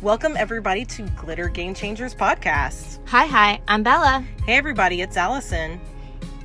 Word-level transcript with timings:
Welcome, 0.00 0.36
everybody, 0.36 0.84
to 0.86 1.02
Glitter 1.02 1.48
Game 1.48 1.74
Changers 1.74 2.14
podcast. 2.14 3.00
Hi, 3.08 3.26
hi, 3.26 3.60
I'm 3.66 3.82
Bella. 3.82 4.24
Hey, 4.46 4.54
everybody, 4.56 5.00
it's 5.00 5.16
Allison 5.16 5.80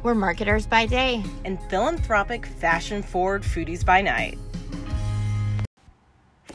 We're 0.02 0.16
marketers 0.16 0.66
by 0.66 0.86
day. 0.88 1.24
and 1.46 1.60
philanthropic, 1.70 2.46
fashion 2.48 3.04
forward 3.04 3.44
foodies 3.44 3.86
by 3.86 4.02
night. 4.02 4.40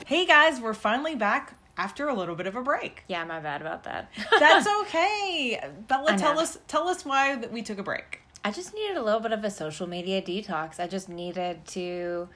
Hey, 0.06 0.26
guys, 0.26 0.61
we're 0.61 0.74
finally 0.74 1.14
back 1.14 1.54
after 1.76 2.08
a 2.08 2.14
little 2.14 2.34
bit 2.34 2.46
of 2.48 2.56
a 2.56 2.62
break. 2.62 3.04
Yeah, 3.06 3.24
my 3.24 3.38
bad 3.38 3.60
about 3.60 3.85
that. 3.85 4.10
That's 4.38 4.67
okay. 4.83 5.60
Bella, 5.87 6.19
tell 6.19 6.40
us 6.40 6.58
tell 6.67 6.88
us 6.88 7.04
why 7.04 7.37
that 7.37 7.53
we 7.53 7.62
took 7.62 7.78
a 7.78 7.83
break. 7.85 8.21
I 8.44 8.51
just 8.51 8.74
needed 8.74 8.96
a 8.96 9.03
little 9.03 9.21
bit 9.21 9.33
of 9.33 9.44
a 9.44 9.51
social 9.51 9.87
media 9.87 10.21
detox. 10.21 10.80
I 10.80 10.88
just 10.88 11.08
needed 11.08 11.65
to 11.69 12.28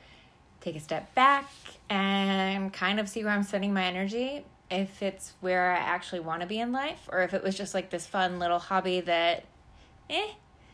take 0.61 0.77
a 0.77 0.81
step 0.81 1.13
back 1.15 1.51
and 1.91 2.73
kind 2.73 3.01
of 3.01 3.09
see 3.09 3.25
where 3.25 3.33
I'm 3.33 3.43
spending 3.43 3.75
my 3.75 3.85
energy. 3.85 4.45
If 4.73 5.03
it's 5.03 5.35
where 5.41 5.71
I 5.73 5.77
actually 5.77 6.21
want 6.21 6.41
to 6.41 6.47
be 6.49 6.59
in 6.59 6.73
life, 6.73 7.09
or 7.13 7.23
if 7.23 7.35
it 7.35 7.43
was 7.43 7.57
just 7.57 7.75
like 7.75 7.91
this 7.91 8.07
fun 8.07 8.39
little 8.39 8.59
hobby 8.59 9.01
that, 9.03 9.45
eh, 10.11 10.29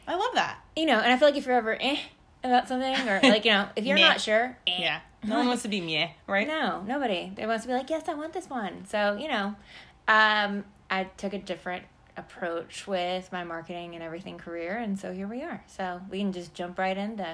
I 0.06 0.14
love 0.14 0.34
that. 0.34 0.58
you 0.76 0.86
know. 0.86 0.98
And 1.00 1.12
I 1.12 1.16
feel 1.16 1.28
like 1.28 1.36
if 1.36 1.44
you're 1.46 1.56
ever 1.56 1.76
eh 1.80 1.98
about 2.44 2.68
something, 2.68 2.94
or 3.08 3.20
like 3.24 3.44
you 3.44 3.50
know, 3.50 3.68
if 3.76 3.84
you're 3.84 3.98
not 4.08 4.20
sure, 4.20 4.56
eh, 4.66 4.76
Yeah. 4.78 5.00
No 5.24 5.36
one 5.38 5.48
wants 5.48 5.64
to 5.64 5.68
be 5.68 5.80
meh, 5.80 6.10
right? 6.28 6.46
No, 6.46 6.82
nobody. 6.86 7.32
They 7.34 7.44
wants 7.44 7.64
to 7.64 7.68
be 7.68 7.74
like, 7.74 7.90
yes, 7.90 8.08
I 8.08 8.14
want 8.14 8.32
this 8.32 8.48
one. 8.48 8.86
So, 8.86 9.16
you 9.16 9.26
know, 9.26 9.56
um, 10.06 10.64
I 10.88 11.04
took 11.16 11.34
a 11.34 11.38
different 11.38 11.82
approach 12.16 12.86
with 12.86 13.30
my 13.32 13.42
marketing 13.42 13.94
and 13.94 14.02
everything 14.04 14.38
career, 14.38 14.76
and 14.78 14.96
so 14.96 15.12
here 15.12 15.26
we 15.26 15.42
are. 15.42 15.64
So 15.66 16.00
we 16.08 16.20
can 16.20 16.32
just 16.32 16.54
jump 16.54 16.78
right 16.78 16.96
into 16.96 17.26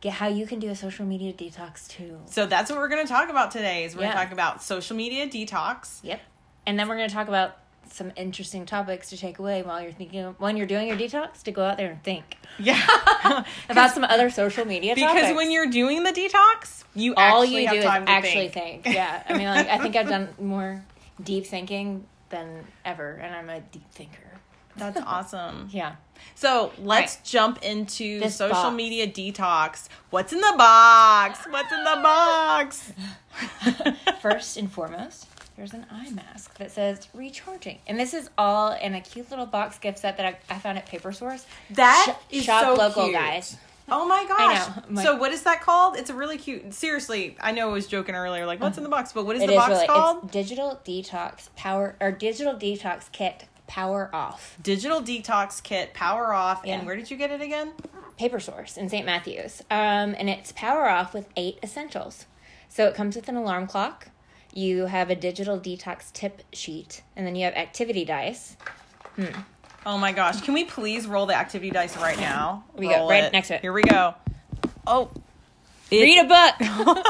get 0.00 0.14
how 0.14 0.28
you 0.28 0.46
can 0.46 0.58
do 0.58 0.68
a 0.70 0.74
social 0.76 1.04
media 1.04 1.32
detox 1.32 1.88
too. 1.88 2.18
So 2.26 2.46
that's 2.46 2.70
what 2.70 2.78
we're 2.78 2.88
going 2.88 3.06
to 3.06 3.12
talk 3.12 3.28
about 3.28 3.50
today. 3.50 3.84
Is 3.84 3.94
we're 3.94 4.02
going 4.02 4.12
to 4.12 4.18
talk 4.18 4.32
about 4.32 4.62
social 4.62 4.96
media 4.96 5.26
detox. 5.28 6.00
Yep. 6.02 6.20
And 6.66 6.78
then 6.78 6.88
we're 6.88 6.96
going 6.96 7.08
to 7.08 7.14
talk 7.14 7.28
about 7.28 7.56
some 7.92 8.12
interesting 8.14 8.66
topics 8.66 9.10
to 9.10 9.16
take 9.16 9.40
away 9.40 9.62
while 9.62 9.82
you're 9.82 9.90
thinking 9.90 10.24
when 10.38 10.56
you're 10.56 10.66
doing 10.66 10.86
your 10.86 10.96
detox 10.96 11.42
to 11.42 11.50
go 11.50 11.64
out 11.64 11.76
there 11.76 11.90
and 11.90 12.02
think 12.04 12.36
Yeah. 12.58 13.44
about 13.68 13.90
some 13.92 14.04
other 14.04 14.30
social 14.30 14.64
media 14.64 14.94
because 14.94 15.12
topics. 15.12 15.36
when 15.36 15.50
you're 15.50 15.66
doing 15.66 16.04
the 16.04 16.12
detox, 16.12 16.84
you 16.94 17.14
all 17.16 17.42
actually 17.42 17.62
you 17.62 17.66
have 17.66 17.74
do 17.74 17.78
is 17.78 17.84
to 17.84 18.10
actually 18.10 18.48
think. 18.48 18.84
think. 18.84 18.86
Yeah, 18.94 19.22
I 19.28 19.36
mean, 19.36 19.46
like 19.48 19.68
I 19.68 19.78
think 19.78 19.96
I've 19.96 20.08
done 20.08 20.28
more 20.40 20.84
deep 21.22 21.46
thinking 21.46 22.06
than 22.28 22.64
ever, 22.84 23.12
and 23.14 23.34
I'm 23.34 23.48
a 23.50 23.60
deep 23.60 23.90
thinker. 23.90 24.29
That's 24.80 25.00
awesome. 25.06 25.68
Yeah. 25.72 25.94
So 26.34 26.72
let's 26.78 27.16
Right. 27.16 27.24
jump 27.24 27.62
into 27.62 28.20
This 28.20 28.36
social 28.36 28.54
box. 28.54 28.76
media 28.76 29.06
detox. 29.06 29.88
What's 30.10 30.32
in 30.32 30.40
the 30.40 30.54
box? 30.58 31.38
What's 31.48 31.72
in 31.72 31.84
the 31.84 32.00
box? 32.02 32.92
First 34.20 34.56
and 34.56 34.70
foremost, 34.70 35.26
there's 35.56 35.72
an 35.72 35.86
eye 35.90 36.10
mask 36.10 36.58
that 36.58 36.70
says 36.72 37.08
recharging, 37.14 37.78
and 37.86 37.98
this 37.98 38.12
is 38.14 38.28
all 38.36 38.72
in 38.72 38.94
a 38.94 39.00
cute 39.00 39.30
little 39.30 39.46
box 39.46 39.78
gift 39.78 39.98
set 39.98 40.16
that 40.18 40.26
I, 40.50 40.54
I 40.54 40.58
found 40.58 40.78
at 40.78 40.86
Paper 40.86 41.12
Source. 41.12 41.46
That 41.70 42.16
Sh- 42.30 42.36
is 42.36 42.44
shop 42.44 42.64
so 42.64 42.74
local, 42.74 43.04
cute. 43.04 43.14
guys. 43.14 43.56
Oh 43.92 44.06
my 44.06 44.24
gosh. 44.28 44.68
Like- 44.90 45.04
so 45.04 45.16
what 45.16 45.32
is 45.32 45.42
that 45.42 45.62
called? 45.62 45.96
It's 45.96 46.10
a 46.10 46.14
really 46.14 46.38
cute. 46.38 46.72
Seriously, 46.74 47.36
I 47.40 47.52
know 47.52 47.70
I 47.70 47.72
was 47.72 47.86
joking 47.86 48.14
earlier. 48.14 48.46
Like, 48.46 48.60
what's 48.60 48.74
uh-huh. 48.78 48.80
in 48.80 48.84
the 48.84 48.90
box? 48.90 49.12
But 49.12 49.26
what 49.26 49.36
is 49.36 49.42
the 49.42 49.50
is 49.50 49.56
box 49.56 49.70
really 49.70 49.86
called? 49.86 50.24
it's 50.24 50.32
digital 50.32 50.80
detox 50.84 51.48
power 51.56 51.96
or 52.00 52.12
digital 52.12 52.54
detox 52.54 53.10
kit 53.10 53.46
power 53.70 54.10
off. 54.12 54.56
Digital 54.60 55.00
detox 55.00 55.62
kit, 55.62 55.94
power 55.94 56.34
off. 56.34 56.62
Yeah. 56.64 56.78
And 56.78 56.86
where 56.86 56.96
did 56.96 57.08
you 57.08 57.16
get 57.16 57.30
it 57.30 57.40
again? 57.40 57.72
Paper 58.18 58.40
Source 58.40 58.76
in 58.76 58.88
St. 58.88 59.06
Matthews. 59.06 59.62
Um, 59.70 60.16
and 60.18 60.28
it's 60.28 60.50
power 60.52 60.88
off 60.88 61.14
with 61.14 61.28
eight 61.36 61.60
essentials. 61.62 62.26
So 62.68 62.86
it 62.86 62.96
comes 62.96 63.14
with 63.14 63.28
an 63.28 63.36
alarm 63.36 63.68
clock. 63.68 64.08
You 64.52 64.86
have 64.86 65.08
a 65.08 65.14
digital 65.14 65.56
detox 65.58 66.12
tip 66.12 66.42
sheet, 66.52 67.02
and 67.14 67.24
then 67.24 67.36
you 67.36 67.44
have 67.44 67.54
activity 67.54 68.04
dice. 68.04 68.56
Hmm. 69.14 69.26
Oh 69.86 69.96
my 69.96 70.10
gosh. 70.10 70.40
Can 70.40 70.52
we 70.54 70.64
please 70.64 71.06
roll 71.06 71.26
the 71.26 71.36
activity 71.36 71.70
dice 71.70 71.96
right 71.96 72.18
now? 72.18 72.64
we 72.74 72.88
go, 72.88 72.96
Roll 72.96 73.08
right 73.08 73.32
next 73.32 73.48
to 73.48 73.54
it. 73.54 73.60
Here 73.60 73.72
we 73.72 73.82
go. 73.82 74.14
Oh. 74.84 75.10
Read 75.92 76.18
a 76.18 76.24
book. 76.24 77.06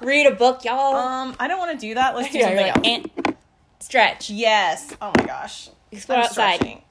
Read 0.00 0.26
a 0.26 0.34
book, 0.36 0.64
y'all. 0.64 0.94
Um, 0.94 1.34
I 1.40 1.48
don't 1.48 1.58
want 1.58 1.72
to 1.72 1.86
do 1.86 1.94
that. 1.94 2.14
Let's 2.14 2.32
do 2.32 2.38
Yeah, 2.38 2.72
something 2.72 2.84
like, 2.84 3.26
else. 3.26 3.36
Stretch. 3.80 4.30
Yes. 4.30 4.94
Oh 5.02 5.12
my 5.16 5.24
gosh. 5.24 5.70
I'm 5.92 6.20
outside. 6.20 6.54
stretching. 6.56 6.82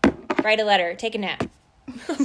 Write 0.43 0.59
a 0.59 0.63
letter. 0.63 0.93
Take 0.95 1.15
a 1.15 1.17
nap. 1.19 1.43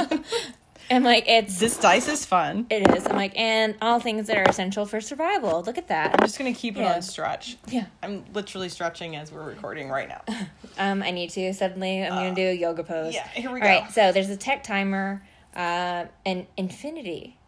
and 0.91 1.05
like 1.05 1.25
it's 1.27 1.59
This 1.59 1.79
dice 1.79 2.09
is 2.09 2.25
fun. 2.27 2.67
it 2.71 2.91
is. 2.97 3.07
I'm 3.07 3.17
like, 3.17 3.33
and 3.39 3.75
all 3.81 3.99
things 4.01 4.27
that 4.27 4.37
are 4.37 4.45
essential 4.45 4.85
for 4.87 5.01
survival. 5.01 5.63
Look 5.63 5.79
at 5.79 5.89
that. 5.89 6.13
I'm 6.15 6.27
just 6.27 6.39
gonna 6.39 6.53
keep 6.53 6.77
it 6.77 6.81
Yeah. 6.81 6.95
on 6.95 7.03
stretch. 7.03 7.57
Yeah. 7.69 7.87
I'm 8.03 8.25
literally 8.35 8.69
stretching 8.69 9.17
as 9.17 9.33
we're 9.33 9.45
recording 9.45 9.89
right 9.89 10.09
now. 10.09 10.23
Um, 10.77 11.05
I 11.05 11.13
need 11.13 11.31
to. 11.31 11.55
Suddenly, 11.55 12.03
I'm 12.03 12.11
gonna 12.11 12.35
do 12.35 12.49
a 12.49 12.53
yoga 12.53 12.83
pose. 12.83 13.15
Uh, 13.15 13.19
yeah, 13.19 13.29
here 13.29 13.53
we 13.53 13.61
All 13.61 13.65
go. 13.69 13.73
right. 13.83 13.91
So 13.93 14.11
there's 14.11 14.29
a 14.29 14.37
tech 14.37 14.65
timer, 14.65 15.23
uh, 15.55 16.07
and 16.27 16.47
infinity. 16.57 17.39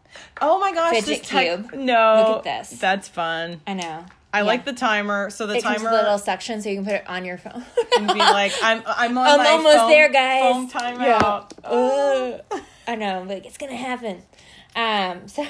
Oh 0.41 0.57
my 0.59 0.71
gosh, 0.73 0.93
Fidget 0.93 1.05
this 1.23 1.27
tech- 1.27 1.47
cube. 1.69 1.73
No, 1.73 2.25
Look 2.37 2.47
at 2.47 2.69
this. 2.69 2.79
That's 2.79 3.09
fun. 3.09 3.59
I 3.67 3.73
know. 3.73 4.05
I 4.37 4.41
Yeah. 4.41 4.45
like 4.45 4.65
the 4.65 4.73
timer. 4.73 5.29
So 5.29 5.47
the 5.47 5.55
It 5.55 5.63
comes 5.63 5.77
timer 5.77 5.89
a 5.89 5.93
little 5.93 6.17
section, 6.17 6.61
so 6.61 6.69
you 6.69 6.75
can 6.77 6.85
put 6.85 6.93
it 6.95 7.09
on 7.09 7.25
your 7.25 7.37
phone. 7.37 7.65
and 7.97 8.07
be 8.07 8.19
like, 8.19 8.53
I'm 8.63 8.81
I'm 8.85 9.17
on 9.17 9.27
I'm 9.27 9.37
my 9.39 9.49
almost 9.49 9.77
phone- 9.77 9.89
there, 9.89 10.09
guys. 10.09 10.41
Phone 10.41 10.69
timeout. 10.69 11.51
Yeah. 11.63 11.69
Ugh. 11.69 12.61
I 12.87 12.95
know, 12.95 13.25
but 13.27 13.45
it's 13.45 13.57
gonna 13.57 13.75
happen. 13.75 14.21
Um, 14.75 15.27
so 15.27 15.45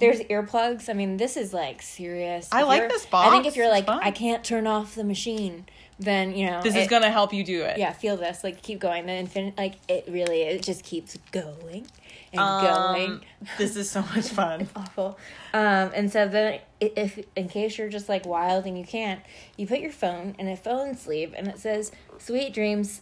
there's 0.00 0.20
earplugs. 0.20 0.88
I 0.88 0.92
mean, 0.92 1.16
this 1.16 1.36
is 1.36 1.54
like 1.54 1.80
serious. 1.80 2.48
I 2.52 2.62
If 2.62 2.66
like 2.66 2.78
you're- 2.78 2.88
this 2.88 3.06
I 3.12 3.30
think 3.30 3.46
if 3.46 3.56
you're 3.56 3.66
It's 3.66 3.72
like, 3.72 3.86
fun. 3.86 4.00
I 4.02 4.10
can't 4.10 4.42
turn 4.44 4.66
off 4.66 4.94
the 4.94 5.04
machine, 5.04 5.66
then 5.98 6.34
you 6.36 6.46
know 6.46 6.62
This 6.62 6.76
is 6.76 6.86
gonna 6.88 7.10
help 7.10 7.32
you 7.32 7.42
do 7.44 7.62
it. 7.62 7.78
Yeah, 7.78 7.92
feel 7.92 8.16
this. 8.16 8.44
Like 8.44 8.62
keep 8.62 8.78
going. 8.80 9.06
The 9.06 9.12
infinite, 9.12 9.56
like 9.58 9.74
it 9.88 10.04
really, 10.08 10.42
it 10.42 10.62
just 10.62 10.84
keeps 10.84 11.16
going 11.32 11.86
and 12.32 12.40
Um, 12.40 12.60
going. 12.60 13.20
This 13.56 13.74
is 13.76 13.90
so 13.90 14.02
much 14.02 14.28
fun. 14.40 14.68
Awful. 14.76 15.18
Um, 15.52 15.90
and 15.94 16.10
so 16.12 16.28
then, 16.28 16.60
i- 16.82 16.92
if 16.96 17.18
in 17.36 17.48
case 17.48 17.78
you're 17.78 17.88
just 17.88 18.08
like 18.08 18.26
wild 18.26 18.66
and 18.66 18.78
you 18.78 18.84
can't, 18.84 19.20
you 19.56 19.66
put 19.66 19.80
your 19.80 19.92
phone 19.92 20.34
in 20.38 20.46
a 20.48 20.56
phone 20.56 20.94
sleeve, 20.96 21.34
and 21.36 21.48
it 21.48 21.58
says 21.58 21.90
"Sweet 22.18 22.52
Dreams." 22.54 23.00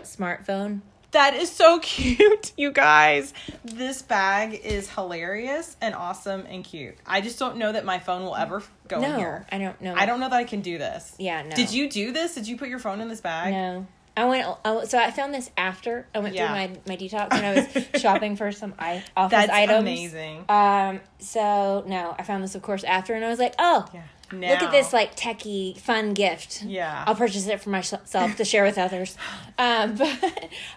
Smartphone. 0.00 0.80
That 1.16 1.32
is 1.34 1.50
so 1.50 1.78
cute, 1.82 2.52
you 2.58 2.70
guys. 2.70 3.32
This 3.64 4.02
bag 4.02 4.60
is 4.62 4.90
hilarious 4.90 5.74
and 5.80 5.94
awesome 5.94 6.44
and 6.46 6.62
cute. 6.62 6.94
I 7.06 7.22
just 7.22 7.38
don't 7.38 7.56
know 7.56 7.72
that 7.72 7.86
my 7.86 7.98
phone 8.00 8.22
will 8.22 8.36
ever 8.36 8.62
go 8.86 8.96
in 8.96 9.02
No, 9.02 9.16
here. 9.16 9.46
I 9.50 9.56
don't 9.56 9.80
know. 9.80 9.94
I 9.96 10.04
don't 10.04 10.20
know 10.20 10.28
that 10.28 10.36
I 10.36 10.44
can 10.44 10.60
do 10.60 10.76
this. 10.76 11.14
Yeah, 11.18 11.40
no. 11.42 11.56
Did 11.56 11.72
you 11.72 11.88
do 11.88 12.12
this? 12.12 12.34
Did 12.34 12.46
you 12.46 12.58
put 12.58 12.68
your 12.68 12.78
phone 12.78 13.00
in 13.00 13.08
this 13.08 13.22
bag? 13.22 13.54
No. 13.54 13.86
I 14.14 14.24
went. 14.26 14.46
I, 14.62 14.84
so 14.84 14.98
I 14.98 15.10
found 15.10 15.32
this 15.32 15.50
after 15.56 16.06
I 16.14 16.18
went 16.18 16.34
Yeah. 16.34 16.48
through 16.48 16.54
my 16.56 16.80
my 16.86 16.96
detox 16.98 17.32
and 17.32 17.46
I 17.46 17.54
was 17.54 17.86
shopping 18.02 18.36
for 18.36 18.52
some 18.52 18.74
I, 18.78 19.02
office 19.16 19.30
That's 19.38 19.52
items. 19.52 19.80
amazing. 19.80 20.44
Um. 20.50 21.00
So 21.18 21.82
no, 21.86 22.14
I 22.18 22.24
found 22.24 22.44
this 22.44 22.54
of 22.54 22.60
course 22.60 22.84
after, 22.84 23.14
and 23.14 23.24
I 23.24 23.28
was 23.28 23.38
like, 23.38 23.54
oh, 23.58 23.86
Yeah. 23.94 24.02
Look 24.32 24.62
at 24.62 24.70
this 24.72 24.92
like 24.92 25.16
techie 25.16 25.78
fun 25.78 26.14
gift. 26.14 26.62
Yeah. 26.62 27.04
I'll 27.06 27.14
purchase 27.14 27.46
it 27.46 27.60
for 27.60 27.70
myself 27.70 28.36
to 28.36 28.44
share 28.44 28.64
with 28.64 28.78
others. 28.78 29.16
Um. 29.58 29.96
But, 29.96 30.08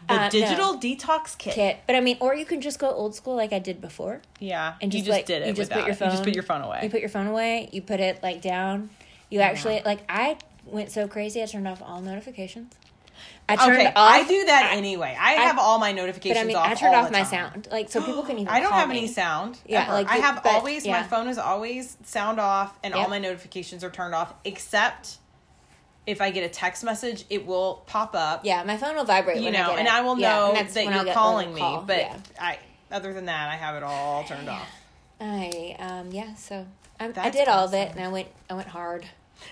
The 0.07 0.13
uh, 0.13 0.17
no. 0.23 0.29
digital 0.29 0.77
detox 0.77 1.37
kit. 1.37 1.53
kit, 1.53 1.77
but 1.85 1.95
I 1.95 1.99
mean, 1.99 2.17
or 2.21 2.33
you 2.33 2.45
can 2.45 2.61
just 2.61 2.79
go 2.79 2.89
old 2.89 3.13
school 3.13 3.35
like 3.35 3.51
I 3.51 3.59
did 3.59 3.81
before. 3.81 4.21
Yeah. 4.39 4.75
And 4.81 4.93
you 4.93 4.99
just, 5.01 5.07
just 5.07 5.17
like, 5.17 5.25
did 5.25 5.41
it. 5.43 5.47
you 5.49 5.53
just 5.53 5.69
put 5.69 5.79
your 5.85 5.89
it. 5.89 5.99
You 5.99 6.05
just 6.11 6.23
put 6.23 6.33
your 6.33 6.43
phone 6.43 6.61
away. 6.61 6.79
You 6.83 6.89
put 6.89 7.01
your 7.01 7.09
phone 7.09 7.27
away. 7.27 7.69
You 7.73 7.81
put 7.81 7.99
it 7.99 8.23
like 8.23 8.41
down. 8.41 8.89
You 9.29 9.41
actually 9.41 9.81
like 9.85 9.99
I 10.09 10.37
went 10.65 10.91
so 10.91 11.07
crazy. 11.07 11.43
I 11.43 11.45
turned 11.45 11.67
off 11.67 11.81
all 11.81 12.01
notifications. 12.01 12.73
I 13.49 13.65
turned 13.65 13.77
okay, 13.79 13.87
off. 13.87 13.93
I 13.95 14.23
do 14.27 14.45
that 14.45 14.71
anyway. 14.75 15.15
I, 15.19 15.31
I- 15.35 15.41
have 15.41 15.57
all 15.59 15.79
my 15.79 15.91
notifications 15.91 16.37
But 16.37 16.43
I 16.43 16.47
mean, 16.47 16.55
off. 16.57 16.67
I 16.67 16.73
turned 16.75 16.95
off 16.95 17.11
my 17.11 17.23
sound, 17.23 17.67
like 17.71 17.89
so 17.89 18.01
people 18.01 18.23
can 18.23 18.37
even. 18.39 18.47
I 18.47 18.59
don't 18.59 18.71
have 18.73 18.89
me. 18.89 18.97
any 18.99 19.07
sound. 19.07 19.57
Yeah, 19.65 19.83
ever. 19.83 19.93
like, 19.93 20.07
I 20.07 20.17
have 20.17 20.43
but- 20.43 20.53
always 20.53 20.85
my 20.87 21.03
phone 21.03 21.27
is 21.27 21.37
always 21.37 21.97
sound 22.03 22.39
off, 22.39 22.77
and 22.83 22.93
all 22.93 23.09
my 23.09 23.19
notifications 23.19 23.83
are 23.83 23.89
turned 23.89 24.13
off, 24.15 24.33
except 24.45 25.17
if 26.05 26.21
I 26.21 26.31
get 26.31 26.43
a 26.43 26.49
text 26.49 26.83
message, 26.83 27.25
it 27.29 27.45
will 27.45 27.83
pop 27.85 28.15
up. 28.15 28.43
Yeah, 28.43 28.63
my 28.63 28.77
phone 28.77 28.95
will 28.95 29.05
vibrate. 29.05 29.37
you 29.37 29.43
when 29.43 29.53
know, 29.53 29.63
I 29.63 29.67
get 29.69 29.79
and 29.79 29.87
it. 29.87 29.93
I 29.93 30.01
will 30.01 30.15
know 30.15 30.51
that's 30.53 30.73
that 30.73 30.85
you're 31.05 31.13
calling 31.13 31.53
me. 31.53 31.59
call. 31.61 31.81
But 31.83 31.97
yeah. 31.99 32.17
I, 32.39 32.59
other 32.91 33.13
than 33.13 33.25
that, 33.25 33.49
I 33.49 33.55
have 33.55 33.75
it 33.75 33.83
all 33.83 34.23
turned 34.23 34.49
off. 34.49 34.67
I 35.21 35.75
um 35.79 36.11
yeah, 36.11 36.33
so 36.35 36.65
I, 36.99 37.11
I 37.15 37.29
did 37.29 37.47
all 37.47 37.65
of 37.65 37.73
it, 37.73 37.91
and 37.91 37.99
I 37.99 38.07
went 38.07 38.27
I 38.49 38.53
went 38.53 38.67
hard. 38.69 39.05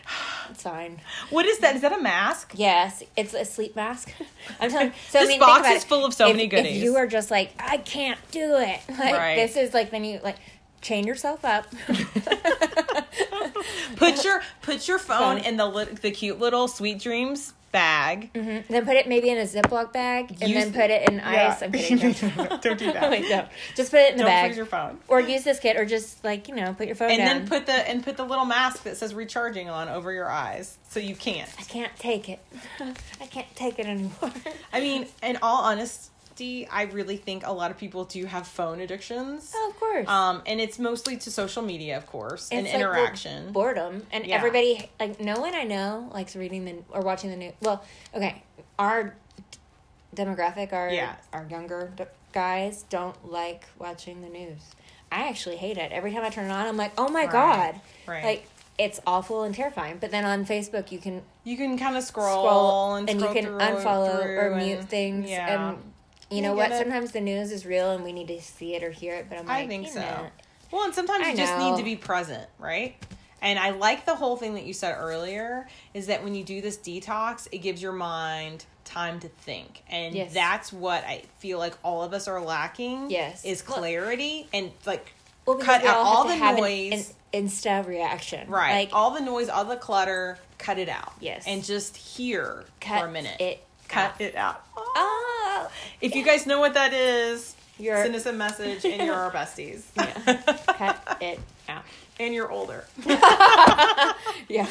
It's 0.50 0.64
fine. 0.64 1.02
What 1.30 1.46
is 1.46 1.58
that? 1.60 1.76
Is 1.76 1.82
that 1.82 1.92
a 1.92 2.02
mask? 2.02 2.54
Yes, 2.56 3.04
it's 3.18 3.34
a 3.34 3.44
sleep 3.44 3.76
mask. 3.76 4.14
I'm 4.62 4.70
telling. 4.72 4.94
So 5.10 5.20
This 5.20 5.28
I 5.28 5.32
mean, 5.32 5.40
box 5.42 5.68
is 5.68 5.84
it. 5.84 5.88
full 5.88 6.06
of 6.06 6.14
so 6.14 6.30
If- 6.30 6.38
many 6.38 6.48
goodies. 6.48 6.78
If 6.78 6.84
you 6.84 6.96
are 6.96 7.06
just 7.06 7.30
like, 7.30 7.52
I 7.60 7.78
can't 7.78 8.20
do 8.32 8.56
it. 8.58 8.80
Like, 8.90 9.14
Right. 9.14 9.36
This 9.36 9.58
is 9.58 9.74
like 9.74 9.92
then 9.92 10.06
you 10.06 10.22
like 10.24 10.38
chain 10.82 11.06
yourself 11.06 11.44
up. 11.44 11.68
Put 13.98 14.24
your 14.24 14.42
put 14.62 14.88
your 14.88 15.00
phone 15.00 15.38
Phone. 15.38 15.46
in 15.46 15.58
the 15.58 15.98
the 16.02 16.12
cute 16.12 16.40
little 16.40 16.68
sweet 16.68 17.00
dreams 17.00 17.54
bag. 17.72 18.32
Mhm. 18.34 18.66
Then 18.68 18.86
put 18.86 18.96
it 18.96 19.08
maybe 19.08 19.30
in 19.30 19.38
a 19.38 19.44
Ziploc 19.44 19.92
bag 19.94 20.32
and 20.42 20.50
Use 20.50 20.64
then 20.64 20.74
put 20.74 20.90
it 20.90 21.10
in 21.10 21.16
Yeah. 21.18 21.50
ice. 21.54 21.62
I'm 21.62 21.72
kidding. 21.72 21.98
Don't, 22.38 22.62
Don't 22.62 22.80
that. 22.94 23.10
Wait, 23.12 23.30
no. 23.30 23.46
Just 23.76 23.92
put 23.92 24.00
it 24.00 24.12
in 24.12 24.18
the 24.18 24.24
Don't 24.24 24.32
bag. 24.32 24.46
freeze 24.48 24.58
your 24.58 24.66
phone. 24.66 24.98
Or 25.08 25.20
use 25.20 25.44
this 25.44 25.60
kit, 25.60 25.78
or 25.78 25.86
just 25.86 26.24
like 26.24 26.48
you 26.48 26.56
know, 26.56 26.74
put 26.74 26.88
your 26.88 26.96
phone 26.96 27.12
And 27.12 27.18
down. 27.20 27.28
then 27.40 27.48
put 27.48 27.66
the 27.66 27.74
and 27.90 28.04
put 28.04 28.18
the 28.18 28.24
little 28.26 28.46
mask 28.46 28.84
that 28.84 28.98
says 28.98 29.14
recharging 29.14 29.70
on 29.70 29.90
over 29.90 30.12
your 30.12 30.30
eyes 30.30 30.78
so 30.90 31.00
you 31.00 31.16
can't. 31.16 31.50
I 31.60 31.64
can't 31.64 31.96
take 31.98 32.30
it. 32.30 32.40
I 33.22 33.26
can't 33.26 33.54
take 33.56 33.80
it 33.80 33.86
anymore. 33.86 34.32
I 34.74 34.80
mean, 34.80 35.08
in 35.22 35.38
all 35.42 35.64
honesty, 36.38 36.68
I 36.68 36.84
really 36.84 37.18
think 37.18 37.46
a 37.46 37.52
lot 37.52 37.72
of 37.72 37.78
people 37.78 38.06
do 38.06 38.26
have 38.26 38.48
phone 38.48 38.80
addictions. 38.82 39.52
oh, 39.56 39.70
of 39.70 39.80
course. 39.80 40.08
Um, 40.08 40.42
and 40.46 40.60
it's 40.62 40.80
mostly 40.80 41.18
to 41.18 41.32
social 41.32 41.64
media, 41.64 41.98
of 41.98 42.06
course, 42.08 42.50
and 42.52 42.66
like, 42.66 42.76
interaction. 42.76 43.52
boredom, 43.52 44.06
and 44.12 44.26
Yeah. 44.26 44.36
everybody 44.36 44.90
like 45.00 45.20
no 45.20 45.40
one 45.40 45.56
I 45.56 45.64
know 45.64 46.10
likes 46.14 46.36
reading 46.36 46.66
the 46.66 46.76
or 46.92 47.02
watching 47.02 47.30
the 47.30 47.36
news. 47.36 47.54
Well, 47.62 47.84
okay, 48.14 48.42
our 48.78 49.16
demographic, 50.16 50.74
our 50.74 50.90
Yeah. 50.90 51.16
our 51.34 51.46
younger 51.50 51.92
d- 51.96 52.04
guys 52.34 52.84
don't 52.90 53.16
like 53.32 53.66
watching 53.80 54.22
the 54.22 54.30
news. 54.30 54.60
I 55.12 55.30
actually 55.30 55.58
hate 55.58 55.78
it. 55.78 55.92
Every 55.92 56.12
time 56.12 56.24
I 56.24 56.30
turn 56.30 56.46
it 56.50 56.52
on, 56.54 56.68
I'm 56.68 56.78
like, 56.78 56.92
oh 56.98 57.08
my 57.10 57.22
Right. 57.24 57.32
god, 57.32 57.82
Right. 58.06 58.24
like 58.24 58.48
it's 58.78 59.00
awful 59.08 59.42
and 59.44 59.56
terrifying. 59.56 59.98
But 60.00 60.12
then 60.12 60.24
on 60.26 60.46
Facebook, 60.46 60.92
you 60.92 61.00
can 61.00 61.24
you 61.44 61.58
can 61.58 61.78
kind 61.80 61.96
of 61.98 62.04
scroll, 62.04 62.44
scroll, 62.46 62.96
and, 62.96 63.10
and, 63.10 63.22
you 63.22 63.28
can 63.34 63.46
unfollow 63.46 64.20
or 64.26 64.56
mute 64.58 64.84
things. 64.90 65.30
Yeah. 65.30 65.70
And 65.70 65.94
you 66.30 66.38
You 66.38 66.44
know 66.44 66.54
what? 66.54 66.72
it. 66.72 66.78
Sometimes 66.78 67.12
the 67.12 67.22
news 67.22 67.52
is 67.52 67.66
real, 67.66 67.92
and 67.92 68.04
we 68.04 68.12
need 68.14 68.28
to 68.30 68.42
see 68.42 68.76
it 68.76 68.84
or 68.84 68.92
hear 68.92 69.16
it. 69.16 69.28
But 69.30 69.40
I'm 69.40 69.46
like, 69.46 69.66
I 69.66 69.68
think 69.68 69.88
so. 69.88 70.00
know, 70.02 70.28
Well, 70.72 70.84
and 70.86 70.94
sometimes 70.94 71.26
I 71.26 71.32
you 71.32 71.38
just 71.38 71.58
need 71.58 71.78
to 71.78 71.84
be 71.84 71.96
present, 71.96 72.48
right? 72.60 72.96
And 73.42 73.60
I 73.60 73.70
like 73.70 74.06
the 74.06 74.16
whole 74.16 74.36
thing 74.36 74.56
that 74.56 74.66
you 74.66 74.74
said 74.74 74.96
earlier 75.00 75.68
is 75.94 76.08
that 76.08 76.24
when 76.24 76.34
you 76.36 76.44
do 76.44 76.60
this 76.60 76.76
detox, 76.78 77.48
it 77.52 77.60
gives 77.60 77.82
your 77.82 77.92
mind 77.94 78.66
time 78.84 79.20
to 79.20 79.28
think. 79.28 79.84
And 79.90 80.16
Yes. 80.16 80.34
that's 80.34 80.74
what 80.74 81.04
I 81.04 81.24
feel 81.38 81.60
like 81.60 81.76
all 81.84 82.02
of 82.04 82.14
us 82.14 82.28
are 82.28 82.42
lacking. 82.42 83.12
Yes. 83.12 83.46
Is 83.46 83.66
Well- 83.68 83.78
clarity 83.78 84.48
and 84.54 84.72
like 84.86 85.14
well, 85.46 85.58
cut 85.60 85.86
out 85.86 85.98
all 85.98 86.26
the 86.28 86.36
have 86.36 86.56
an- 86.56 86.62
noise. 86.62 87.14
an 87.32 87.46
insta 87.46 87.86
reaction, 87.86 88.50
right. 88.50 88.74
Like, 88.74 88.90
all 88.92 89.12
the 89.12 89.22
noise, 89.22 89.50
all 89.50 89.66
the 89.66 89.76
clutter, 89.78 90.40
cut 90.58 90.80
it 90.80 90.90
out. 90.90 91.14
Yes. 91.20 91.44
And 91.46 91.64
just 91.64 91.96
hear 91.96 92.66
cut 92.82 93.02
for 93.02 93.08
a 93.08 93.12
minute. 93.12 93.40
it 93.40 93.64
cut 93.88 94.12
out. 94.16 94.22
it 94.22 94.36
out. 94.36 94.66
Oh, 94.76 95.37
If 96.02 96.16
you 96.16 96.24
guys 96.24 96.46
know 96.46 96.60
what 96.60 96.74
that 96.76 96.94
is, 96.94 97.56
You're- 97.80 98.02
send 98.04 98.16
us 98.16 98.26
a 98.26 98.34
message 98.34 98.86
and 98.86 99.02
you're 99.06 99.16
our 99.16 99.32
besties. 99.32 99.84
cut 100.78 101.18
it 101.22 101.40
out. 101.70 101.84
and 102.20 102.34
you're 102.34 102.52
older. 102.52 102.86
Yeah, 104.50 104.68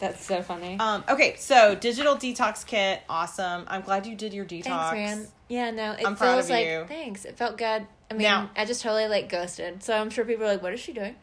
that's 0.00 0.24
so 0.24 0.42
funny. 0.42 0.78
Um, 0.78 1.02
okay, 1.08 1.36
so 1.38 1.74
digital 1.74 2.14
detox 2.16 2.66
kit, 2.66 3.00
awesome. 3.08 3.64
I'm 3.68 3.80
glad 3.82 4.04
you 4.06 4.14
did 4.14 4.34
your 4.34 4.44
detox. 4.44 4.90
Thanks, 4.90 4.92
man. 4.92 5.26
Yeah, 5.48 5.70
no, 5.70 5.92
it 5.92 6.04
I'm 6.06 6.14
proud 6.16 6.34
feels 6.34 6.44
of 6.46 6.50
like 6.50 6.66
you. 6.66 6.84
thanks. 6.86 7.24
It 7.24 7.36
felt 7.38 7.56
good. 7.56 7.86
I 8.10 8.14
mean, 8.14 8.22
Now- 8.22 8.50
I 8.56 8.64
just 8.66 8.82
totally 8.82 9.06
like 9.08 9.28
ghosted. 9.30 9.82
So 9.82 9.96
I'm 9.96 10.10
sure 10.10 10.24
people 10.26 10.44
are 10.44 10.48
like, 10.48 10.62
"What 10.62 10.74
is 10.74 10.80
she 10.80 10.92
doing? 10.92 11.16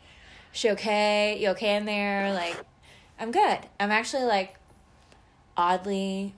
She 0.51 0.69
okay? 0.71 1.37
You 1.39 1.49
okay 1.49 1.75
in 1.75 1.85
there?" 1.85 2.33
Like, 2.33 2.57
I'm 3.19 3.31
good. 3.31 3.59
I'm 3.79 3.91
actually 3.91 4.23
like, 4.23 4.55
oddly, 5.55 6.33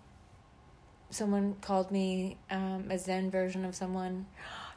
someone 1.13 1.55
called 1.61 1.91
me 1.91 2.37
um, 2.49 2.85
a 2.89 2.97
Zen 2.97 3.31
version 3.31 3.65
of 3.65 3.75
someone 3.75 4.25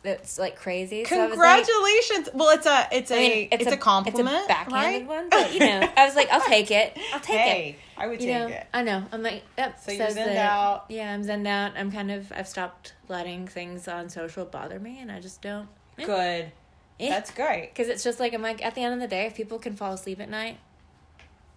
that's 0.03 0.39
like 0.39 0.57
crazy. 0.57 1.05
So 1.05 1.17
I 1.21 1.27
was 1.27 1.37
like- 1.37 1.65
Congratulations. 1.65 2.29
well, 2.35 2.51
it's 2.51 2.67
a 2.67 2.89
it's 2.93 3.11
a 3.11 3.15
I 3.15 3.19
mean, 3.19 3.49
it's, 3.51 3.67
a 3.73 3.77
compliment, 3.77 4.37
It's 4.37 4.45
a 4.45 4.49
backhanded 4.49 5.01
right? 5.03 5.07
one, 5.09 5.29
but 5.31 5.53
you 5.53 5.61
know, 5.61 5.89
I 5.97 6.07
was 6.07 6.15
like, 6.15 6.29
I'll 6.31 6.41
take 6.43 6.71
it. 6.71 6.97
I'll 7.13 7.21
take 7.21 7.35
it. 7.37 7.41
hey, 7.41 7.77
I 7.97 8.07
would 8.07 8.21
you 8.23 8.29
take 8.29 8.39
know, 8.39 8.47
it. 8.49 8.67
I 8.73 8.83
know. 8.83 9.05
I'm 9.11 9.23
like, 9.23 9.43
yep. 9.59 9.81
So 9.81 9.91
you're 9.93 10.07
that- 10.11 10.37
out. 10.37 10.85
Yeah, 10.89 11.13
I'm 11.13 11.25
zen 11.25 11.47
out. 11.47 11.73
I'm 11.77 11.91
kind 11.91 12.11
of. 12.11 12.31
I've 12.33 12.47
stopped 12.49 12.95
letting 13.09 13.49
things 13.49 13.89
on 13.89 14.09
social 14.09 14.45
bother 14.45 14.79
me, 14.79 15.01
and 15.01 15.11
I 15.11 15.21
just 15.21 15.43
don't. 15.43 15.69
Good. 15.97 16.53
That's 16.99 17.31
great. 17.31 17.71
because 17.75 17.89
it's 17.89 18.03
just 18.05 18.21
like 18.21 18.33
I'm 18.33 18.43
like 18.43 18.65
at 18.65 18.75
the 18.75 18.83
end 18.83 18.95
of 18.95 19.01
the 19.01 19.09
day, 19.09 19.27
if 19.27 19.35
people 19.35 19.59
can 19.59 19.75
fall 19.77 19.93
asleep 19.93 20.21
at 20.21 20.31
night, 20.31 20.59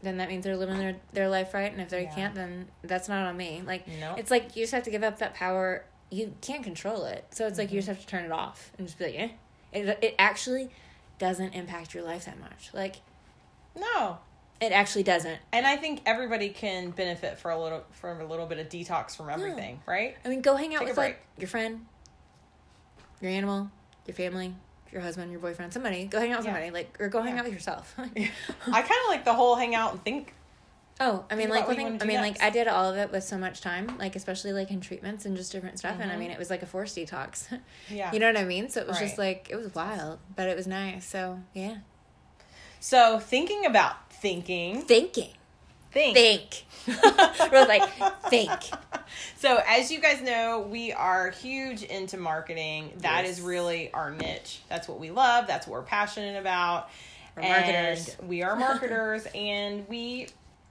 then 0.01 0.18
that 0.18 0.30
means 0.30 0.44
they're 0.46 0.56
living 0.57 0.78
their 0.78 0.96
their 1.13 1.30
life 1.30 1.54
right, 1.54 1.72
and 1.72 1.81
if 1.81 1.90
they 1.90 2.04
Yeah. 2.04 2.16
can't, 2.16 2.36
then 2.36 2.68
that's 2.84 3.10
not 3.10 3.25
on 3.28 3.36
me. 3.38 3.62
Like 3.66 3.88
Nope. 3.88 4.18
it's 4.19 4.31
like 4.31 4.56
you 4.56 4.63
just 4.63 4.74
have 4.74 4.84
to 4.84 4.92
give 4.92 5.04
up 5.04 5.19
that 5.19 5.34
power. 5.34 5.84
You 6.12 6.34
can't 6.42 6.63
control 6.63 7.06
it, 7.06 7.25
so 7.31 7.46
it's 7.48 7.57
like 7.57 7.72
you 7.72 7.80
Mm-hmm. 7.80 7.88
just 7.88 7.88
have 7.88 8.00
to 8.01 8.07
turn 8.07 8.24
it 8.25 8.31
off 8.31 8.72
and 8.78 8.88
just 8.88 8.98
be 8.98 9.06
like, 9.06 9.16
eh. 9.19 9.30
It 9.72 10.00
it 10.01 10.16
actually 10.18 10.69
doesn't 11.19 11.54
impact 11.54 11.94
your 11.94 12.04
life 12.04 12.25
that 12.25 12.40
much. 12.40 12.69
Like 12.74 12.96
No. 13.75 14.19
it 14.62 14.72
actually 14.72 15.04
doesn't. 15.04 15.40
And 15.51 15.68
I 15.68 15.75
think 15.75 16.02
everybody 16.06 16.50
can 16.50 16.90
benefit 16.92 17.38
for 17.38 17.52
a 17.52 17.62
little 17.62 17.84
from 17.92 18.19
a 18.22 18.25
little 18.25 18.45
bit 18.48 18.57
of 18.60 18.68
detox 18.69 19.16
from 19.16 19.30
everything, 19.30 19.81
right? 19.86 20.16
I 20.25 20.30
mean, 20.30 20.42
go 20.42 20.56
hang 20.56 20.74
out 20.75 20.80
Take 20.80 20.90
with 20.90 20.98
like 20.98 21.19
your 21.38 21.48
friend, 21.48 21.86
your 23.22 23.31
animal, 23.31 23.69
your 24.07 24.16
family, 24.16 24.56
your 24.92 25.02
husband, 25.02 25.32
your 25.32 25.40
boyfriend, 25.40 25.72
somebody. 25.74 26.06
Go 26.06 26.20
hang 26.20 26.32
out 26.32 26.40
with 26.40 26.48
Yeah. 26.48 26.54
somebody, 26.54 26.72
like 26.72 26.96
or 27.00 27.10
go 27.10 27.22
hang 27.22 27.34
Yeah. 27.36 27.40
out 27.40 27.46
with 27.46 27.54
yourself. 27.54 27.96
I 27.98 28.08
kind 28.08 28.84
of 28.84 29.08
like 29.10 29.26
the 29.26 29.34
whole 29.34 29.56
hang 29.56 29.76
out 29.76 29.92
and 29.94 30.04
think. 30.04 30.34
oh, 31.02 31.24
I 31.32 31.36
mean, 31.36 31.50
like 31.50 31.60
about 31.60 31.68
what 31.70 31.78
one 31.78 31.94
you 31.94 32.00
thing. 32.00 32.02
I 32.10 32.12
mean, 32.14 32.22
next. 32.22 32.40
like 32.42 32.48
I 32.48 32.50
did 32.50 32.68
all 32.68 32.90
of 32.90 32.98
it 32.98 33.12
with 33.12 33.24
so 33.24 33.38
much 33.38 33.62
time, 33.62 33.98
like 33.98 34.16
especially 34.16 34.52
like 34.54 34.70
in 34.72 34.82
treatments 34.82 35.26
and 35.26 35.38
just 35.38 35.52
different 35.52 35.80
stuff. 35.80 35.96
And 36.00 36.12
I 36.12 36.16
Mhm. 36.16 36.20
mean, 36.20 36.32
it 36.32 36.38
was 36.40 36.50
like 36.50 36.62
a 36.62 36.66
forced 36.66 36.98
detox. 36.98 37.46
Yeah. 37.90 38.12
you 38.12 38.20
know 38.20 38.28
what 38.28 38.38
I 38.38 38.44
mean? 38.44 38.70
So 38.70 38.82
it 38.82 38.88
was 38.88 39.00
just 39.00 39.18
like 39.18 39.48
it 39.50 39.56
was 39.56 39.74
wild, 39.74 40.20
but 40.36 40.48
it 40.50 40.56
was 40.58 40.68
nice. 40.68 41.06
So 41.06 41.40
yeah, 41.54 41.78
So 42.82 43.20
thinking 43.20 43.66
about 43.66 44.12
thinking, 44.12 44.82
thinking, 44.82 45.32
think. 45.92 46.16
think. 46.18 46.66
Rose 47.52 47.68
like 47.68 47.90
think. 48.30 48.52
So, 49.38 49.62
as 49.66 49.90
you 49.90 50.02
guys 50.02 50.22
know, 50.22 50.60
we 50.70 50.92
are 50.92 51.30
huge 51.32 51.84
into 51.84 52.18
marketing. 52.18 52.92
That 52.98 53.24
is 53.24 53.38
Yes. 53.40 53.48
really 53.48 53.92
our 53.94 54.12
niche. 54.12 54.60
That's 54.68 54.86
what 54.88 55.00
we 55.00 55.12
love. 55.12 55.48
That's 55.48 55.66
what 55.66 55.80
we're 55.80 55.86
passionate 55.88 56.38
about. 56.38 56.90
We're 57.38 57.44
marketers. 57.44 58.16
And 58.20 58.28
we 58.30 58.44
are 58.44 58.56
marketers, 58.58 59.28
and 59.34 59.88
we 59.88 60.28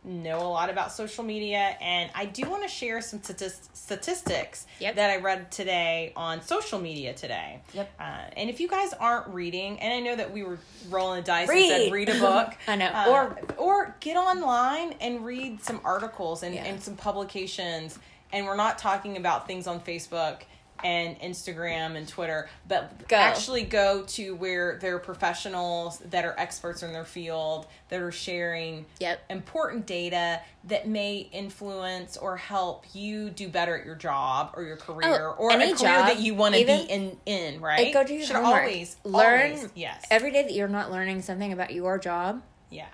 know 0.09 0.39
a 0.41 0.49
lot 0.49 0.71
about 0.71 0.93
social 0.93 1.23
media. 1.23 1.77
And 1.81 2.11
I 2.15 2.25
do 2.25 2.49
want 2.49 2.63
to 2.63 2.69
share 2.69 3.01
some 3.01 3.21
statis- 3.21 3.69
statistics 3.75 4.67
Yep. 4.81 4.97
that 4.97 5.11
I 5.11 5.17
read 5.19 5.51
today 5.53 6.13
on 6.17 6.43
social 6.43 6.79
media 6.81 7.13
today. 7.15 7.61
Yep. 7.75 7.91
Uh, 8.01 8.03
and 8.37 8.49
if 8.51 8.61
you 8.61 8.69
guys 8.69 8.93
aren't 8.95 9.29
reading, 9.29 9.79
and 9.81 9.93
I 9.93 10.01
know 10.01 10.17
that 10.17 10.33
we 10.33 10.43
were 10.43 10.59
rolling 10.89 11.21
the 11.21 11.27
dice 11.27 11.49
and 11.49 11.69
said 11.69 11.93
read 11.93 12.09
a 12.09 12.19
book. 12.19 12.55
I 12.69 12.77
know. 12.77 12.87
uh, 12.87 13.05
Or- 13.09 13.41
or 13.57 13.97
get 14.01 14.17
online 14.17 14.95
and 15.01 15.25
read 15.25 15.63
some 15.63 15.81
articles 15.85 16.43
and, 16.43 16.55
Yeah. 16.55 16.65
and 16.65 16.83
some 16.83 16.97
publications. 16.97 17.99
And 18.33 18.47
we're 18.47 18.57
not 18.57 18.79
talking 18.79 19.17
about 19.17 19.47
things 19.47 19.67
on 19.67 19.81
Facebook 19.81 20.41
and 20.85 21.19
Instagram 21.21 21.97
and 21.97 22.07
Twitter, 22.09 22.49
but 22.67 23.09
Go. 23.09 23.17
actually 23.17 23.63
go 23.65 24.03
to 24.09 24.35
where 24.37 24.79
there 24.81 24.97
are 24.97 24.99
professionals 24.99 25.99
that 26.11 26.25
are 26.25 26.35
experts 26.39 26.83
in 26.83 26.93
their 26.93 27.05
field 27.05 27.67
that 27.89 28.01
are 28.01 28.13
sharing 28.13 28.87
Yep. 29.01 29.21
important 29.31 29.87
data 29.87 30.41
that 30.65 30.87
may 30.89 31.29
influence 31.33 32.17
or 32.17 32.37
help 32.37 32.85
you 32.93 33.31
do 33.31 33.49
better 33.49 33.79
at 33.79 33.87
your 33.87 33.95
job 33.95 34.53
or 34.55 34.63
your 34.63 34.79
oh, 34.89 34.93
career 34.93 35.29
Oh, 35.29 35.35
or 35.39 35.51
a 35.51 35.55
any 35.55 35.67
career 35.75 35.77
job, 35.77 36.07
that 36.07 36.21
you 36.21 36.35
want 36.35 36.55
to 36.55 36.65
be 36.65 36.73
in 36.73 37.17
in 37.27 37.61
right 37.61 37.85
Like, 37.87 37.95
go 37.95 38.05
do 38.05 38.15
your 38.15 38.27
should 38.27 38.37
homework. 38.37 38.61
always 38.63 38.97
Learn 39.05 39.53
always, 39.53 39.69
yes 39.75 40.05
Every 40.11 40.31
day 40.31 40.43
that 40.43 40.53
you're 40.53 40.69
not 40.69 40.91
learning 40.91 41.23
something 41.23 41.53
about 41.53 41.73
your 41.73 41.99
job, 41.99 42.43
yeah 42.71 42.87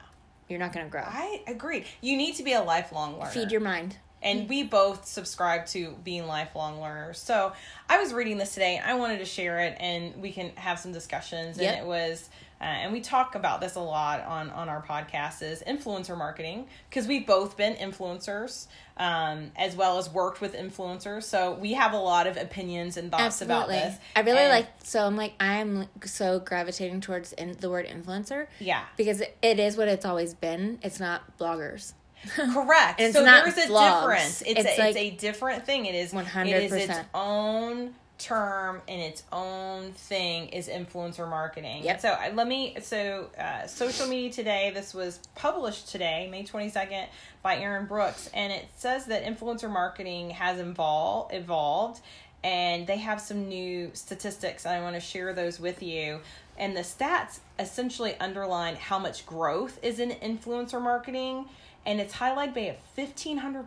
you're 0.49 0.59
not 0.59 0.73
going 0.75 0.85
to 0.85 0.91
grow. 0.91 1.01
I 1.03 1.43
agree. 1.47 1.85
You 2.03 2.19
need 2.19 2.35
to 2.35 2.43
be 2.43 2.53
a 2.53 2.63
lifelong 2.63 3.19
learner. 3.19 3.31
Feed 3.31 3.51
your 3.51 3.63
mind. 3.63 3.97
And 4.25 4.49
we 4.49 4.63
both 4.63 5.07
subscribe 5.07 5.67
to 5.67 5.95
being 6.03 6.27
lifelong 6.27 6.81
learners. 6.81 7.19
So 7.19 7.53
I 7.89 8.01
was 8.01 8.13
reading 8.13 8.39
this 8.39 8.55
today 8.55 8.77
and 8.77 8.91
I 8.91 8.95
wanted 8.95 9.19
to 9.19 9.27
share 9.27 9.61
it 9.61 9.77
and 9.79 10.17
we 10.21 10.33
can 10.33 10.51
have 10.57 10.79
some 10.79 10.93
discussions. 10.93 11.59
Yep. 11.59 11.73
And 11.73 11.85
it 11.85 11.87
was, 11.87 12.31
uh, 12.61 12.65
and 12.65 12.93
we 12.93 13.03
talk 13.03 13.35
about 13.35 13.61
this 13.61 13.75
a 13.75 13.81
lot 13.81 14.25
on, 14.25 14.49
on 14.51 14.71
our 14.71 14.83
podcast 14.83 15.43
is 15.43 15.63
influencer 15.67 16.17
marketing 16.17 16.67
because 16.89 17.07
we've 17.07 17.27
both 17.27 17.59
been 17.59 17.75
influencers 17.75 18.67
um, 18.97 19.51
as 19.57 19.77
well 19.77 19.99
as 19.99 20.09
worked 20.09 20.41
with 20.41 20.55
influencers. 20.55 21.25
So 21.25 21.53
we 21.53 21.75
have 21.75 21.93
a 21.93 21.99
lot 21.99 22.27
of 22.27 22.39
opinions 22.39 22.97
and 22.97 23.11
thoughts 23.11 23.43
about 23.43 23.69
this. 23.69 23.95
I 24.17 24.21
really 24.21 24.39
And- 24.39 24.49
like. 24.49 24.69
So 24.83 25.07
I'm 25.07 25.17
like, 25.17 25.35
I'm 25.39 25.87
so 26.05 26.41
gravitating 26.41 27.03
towards 27.03 27.35
in, 27.35 27.57
the 27.61 27.69
word 27.69 27.87
influencer 27.87 28.47
yeah. 28.59 28.85
because 28.97 29.21
it, 29.21 29.37
it 29.43 29.59
is 29.59 29.77
what 29.77 29.89
it's 29.89 30.07
always 30.07 30.33
been. 30.33 30.79
It's 30.83 30.99
not 30.99 31.37
bloggers. 31.39 31.93
Correct. 32.37 33.01
And 33.01 33.09
it's 33.09 33.17
so 33.17 33.25
not 33.25 33.45
there's 33.45 33.57
a 33.59 33.71
vlogs. 33.71 34.01
difference. 34.01 34.43
It's, 34.43 34.61
It's 34.61 34.79
a, 34.79 34.81
like- 34.81 34.97
it's 34.97 34.99
a 34.99 35.11
different 35.11 35.67
thing. 35.67 35.87
It 35.87 35.95
is 35.95 36.13
100%. 36.13 36.47
It 36.47 36.63
is 36.65 36.73
its 36.73 36.99
own 37.15 37.95
term 38.17 38.81
and 38.89 39.01
its 39.01 39.25
own 39.33 39.91
thing 39.93 40.49
is 40.51 40.69
influencer 40.69 41.29
marketing. 41.29 41.83
Yep. 41.85 42.01
So 42.01 42.09
I- 42.11 42.31
let 42.31 42.47
me. 42.47 42.77
So 42.81 43.29
uh, 43.39 43.67
social 43.67 44.07
media 44.07 44.31
today. 44.33 44.71
This 44.75 44.95
was 44.95 45.19
published 45.35 45.89
today, 45.89 46.29
May 46.31 46.45
twenty 46.45 46.71
second, 46.71 47.07
by 47.43 47.57
Aaron 47.57 47.87
Brooks, 47.87 48.31
and 48.33 48.53
it 48.53 48.67
says 48.77 49.07
that 49.07 49.25
influencer 49.25 49.71
marketing 49.71 50.31
has 50.31 50.59
evol- 50.61 51.33
evolved. 51.33 52.01
And 52.43 52.87
they 52.87 52.99
have 52.99 53.23
some 53.23 53.49
new 53.49 53.91
statistics, 53.95 54.67
and 54.67 54.75
I 54.75 54.83
want 54.83 54.97
to 54.97 55.01
share 55.01 55.33
those 55.33 55.59
with 55.59 55.83
you. 55.83 56.21
And 56.59 56.77
the 56.77 56.83
stats 56.83 57.39
essentially 57.59 58.17
underline 58.21 58.77
how 58.77 58.99
much 58.99 59.25
growth 59.25 59.79
is 59.83 59.99
in 59.99 60.11
influencer 60.11 60.81
marketing 60.81 61.47
and 61.87 62.01
it's 62.01 62.15
highlighted 62.15 62.55
by 62.55 62.61
a 62.61 62.75
1500% 62.97 63.67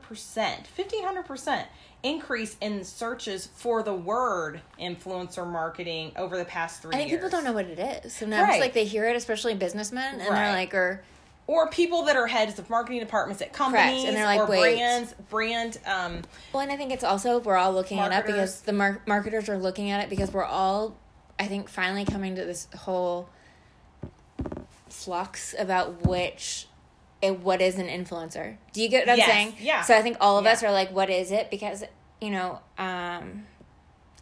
1500% 0.77 1.65
increase 2.03 2.55
in 2.61 2.83
searches 2.83 3.47
for 3.55 3.81
the 3.83 3.93
word 3.93 4.61
influencer 4.79 5.49
marketing 5.49 6.11
over 6.15 6.37
the 6.37 6.45
past 6.45 6.81
three 6.81 6.93
I 6.93 6.97
think 6.97 7.09
years. 7.09 7.19
people 7.21 7.29
don't 7.31 7.43
know 7.43 7.53
what 7.53 7.65
it 7.65 7.79
is. 8.05 8.13
Sometimes 8.13 8.47
Right. 8.49 8.61
like 8.61 8.73
they 8.73 8.85
hear 8.85 9.05
it, 9.07 9.15
especially 9.15 9.55
businessmen, 9.55 10.19
and 10.19 10.29
Right. 10.29 10.35
they're 10.35 10.51
like, 10.53 10.73
or 10.73 11.01
or 11.47 11.69
people 11.69 12.03
that 12.03 12.17
are 12.17 12.27
heads 12.27 12.59
of 12.59 12.69
marketing 12.69 12.99
departments 12.99 13.41
at 13.41 13.53
companies 13.53 14.03
and 14.03 14.17
they're 14.17 14.25
like, 14.25 14.41
or 14.41 14.47
"Wait." 14.47 14.75
brands 14.75 15.15
brand 15.29 15.79
um 15.85 16.21
well, 16.53 16.61
and 16.61 16.71
I 16.71 16.75
think 16.75 16.91
it's 16.91 17.05
also 17.05 17.39
we're 17.39 17.55
all 17.55 17.71
looking 17.71 17.99
at 17.99 18.11
it 18.11 18.15
up 18.15 18.25
because 18.25 18.61
the 18.61 18.73
mar- 18.73 19.01
marketers 19.05 19.47
are 19.49 19.57
looking 19.57 19.89
at 19.89 20.03
it 20.03 20.09
because 20.09 20.31
we're 20.33 20.43
all, 20.43 20.95
I 21.39 21.47
think, 21.47 21.69
finally 21.69 22.03
coming 22.05 22.35
to 22.35 22.43
this 22.45 22.67
whole 22.79 23.29
flux 24.89 25.55
about 25.57 26.05
which. 26.05 26.67
It, 27.21 27.39
what 27.39 27.61
is 27.61 27.77
an 27.79 27.87
influencer? 27.87 28.57
Do 28.73 28.81
you 28.81 28.89
get 28.89 29.07
what 29.07 29.13
I'm 29.13 29.17
Yes, 29.17 29.27
saying? 29.27 29.55
yeah. 29.59 29.81
So 29.81 29.97
I 29.97 30.01
think 30.01 30.17
all 30.21 30.37
of 30.37 30.45
Yeah. 30.45 30.51
us 30.51 30.63
are 30.63 30.71
like, 30.71 30.91
what 30.91 31.09
is 31.09 31.31
it? 31.31 31.49
Because 31.49 31.83
you 32.21 32.29
know, 32.31 32.59
um, 32.77 33.45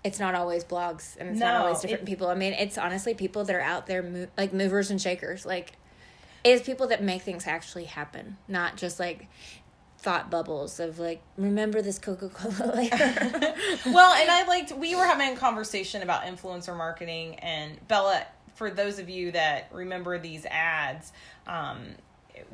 it's 0.04 0.20
not 0.20 0.36
always 0.36 0.64
blogs 0.64 1.16
and 1.18 1.30
it's 1.30 1.40
not 1.40 1.56
always 1.56 1.80
different 1.80 2.04
it- 2.04 2.06
people. 2.06 2.28
I 2.28 2.36
mean, 2.36 2.54
it's 2.54 2.78
honestly 2.78 3.14
people 3.14 3.44
that 3.46 3.56
are 3.56 3.62
out 3.62 3.88
there, 3.88 4.04
mo- 4.04 4.28
like 4.38 4.54
movers 4.54 4.92
and 4.92 5.02
shakers. 5.02 5.46
Like, 5.46 5.74
it 6.44 6.50
is 6.52 6.62
people 6.62 6.88
that 6.88 7.02
make 7.02 7.22
things 7.24 7.48
actually 7.48 7.86
happen, 7.86 8.38
not 8.48 8.76
just 8.78 9.00
like 9.00 9.28
thought 9.98 10.30
bubbles 10.30 10.80
of 10.80 11.00
like, 11.00 11.22
remember 11.38 11.82
this 11.82 11.98
Coca 11.98 12.30
Cola 12.30 12.72
later. 12.76 12.96
well, 13.88 14.14
and 14.14 14.30
I 14.30 14.46
liked 14.48 14.72
we 14.74 14.94
were 14.96 15.06
having 15.06 15.34
a 15.34 15.36
conversation 15.38 16.02
about 16.04 16.24
influencer 16.24 16.76
marketing 16.78 17.36
and 17.40 17.86
Bella. 17.88 18.26
For 18.56 18.70
those 18.70 19.00
of 19.00 19.10
you 19.10 19.32
that 19.32 19.70
remember 19.74 20.18
these 20.20 20.46
ads, 20.46 21.12
um, 21.48 21.88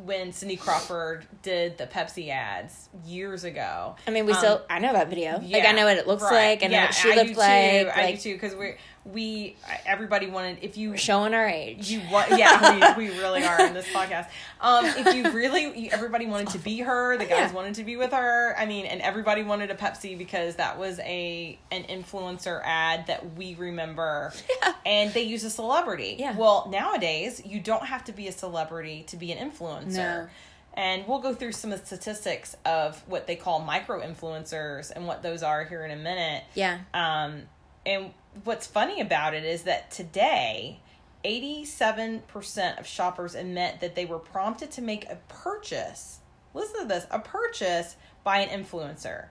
when 0.04 0.32
Cindy 0.32 0.56
Crawford 0.56 1.26
did 1.42 1.78
the 1.78 1.88
Pepsi 1.88 2.30
ads 2.30 2.90
years 3.06 3.44
ago. 3.44 3.96
I 4.08 4.12
mean, 4.12 4.26
we 4.26 4.34
um, 4.34 4.38
still, 4.38 4.62
I 4.70 4.80
know 4.80 4.94
that 4.94 5.10
video. 5.10 5.40
like, 5.40 5.66
I 5.66 5.72
know 5.72 5.86
what 5.86 5.98
it 5.98 6.08
looks 6.08 6.24
right. 6.24 6.60
like. 6.60 6.64
I 6.64 6.68
know 6.68 6.74
Yeah, 6.74 6.86
what 6.86 6.94
she 6.94 7.12
I 7.12 7.16
looked 7.16 7.38
like. 7.38 7.82
Too. 7.84 7.90
I 7.90 8.04
like, 8.06 8.16
do 8.16 8.22
too 8.22 8.34
because 8.34 8.56
we 8.56 8.76
we 9.04 9.56
everybody 9.86 10.28
wanted 10.28 10.60
if 10.62 10.78
you 10.78 10.96
showing 10.96 11.34
our 11.34 11.48
age. 11.48 11.90
you 11.90 12.00
what 12.02 12.30
yeah 12.38 12.96
we, 12.96 13.08
we 13.10 13.18
really 13.20 13.44
are 13.44 13.60
in 13.66 13.74
this 13.74 13.88
podcast 13.88 14.28
um 14.62 14.86
if 14.86 15.16
you 15.16 15.32
really 15.32 15.92
everybody 15.92 16.28
wanted 16.28 16.50
to 16.50 16.60
be 16.60 16.80
her 16.80 17.18
the 17.18 17.26
guys 17.26 17.50
Yeah. 17.50 17.54
wanted 17.54 17.74
to 17.76 17.84
be 17.84 17.96
with 17.96 18.12
her 18.12 18.56
i 18.60 18.66
mean 18.68 18.86
and 18.86 19.02
everybody 19.02 19.42
wanted 19.42 19.72
a 19.72 19.76
pepsi 19.76 20.16
because 20.16 20.58
that 20.58 20.78
was 20.78 21.00
a 21.00 21.58
an 21.72 21.84
influencer 21.86 22.62
ad 22.64 23.08
that 23.08 23.36
we 23.36 23.56
remember 23.56 24.32
Yeah. 24.62 24.74
and 24.86 25.12
they 25.14 25.24
use 25.24 25.44
a 25.44 25.50
celebrity 25.50 26.18
Yeah. 26.20 26.36
well 26.38 26.68
nowadays 26.72 27.42
you 27.44 27.60
don't 27.60 27.86
have 27.86 28.04
to 28.06 28.12
be 28.12 28.28
a 28.28 28.32
celebrity 28.32 29.04
to 29.08 29.18
be 29.18 29.32
an 29.32 29.50
influencer 29.52 29.96
No. 29.96 30.28
and 30.76 31.08
we'll 31.08 31.20
go 31.22 31.34
through 31.34 31.54
some 31.54 31.72
of 31.72 31.80
the 31.82 31.86
statistics 31.88 32.56
of 32.66 33.02
what 33.08 33.26
they 33.26 33.36
call 33.36 33.60
micro 33.62 34.00
influencers 34.02 34.92
and 34.96 35.08
what 35.08 35.24
those 35.24 35.42
are 35.42 35.64
here 35.66 35.84
in 35.86 35.90
a 35.92 35.96
minute 35.96 36.44
yeah. 36.54 36.82
um, 36.94 37.42
and 37.84 38.12
what's 38.44 38.68
funny 38.68 39.02
about 39.02 39.34
it 39.34 39.44
is 39.44 39.64
that 39.64 39.92
today, 39.92 40.80
87% 41.24 42.80
of 42.80 42.88
shoppers 42.88 43.36
admit 43.36 43.82
that 43.82 43.96
they 43.96 44.06
were 44.06 44.20
prompted 44.20 44.72
to 44.72 44.82
make 44.82 45.06
a 45.06 45.18
purchase. 45.28 46.20
Listen 46.54 46.82
to 46.82 46.88
this 46.88 47.06
a 47.12 47.20
purchase 47.20 47.96
by 48.24 48.40
an 48.40 48.64
influencer. 48.64 49.26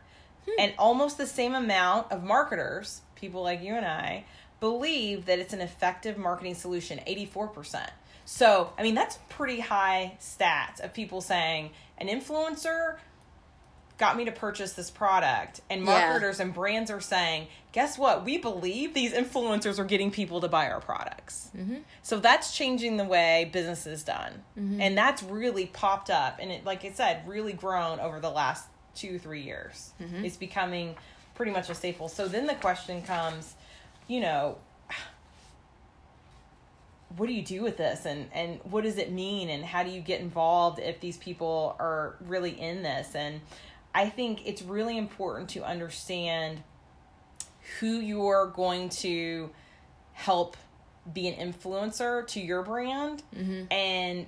Hmm. 0.47 0.61
And 0.61 0.75
almost 0.79 1.19
the 1.19 1.27
same 1.27 1.55
amount 1.55 2.13
of 2.13 2.23
marketers, 2.23 3.03
people 3.15 3.43
like 3.43 3.63
you 3.63 3.75
and 3.75 3.87
I, 3.87 4.25
believe 4.61 5.27
that 5.27 5.39
it's 5.39 5.53
an 5.53 5.61
effective 5.61 6.19
marketing 6.19 6.55
solution 6.55 7.01
84%. 7.07 7.89
So, 8.25 8.73
I 8.79 8.83
mean, 8.83 8.95
that's 8.95 9.19
pretty 9.29 9.61
high 9.61 10.17
stats 10.21 10.81
of 10.81 10.95
people 10.95 11.21
saying 11.21 11.71
an 11.99 12.09
influencer 12.09 12.99
got 14.01 14.17
me 14.17 14.25
to 14.25 14.33
purchase 14.33 14.73
this 14.73 14.91
product. 14.91 15.61
And 15.71 15.83
Yeah. 15.85 16.09
marketers 16.09 16.41
and 16.41 16.53
brands 16.53 16.91
are 16.91 17.01
saying 17.01 17.47
guess 17.73 17.97
what? 17.97 18.25
We 18.25 18.37
believe 18.39 18.95
these 18.95 19.13
influencers 19.13 19.79
are 19.79 19.85
getting 19.85 20.11
people 20.11 20.41
to 20.41 20.49
buy 20.49 20.69
our 20.69 20.81
products. 20.81 21.51
Mm-hmm. 21.57 21.77
so 22.03 22.19
that's 22.19 22.57
changing 22.57 22.97
the 22.97 23.05
way 23.05 23.49
business 23.53 23.87
is 23.87 24.03
done. 24.03 24.43
And 24.57 24.99
that's 24.99 25.23
really 25.23 25.67
popped 25.67 26.11
up. 26.11 26.39
And 26.41 26.51
it 26.51 26.65
like 26.65 26.85
i 26.85 26.91
said 26.91 27.29
really 27.29 27.53
grown 27.53 28.01
over 28.01 28.19
the 28.19 28.31
last 28.31 28.67
two 28.97 29.19
three 29.21 29.43
years. 29.43 29.93
Mm-hmm. 30.01 30.25
it's 30.25 30.37
becoming 30.37 30.97
pretty 31.37 31.53
much 31.53 31.71
a 31.71 31.75
staple. 31.75 32.09
So 32.09 32.27
then 32.27 32.47
the 32.47 32.55
question 32.57 33.03
comes 33.03 33.55
you 34.09 34.21
know 34.21 34.57
what 37.17 37.27
do 37.27 37.33
you 37.33 37.43
do 37.43 37.63
with 37.63 37.77
this? 37.77 38.07
And 38.07 38.29
and 38.33 38.61
what 38.65 38.85
does 38.85 38.97
it 38.99 39.11
mean? 39.13 39.49
And 39.51 39.65
how 39.65 39.83
do 39.83 39.91
you 39.91 40.01
get 40.01 40.21
involved 40.21 40.79
if 40.79 41.01
these 41.01 41.17
people 41.17 41.77
are 41.79 42.15
really 42.21 42.53
in 42.53 42.83
this? 42.83 43.15
And 43.15 43.41
i 43.95 44.09
think 44.09 44.47
it's 44.47 44.63
really 44.63 44.97
important 44.97 45.49
to 45.49 45.63
understand 45.65 46.63
who 47.79 48.01
you're 48.01 48.47
going 48.47 48.89
to 48.89 49.51
help 50.13 50.57
be 51.13 51.29
an 51.29 51.53
influencer 51.53 52.27
to 52.27 52.41
your 52.41 52.63
brand 52.63 53.23
mm-hmm. 53.35 53.65
and 53.71 54.27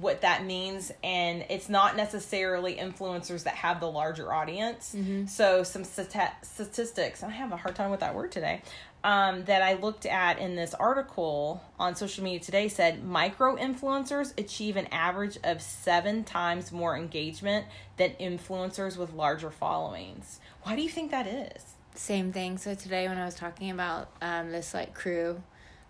what 0.00 0.20
that 0.22 0.44
means 0.44 0.92
and 1.04 1.44
it's 1.48 1.68
not 1.68 1.96
necessarily 1.96 2.74
influencers 2.76 3.44
that 3.44 3.54
have 3.54 3.78
the 3.80 3.90
larger 3.90 4.32
audience. 4.32 4.94
So 5.28 5.62
some 5.62 5.82
stati- 5.84 6.32
statistics 6.42 7.22
i 7.22 7.30
have 7.30 7.52
a 7.52 7.56
hard 7.56 7.76
time 7.76 7.90
with 7.90 8.00
that 8.00 8.14
word 8.14 8.32
today 8.32 8.60
um, 9.04 9.44
that 9.44 9.62
i 9.62 9.74
looked 9.74 10.04
at 10.06 10.38
in 10.38 10.56
this 10.56 10.74
article 10.74 11.62
on 11.78 11.94
social 11.94 12.24
media 12.24 12.40
today 12.40 12.68
said 12.68 13.04
micro 13.04 13.56
influencers 13.56 14.36
achieve 14.38 14.76
an 14.76 14.86
average 14.90 15.38
of 15.44 15.62
seven 15.62 16.24
times 16.24 16.72
more 16.72 16.96
engagement 16.96 17.66
than 17.96 18.10
influencers 18.20 18.96
with 18.96 19.12
larger 19.12 19.50
followings. 19.50 20.40
Why 20.64 20.74
do 20.76 20.82
you 20.82 20.88
think 20.88 21.10
that 21.12 21.26
is? 21.26 21.62
Same 21.94 22.32
thing. 22.32 22.58
So 22.58 22.74
today 22.74 23.06
when 23.06 23.18
I 23.18 23.24
was 23.24 23.34
talking 23.36 23.70
about 23.70 24.08
um, 24.20 24.50
this 24.50 24.74
like 24.74 24.94
crew 24.94 25.40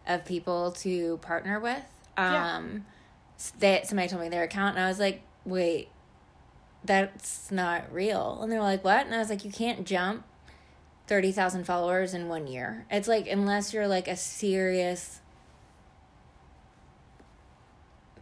of 0.07 0.25
people 0.27 0.73
to 0.73 1.17
partner 1.19 1.59
with, 1.61 1.83
um, 2.19 2.35
s- 2.35 2.83
they 3.59 3.83
somebody 3.85 4.09
told 4.09 4.23
me 4.23 4.29
their 4.29 4.43
account, 4.43 4.77
and 4.77 4.85
I 4.85 4.89
was 4.89 4.99
like, 4.99 5.23
wait, 5.45 5.89
that's 6.85 7.51
not 7.51 7.93
real. 7.93 8.41
And 8.43 8.51
they 8.51 8.57
were 8.57 8.63
like, 8.63 8.85
what? 8.85 9.07
And 9.07 9.15
I 9.15 9.19
was 9.19 9.31
like, 9.31 9.45
you 9.45 9.51
can't 9.51 9.87
jump 9.87 10.25
thirty 11.07 11.33
thousand 11.33 11.65
followers 11.65 12.15
in 12.15 12.29
one 12.29 12.47
year. 12.47 12.87
It's 12.91 13.09
like 13.09 13.27
unless 13.27 13.75
you're 13.75 13.89
like 13.89 14.09
a 14.09 14.17
serious 14.17 15.21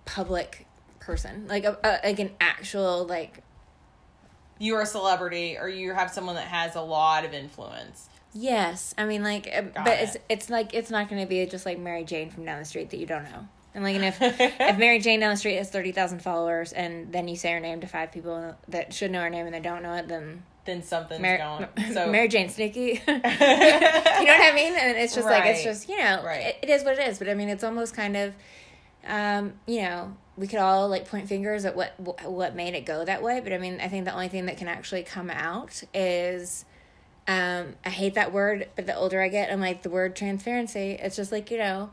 public 0.04 0.66
person, 1.00 1.46
like 1.48 1.64
a, 1.64 1.78
a 1.84 2.08
like 2.08 2.18
an 2.18 2.30
actual 2.40 3.06
like 3.06 3.42
you're 4.58 4.82
a 4.82 4.86
celebrity 4.86 5.56
or 5.58 5.68
you 5.68 5.92
have 5.92 6.10
someone 6.10 6.36
that 6.36 6.46
has 6.46 6.76
a 6.76 6.80
lot 6.80 7.24
of 7.24 7.34
influence 7.34 8.08
Yes, 8.34 8.94
I 8.96 9.04
mean 9.04 9.22
like, 9.22 9.46
uh, 9.46 9.62
Got 9.62 9.84
but 9.84 9.98
it's 10.00 10.16
it's 10.28 10.50
like 10.50 10.74
it's 10.74 10.90
not 10.90 11.08
going 11.08 11.20
to 11.20 11.28
be 11.28 11.44
just 11.46 11.66
like 11.66 11.78
Mary 11.78 12.04
Jane 12.04 12.30
from 12.30 12.44
down 12.44 12.58
the 12.58 12.64
street 12.64 12.90
that 12.90 12.96
you 12.96 13.06
don't 13.06 13.24
know. 13.24 13.48
And 13.74 13.82
like, 13.84 13.96
and 13.96 14.04
if 14.04 14.18
if 14.20 14.78
Mary 14.78 14.98
Jane 14.98 15.20
down 15.20 15.30
the 15.30 15.36
street 15.36 15.56
has 15.56 15.70
thirty 15.70 15.92
thousand 15.92 16.22
followers, 16.22 16.72
and 16.72 17.12
then 17.12 17.28
you 17.28 17.36
say 17.36 17.52
her 17.52 17.60
name 17.60 17.80
to 17.80 17.86
five 17.86 18.12
people 18.12 18.54
that 18.68 18.92
should 18.92 19.10
know 19.10 19.20
her 19.22 19.30
name 19.30 19.46
and 19.46 19.54
they 19.54 19.60
don't 19.60 19.82
know 19.82 19.94
it, 19.94 20.08
then 20.08 20.42
then 20.64 20.82
something's 20.82 21.20
Mary, 21.22 21.38
going 21.38 21.66
so 21.92 22.10
Mary 22.10 22.28
Jane 22.28 22.48
sneaky. 22.48 23.00
you 23.06 23.12
know 23.14 23.20
what 23.22 24.52
I 24.52 24.52
mean? 24.54 24.74
And 24.74 24.98
it's 24.98 25.14
just 25.14 25.26
like 25.26 25.46
it's 25.46 25.64
just 25.64 25.88
you 25.88 25.98
know, 25.98 26.22
Right. 26.24 26.46
it, 26.46 26.58
it 26.62 26.70
is 26.70 26.84
what 26.84 26.98
it 26.98 27.08
is. 27.08 27.18
But 27.18 27.28
I 27.28 27.34
mean, 27.34 27.48
it's 27.48 27.64
almost 27.64 27.94
kind 27.94 28.16
of, 28.16 28.34
um, 29.06 29.54
you 29.66 29.82
know, 29.82 30.16
we 30.36 30.46
could 30.46 30.58
all 30.60 30.88
like 30.88 31.08
point 31.08 31.28
fingers 31.28 31.64
at 31.64 31.74
what 31.74 31.98
what 31.98 32.54
made 32.54 32.74
it 32.74 32.84
go 32.86 33.04
that 33.04 33.22
way. 33.22 33.40
But 33.40 33.52
I 33.52 33.58
mean, 33.58 33.80
I 33.80 33.88
think 33.88 34.04
the 34.04 34.12
only 34.12 34.28
thing 34.28 34.46
that 34.46 34.58
can 34.58 34.68
actually 34.68 35.02
come 35.02 35.30
out 35.30 35.82
is 35.94 36.64
um, 37.26 37.74
I 37.84 37.90
hate 37.90 38.14
that 38.14 38.32
word, 38.32 38.68
but 38.76 38.86
the 38.86 38.94
older 38.96 39.22
I 39.22 39.28
get, 39.28 39.50
I'm 39.52 39.60
like 39.60 39.82
the 39.82 39.90
word 39.90 40.14
transparency. 40.14 40.92
It's 41.00 41.16
just 41.16 41.32
like 41.32 41.50
you 41.50 41.58
know, 41.58 41.90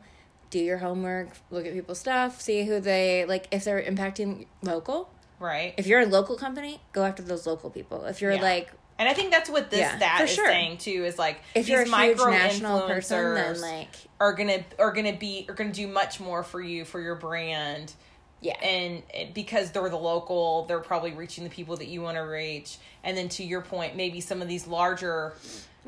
do 0.49 0.59
your 0.59 0.77
homework, 0.79 1.29
look 1.51 1.65
at 1.65 1.73
people's 1.73 1.99
stuff, 1.99 2.41
see 2.41 2.63
who 2.65 2.79
they 2.79 3.25
like 3.25 3.47
if 3.51 3.63
they're 3.63 3.81
impacting 3.81 4.45
local. 4.61 5.09
right 5.39 5.73
If 5.77 5.87
you're 5.87 6.01
a 6.01 6.05
local 6.05 6.35
company, 6.37 6.81
go 6.91 7.03
after 7.03 7.21
those 7.23 7.45
local 7.47 7.69
people. 7.69 8.05
If 8.05 8.21
you're 8.21 8.33
Yeah. 8.33 8.41
like 8.41 8.71
and 8.97 9.07
i 9.07 9.13
think 9.13 9.31
that's 9.31 9.49
what 9.49 9.69
this 9.69 9.79
Yeah, 9.79 9.95
stat 9.97 10.17
for 10.17 10.23
is 10.25 10.31
sure. 10.31 10.45
saying 10.45 10.77
too 10.79 11.05
is 11.05 11.17
like 11.17 11.39
if 11.55 11.65
these 11.65 11.69
you're 11.69 11.81
a 11.81 11.85
huge 11.85 11.91
micro 11.91 12.31
national 12.31 12.81
person, 12.81 13.33
then 13.35 13.61
like 13.61 13.95
are 14.19 14.33
gonna 14.33 14.63
are 14.77 14.91
gonna 14.91 15.15
be 15.15 15.45
are 15.47 15.53
gonna 15.55 15.71
do 15.71 15.87
much 15.87 16.19
more 16.19 16.43
for 16.43 16.61
you 16.61 16.83
for 16.83 16.99
your 16.99 17.15
brand 17.15 17.93
yeah, 18.41 18.57
and 18.61 19.03
eh, 19.13 19.27
because 19.33 19.71
they're 19.71 19.87
the 19.89 19.97
local 19.97 20.65
they're 20.65 20.79
probably 20.79 21.11
reaching 21.11 21.43
the 21.45 21.49
people 21.49 21.75
that 21.77 21.87
you 21.87 22.01
want 22.01 22.15
to 22.17 22.21
reach 22.21 22.77
and 23.03 23.17
then 23.17 23.29
to 23.29 23.43
your 23.43 23.61
point 23.61 23.95
maybe 23.95 24.19
some 24.21 24.41
of 24.41 24.47
these 24.49 24.65
larger 24.67 25.33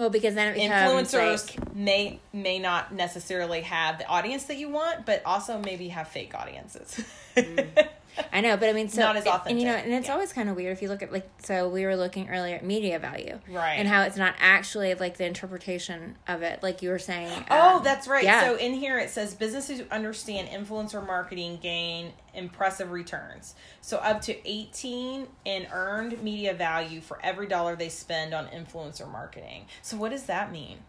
well 0.01 0.09
because 0.09 0.33
then 0.33 0.49
it 0.49 0.55
becomes 0.55 1.13
influencers 1.13 1.57
like 1.57 1.75
may 1.75 2.19
may 2.33 2.57
not 2.57 2.91
necessarily 2.91 3.61
have 3.61 3.99
the 3.99 4.07
audience 4.07 4.45
that 4.45 4.57
you 4.57 4.67
want 4.67 5.05
but 5.05 5.21
also 5.25 5.59
maybe 5.59 5.89
have 5.89 6.07
fake 6.07 6.33
audiences 6.35 7.05
mm. 7.37 7.87
I 8.33 8.41
know, 8.41 8.57
but 8.57 8.69
I 8.69 8.73
mean, 8.73 8.89
so 8.89 9.01
Not 9.01 9.15
as 9.17 9.25
and- 9.25 9.41
And 9.47 9.59
you 9.59 9.65
know, 9.65 9.73
and 9.73 9.93
it's 9.93 10.07
yeah. 10.07 10.13
always 10.13 10.33
kind 10.33 10.49
of 10.49 10.55
weird 10.55 10.71
if 10.73 10.81
you 10.81 10.89
look 10.89 11.01
at 11.01 11.11
like. 11.11 11.29
So 11.43 11.69
we 11.69 11.85
were 11.85 11.95
looking 11.95 12.29
earlier 12.29 12.55
at 12.55 12.65
media 12.65 12.99
value, 12.99 13.39
Right. 13.49 13.73
And 13.75 13.87
how 13.87 14.03
it's 14.03 14.17
not 14.17 14.35
actually 14.39 14.93
like 14.95 15.17
the 15.17 15.25
interpretation 15.25 16.17
of 16.27 16.41
it, 16.41 16.61
like 16.61 16.81
you 16.81 16.89
were 16.89 16.99
saying. 16.99 17.45
Oh, 17.49 17.77
um, 17.77 17.83
that's 17.83 18.07
right. 18.07 18.23
Yeah. 18.23 18.41
So 18.41 18.55
in 18.55 18.73
here 18.73 18.99
it 18.99 19.09
says 19.09 19.33
businesses 19.33 19.79
who 19.79 19.85
understand 19.91 20.49
influencer 20.49 21.05
marketing 21.05 21.59
gain 21.61 22.13
impressive 22.33 22.91
returns. 22.91 23.55
So 23.81 23.97
up 23.97 24.21
to 24.23 24.47
18 24.49 25.27
in 25.45 25.67
earned 25.71 26.21
media 26.23 26.53
value 26.53 27.01
for 27.01 27.19
every 27.23 27.47
dollar 27.47 27.75
they 27.75 27.89
spend 27.89 28.33
on 28.33 28.47
influencer 28.47 29.09
marketing. 29.11 29.65
So 29.81 29.97
what 29.97 30.11
does 30.11 30.23
that 30.23 30.51
mean? 30.51 30.79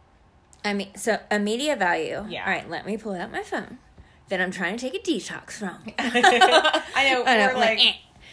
I 0.64 0.74
mean, 0.74 0.94
so 0.94 1.18
a 1.30 1.38
media 1.40 1.74
value. 1.74 2.24
Yeah. 2.28 2.44
All 2.44 2.50
right, 2.52 2.68
let 2.70 2.86
me 2.86 2.96
pull 2.96 3.14
out 3.14 3.32
my 3.32 3.42
phone 3.42 3.78
that 4.28 4.40
I'm 4.40 4.50
trying 4.50 4.76
to 4.76 4.90
take 4.90 4.94
a 4.94 5.10
detox 5.10 5.52
from. 5.52 5.78
I 5.98 6.20
know 6.20 6.80
I 6.94 7.10
know, 7.10 7.48
we're 7.48 7.54
like, 7.54 7.78
like, 7.78 7.86
eh. 7.86 7.92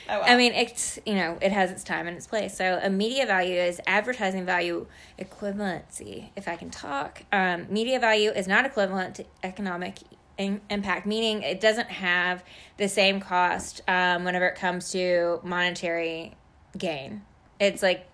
oh, 0.10 0.19
wow. 0.19 0.25
I 0.25 0.36
mean, 0.36 0.53
it's 0.53 1.00
you 1.05 1.15
know, 1.15 1.38
it 1.41 1.51
has 1.51 1.72
its 1.72 1.84
time 1.84 2.08
and 2.08 2.15
its 2.15 2.27
place. 2.27 2.55
So 2.55 2.79
a 2.81 2.89
media 2.89 3.25
value 3.25 3.60
is 3.60 3.81
advertising 3.88 4.46
value 4.46 4.88
equivalency. 5.19 6.29
If 6.36 6.48
I 6.48 6.55
can 6.55 6.69
talk, 6.69 7.24
um, 7.31 7.67
media 7.69 8.00
value 8.00 8.31
is 8.31 8.48
not 8.48 8.65
equivalent 8.65 9.15
to 9.15 9.25
economic 9.43 10.00
in- 10.38 10.62
impact, 10.69 11.05
meaning 11.05 11.43
it 11.43 11.60
doesn't 11.60 11.89
have 11.89 12.43
the 12.77 12.88
same 12.88 13.19
cost 13.19 13.81
um, 13.88 14.24
whenever 14.24 14.48
it 14.48 14.55
comes 14.55 14.91
to 14.91 15.39
monetary 15.43 16.36
gain. 16.77 17.22
It's 17.60 17.84
like 17.84 18.08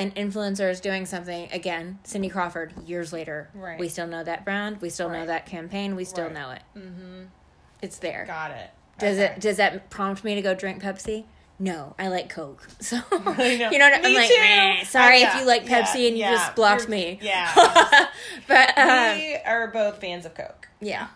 an 0.00 0.10
influencer 0.12 0.70
is 0.70 0.80
doing 0.80 1.06
something 1.06 1.48
again, 1.52 1.98
Cindy 2.04 2.28
Crawford. 2.28 2.72
Years 2.86 3.12
later, 3.12 3.50
Right. 3.54 3.78
we 3.78 3.88
still 3.88 4.06
know 4.06 4.24
that 4.24 4.44
brand. 4.44 4.80
We 4.80 4.90
still 4.90 5.08
know 5.08 5.26
that 5.26 5.46
campaign. 5.46 5.94
We 5.96 6.04
still 6.04 6.24
Right. 6.24 6.32
know 6.34 6.50
it. 6.50 6.62
Mm-hmm. 6.76 7.22
It's 7.82 7.98
there. 7.98 8.24
got 8.26 8.50
it. 8.50 8.70
Does 8.98 9.18
Okay. 9.18 9.32
it 9.34 9.40
does 9.40 9.56
that 9.58 9.88
prompt 9.90 10.24
me 10.24 10.34
to 10.34 10.42
go 10.42 10.54
drink 10.54 10.82
Pepsi? 10.82 11.24
No, 11.58 11.94
I 11.98 12.08
like 12.08 12.28
Coke. 12.30 12.66
So 12.80 12.96
you 13.12 13.18
know 13.78 13.90
what 13.90 14.02
Me 14.02 14.08
I'm 14.08 14.14
like. 14.14 14.28
too. 14.28 14.36
"Meh, 14.38 14.84
sorry 14.84 15.22
if 15.22 15.34
you 15.36 15.44
like 15.46 15.68
yeah, 15.68 15.82
Pepsi 15.82 16.06
and 16.08 16.16
you 16.16 16.22
yeah. 16.24 16.32
just 16.32 16.54
blocked 16.56 16.82
You're- 16.88 16.90
me. 16.96 17.18
Yeah. 17.22 17.52
but 18.48 18.78
um, 18.78 19.18
we 19.18 19.36
are 19.36 19.68
both 19.68 20.00
fans 20.00 20.24
of 20.26 20.34
Coke. 20.34 20.68
yeah. 20.80 21.08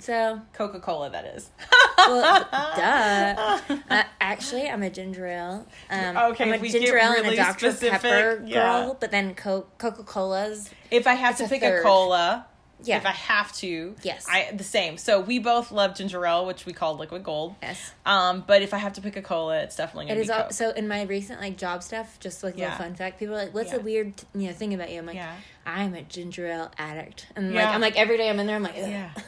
So 0.00 0.40
Coca 0.52 0.80
Cola, 0.80 1.10
that 1.10 1.24
is. 1.26 1.50
well, 1.98 2.48
duh. 2.76 3.60
Uh, 3.90 4.04
actually, 4.20 4.68
I'm 4.68 4.82
a 4.82 4.90
ginger 4.90 5.26
ale. 5.26 5.66
Um, 5.90 6.16
Okay, 6.16 6.44
I'm 6.44 6.54
a 6.54 6.58
we 6.62 6.70
ginger 6.70 6.96
ale 6.96 7.12
and 7.12 7.22
really 7.24 7.34
a 7.34 7.36
Dr 7.36 7.70
specific, 7.70 8.00
Pepper 8.00 8.42
yeah. 8.46 8.54
girl. 8.84 8.96
But 8.98 9.10
then 9.10 9.34
Coca 9.34 10.02
Cola's 10.04 10.70
If 10.90 11.06
I 11.06 11.14
have 11.14 11.36
to 11.38 11.44
a 11.44 11.48
pick 11.48 11.62
a 11.62 11.80
cola, 11.82 12.46
yeah. 12.82 12.96
if 12.98 13.04
I 13.06 13.10
have 13.10 13.52
to, 13.54 13.94
Yes. 14.02 14.26
I 14.28 14.50
the 14.54 14.64
same. 14.64 14.96
So 14.96 15.20
we 15.20 15.38
both 15.38 15.70
love 15.72 15.94
ginger 15.96 16.24
ale, 16.24 16.46
which 16.46 16.64
we 16.66 16.72
call 16.72 16.96
liquid 16.96 17.22
gold. 17.24 17.56
yes. 17.62 17.92
Um, 18.06 18.44
but 18.46 18.62
if 18.62 18.72
I 18.72 18.78
have 18.78 18.94
to 18.94 19.00
pick 19.02 19.16
a 19.16 19.22
cola, 19.22 19.58
it's 19.62 19.76
definitely 19.76 20.06
It 20.06 20.08
gonna 20.10 20.20
is 20.20 20.26
be 20.28 20.32
all, 20.32 20.50
so 20.50 20.70
in 20.70 20.88
my 20.88 21.02
recent 21.02 21.40
like 21.40 21.56
job 21.58 21.82
stuff, 21.82 22.18
just 22.20 22.42
like 22.42 22.54
a 22.54 22.58
Yeah. 22.58 22.64
little 22.70 22.86
fun 22.86 22.94
fact. 22.94 23.18
People 23.18 23.34
are 23.34 23.38
like, 23.38 23.54
"What's 23.54 23.72
Yeah. 23.72 23.78
a 23.78 23.80
weird 23.80 24.14
you 24.34 24.46
know 24.48 24.52
thing 24.54 24.72
about 24.72 24.90
you?" 24.90 24.98
I'm 24.98 25.06
like, 25.06 25.16
Yeah. 25.16 25.34
"I'm 25.66 25.94
a 25.94 26.02
ginger 26.02 26.46
ale 26.46 26.70
addict," 26.78 27.26
and 27.36 27.54
like 27.54 27.66
I'm 27.66 27.80
like 27.80 27.96
every 27.98 28.16
day 28.16 28.30
I'm 28.30 28.38
in 28.40 28.46
there, 28.46 28.56
I'm 28.56 28.62
like, 28.62 28.76
Ugh. 28.78 28.88
Yeah. 28.88 29.10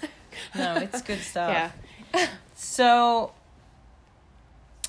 No, 0.54 0.76
it's 0.76 1.02
good 1.02 1.20
stuff. 1.22 1.72
yeah, 2.14 2.26
So, 2.54 3.32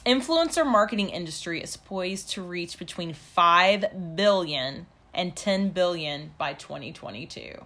influencer 0.06 0.66
marketing 0.66 1.10
industry 1.10 1.62
is 1.62 1.78
poised 1.78 2.30
to 2.32 2.42
reach 2.42 2.78
between 2.78 3.14
5 3.14 4.16
billion 4.16 4.86
and 5.14 5.36
10 5.36 5.70
billion 5.70 6.32
by 6.38 6.54
2022. 6.54 7.64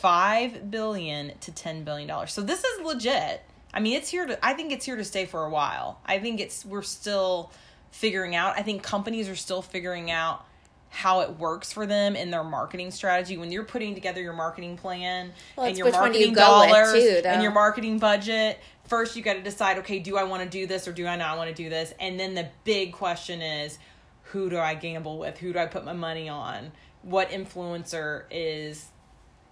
5 0.00 0.70
billion 0.70 1.32
to 1.40 1.52
10 1.52 1.84
billion 1.84 2.08
dollars. 2.08 2.32
So 2.32 2.40
this 2.42 2.64
is 2.64 2.80
legit. 2.84 3.42
I 3.72 3.80
mean, 3.80 3.96
it's 3.96 4.08
here 4.08 4.26
to 4.26 4.44
I 4.44 4.54
think 4.54 4.72
it's 4.72 4.84
here 4.86 4.96
to 4.96 5.04
stay 5.04 5.26
for 5.26 5.44
a 5.44 5.50
while. 5.50 6.00
I 6.06 6.18
think 6.18 6.40
it's 6.40 6.64
we're 6.64 6.82
still 6.82 7.52
figuring 7.90 8.34
out. 8.34 8.58
I 8.58 8.62
think 8.62 8.82
companies 8.82 9.28
are 9.28 9.36
still 9.36 9.62
figuring 9.62 10.10
out 10.10 10.44
how 10.90 11.20
it 11.20 11.38
works 11.38 11.72
for 11.72 11.86
them 11.86 12.16
in 12.16 12.30
their 12.30 12.44
marketing 12.44 12.90
strategy. 12.90 13.36
When 13.38 13.50
you're 13.52 13.64
putting 13.64 13.94
together 13.94 14.20
your 14.20 14.32
marketing 14.32 14.76
plan 14.76 15.32
Well, 15.56 15.66
and 15.66 15.78
your 15.78 15.86
do 15.86 15.96
you 15.96 16.00
marketing 16.00 16.34
dollars 16.34 16.92
too, 16.92 17.22
and 17.24 17.42
your 17.42 17.52
marketing 17.52 17.98
budget 17.98 18.58
first 18.84 19.14
you 19.14 19.22
got 19.22 19.34
to 19.34 19.42
decide 19.42 19.78
okay 19.78 20.00
do 20.00 20.16
i 20.16 20.24
want 20.24 20.42
to 20.42 20.48
do 20.48 20.66
this 20.66 20.88
or 20.88 20.92
do 20.92 21.06
i 21.06 21.14
not 21.16 21.38
want 21.38 21.48
to 21.48 21.54
do 21.54 21.68
this? 21.70 21.94
And 22.00 22.18
then 22.18 22.34
the 22.34 22.48
big 22.64 22.92
question 22.92 23.40
is 23.40 23.78
who 24.24 24.50
do 24.50 24.58
i 24.58 24.74
gamble 24.74 25.18
with? 25.18 25.38
Who 25.38 25.52
do 25.52 25.58
i 25.60 25.66
put 25.66 25.84
my 25.84 25.92
money 25.92 26.28
on? 26.28 26.72
What 27.02 27.30
influencer 27.30 28.24
is 28.30 28.88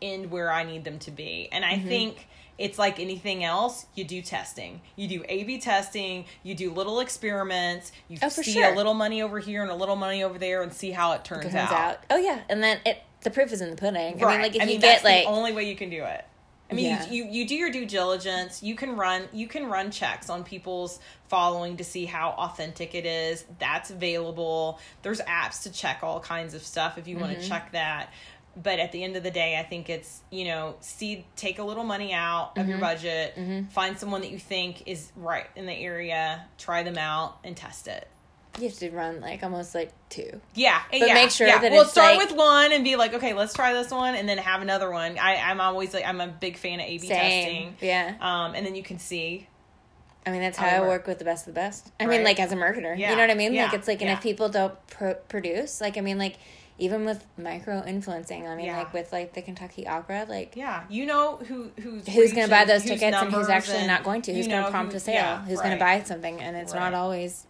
in 0.01 0.31
where 0.31 0.51
i 0.53 0.65
need 0.65 0.85
them 0.85 0.99
to 1.01 1.11
be? 1.13 1.49
And 1.53 1.65
i 1.65 1.75
Mm-hmm. 1.75 1.89
think 1.89 2.29
it's 2.59 2.79
like 2.79 2.99
anything 2.99 3.45
else 3.45 3.87
you 3.95 4.05
do 4.05 4.21
testing 4.21 4.81
you 4.97 5.07
do 5.09 5.25
a 5.29 5.45
b 5.45 5.59
testing 5.59 6.25
you 6.43 6.55
do 6.55 6.73
little 6.73 7.01
experiments 7.01 7.93
you 8.09 8.19
Oh, 8.23 8.29
see 8.29 8.53
sure. 8.53 8.73
a 8.73 8.77
little 8.77 8.95
money 8.95 9.23
over 9.23 9.39
here 9.39 9.63
and 9.63 9.71
a 9.71 9.75
little 9.75 9.97
money 9.97 10.23
over 10.25 10.39
there 10.39 10.63
and 10.63 10.73
see 10.73 10.91
how 10.91 11.13
it 11.13 11.25
turns, 11.25 11.43
turns 11.45 11.55
out. 11.55 11.73
out. 11.73 11.99
Oh 12.11 12.17
yeah, 12.17 12.41
and 12.49 12.63
then 12.63 12.79
it 12.85 13.03
the 13.23 13.31
proof 13.31 13.53
is 13.53 13.61
in 13.61 13.71
the 13.71 13.77
pudding. 13.77 14.23
I 14.25 14.31
mean, 14.31 14.41
like 14.43 14.55
if 14.57 14.63
I 14.63 14.65
you 14.65 14.71
mean, 14.73 14.81
get 14.81 15.03
that's 15.03 15.05
like 15.05 15.25
the 15.25 15.31
only 15.31 15.53
way 15.53 15.69
you 15.69 15.77
can 15.77 15.91
do 15.91 16.03
it. 16.05 16.25
I 16.71 16.75
mean, 16.75 16.85
Yeah. 16.87 17.09
you, 17.09 17.25
you 17.25 17.31
you 17.31 17.49
do 17.49 17.55
your 17.55 17.71
due 17.71 17.87
diligence. 17.87 18.63
You 18.63 18.75
can 18.75 18.95
run 18.97 19.29
you 19.33 19.49
can 19.49 19.67
run 19.69 19.91
checks 19.91 20.29
on 20.29 20.45
people's 20.45 21.01
following 21.29 21.77
to 21.79 21.85
see 21.85 22.05
how 22.05 22.31
authentic 22.31 22.95
it 22.95 23.07
is. 23.07 23.45
That's 23.59 23.91
available. 23.91 24.79
There's 25.03 25.21
apps 25.23 25.63
to 25.63 25.73
check 25.73 26.01
all 26.03 26.21
kinds 26.21 26.55
of 26.55 26.63
stuff 26.63 26.99
if 26.99 27.09
you 27.09 27.17
want 27.19 27.33
Mm-hmm. 27.33 27.41
to 27.43 27.49
check 27.49 27.73
that. 27.73 28.13
But 28.61 28.81
at 28.81 28.91
the 28.93 29.05
end 29.05 29.15
of 29.17 29.23
the 29.23 29.31
day, 29.31 29.57
I 29.59 29.63
think 29.63 29.89
it's 29.89 30.21
you 30.31 30.45
know, 30.45 30.75
see, 30.81 31.25
take 31.37 31.59
a 31.61 31.63
little 31.65 31.85
money 31.85 32.13
out 32.13 32.53
of 32.57 32.63
Mm-hmm. 32.63 32.71
your 32.71 32.79
budget, 32.79 33.39
find 33.71 33.99
someone 33.99 34.23
that 34.23 34.31
you 34.31 34.39
think 34.39 34.83
is 34.89 35.13
right 35.17 35.47
in 35.55 35.67
the 35.67 35.73
area, 35.73 36.45
try 36.59 36.83
them 36.83 36.99
out, 36.99 37.39
and 37.45 37.57
test 37.57 37.87
it. 37.89 38.09
you 38.59 38.69
have 38.69 38.77
to 38.79 38.91
run 38.91 39.21
like 39.21 39.45
almost 39.45 39.75
like 39.77 39.93
two. 40.09 40.41
Yeah, 40.55 40.81
But 40.91 41.01
yeah, 41.07 41.15
make 41.15 41.31
sure 41.31 41.47
yeah. 41.47 41.59
that 41.61 41.71
well, 41.71 41.85
start 41.85 42.17
like- 42.17 42.29
with 42.29 42.37
one 42.37 42.73
and 42.73 42.83
be 42.83 42.97
like, 42.97 43.15
okay, 43.15 43.33
let's 43.33 43.55
try 43.55 43.73
this 43.73 43.93
one, 43.93 44.17
and 44.17 44.29
then 44.29 44.39
have 44.39 44.61
another 44.63 44.91
one. 44.91 45.17
I, 45.19 45.37
I'm 45.37 45.61
always 45.61 45.95
like, 45.95 46.05
I'm 46.05 46.21
a 46.21 46.27
big 46.27 46.57
fan 46.57 46.81
of 46.81 46.87
A/B 46.87 46.99
Same. 47.07 47.09
testing. 47.09 47.77
Yeah. 47.81 48.15
Um, 48.21 48.55
and 48.57 48.67
then 48.67 48.75
you 48.75 48.83
can 48.83 48.99
see. 48.99 49.47
I 50.27 50.31
mean, 50.33 50.41
that's 50.41 50.59
How 50.59 50.67
I 50.67 50.81
work. 50.81 50.89
work 50.89 51.07
with 51.07 51.19
the 51.21 51.25
best 51.25 51.47
of 51.47 51.55
the 51.55 51.61
best. 51.61 51.91
I 52.01 52.05
Right. 52.05 52.17
mean, 52.17 52.25
like 52.25 52.41
as 52.41 52.51
a 52.53 52.57
marketer, 52.57 52.99
Yeah. 52.99 53.11
you 53.11 53.17
know 53.17 53.23
what 53.23 53.31
I 53.31 53.35
mean? 53.35 53.55
Like 53.55 53.73
it's 53.73 53.87
like, 53.89 54.03
and 54.03 54.11
if 54.11 54.21
people 54.21 54.49
don't 54.49 54.75
pro- 54.89 55.15
produce, 55.15 55.81
like 55.81 55.97
I 55.97 56.01
mean, 56.01 56.19
like 56.19 56.37
even 56.79 57.05
with 57.05 57.25
micro 57.37 57.85
influencing, 57.85 58.47
I 58.47 58.55
mean, 58.55 58.67
Yeah. 58.67 58.79
like 58.79 58.93
with 58.95 59.13
like 59.13 59.33
the 59.35 59.43
Kentucky 59.43 59.87
Opera, 59.87 60.27
like 60.29 60.55
Yeah, 60.57 60.85
you 60.89 61.07
know 61.07 61.37
who 61.37 61.71
who's 61.81 62.07
who's 62.07 62.33
going 62.33 62.47
to 62.47 62.51
buy 62.51 62.65
those 62.65 62.85
tickets 62.85 63.17
and 63.17 63.33
who's 63.33 63.49
actually 63.49 63.79
and 63.79 63.87
not 63.89 64.05
going 64.05 64.23
to, 64.23 64.33
who's 64.35 64.47
going 64.49 64.65
to 64.65 64.71
prompt 64.71 64.93
who- 64.93 64.97
a 64.99 65.01
sale, 65.01 65.15
yeah, 65.15 65.45
who's 65.45 65.59
going 65.61 65.73
to 65.77 65.79
buy 65.85 66.03
something, 66.05 66.41
and 66.41 66.57
it's 66.57 66.73
Right. 66.73 66.81
not 66.81 66.95
always 66.95 67.47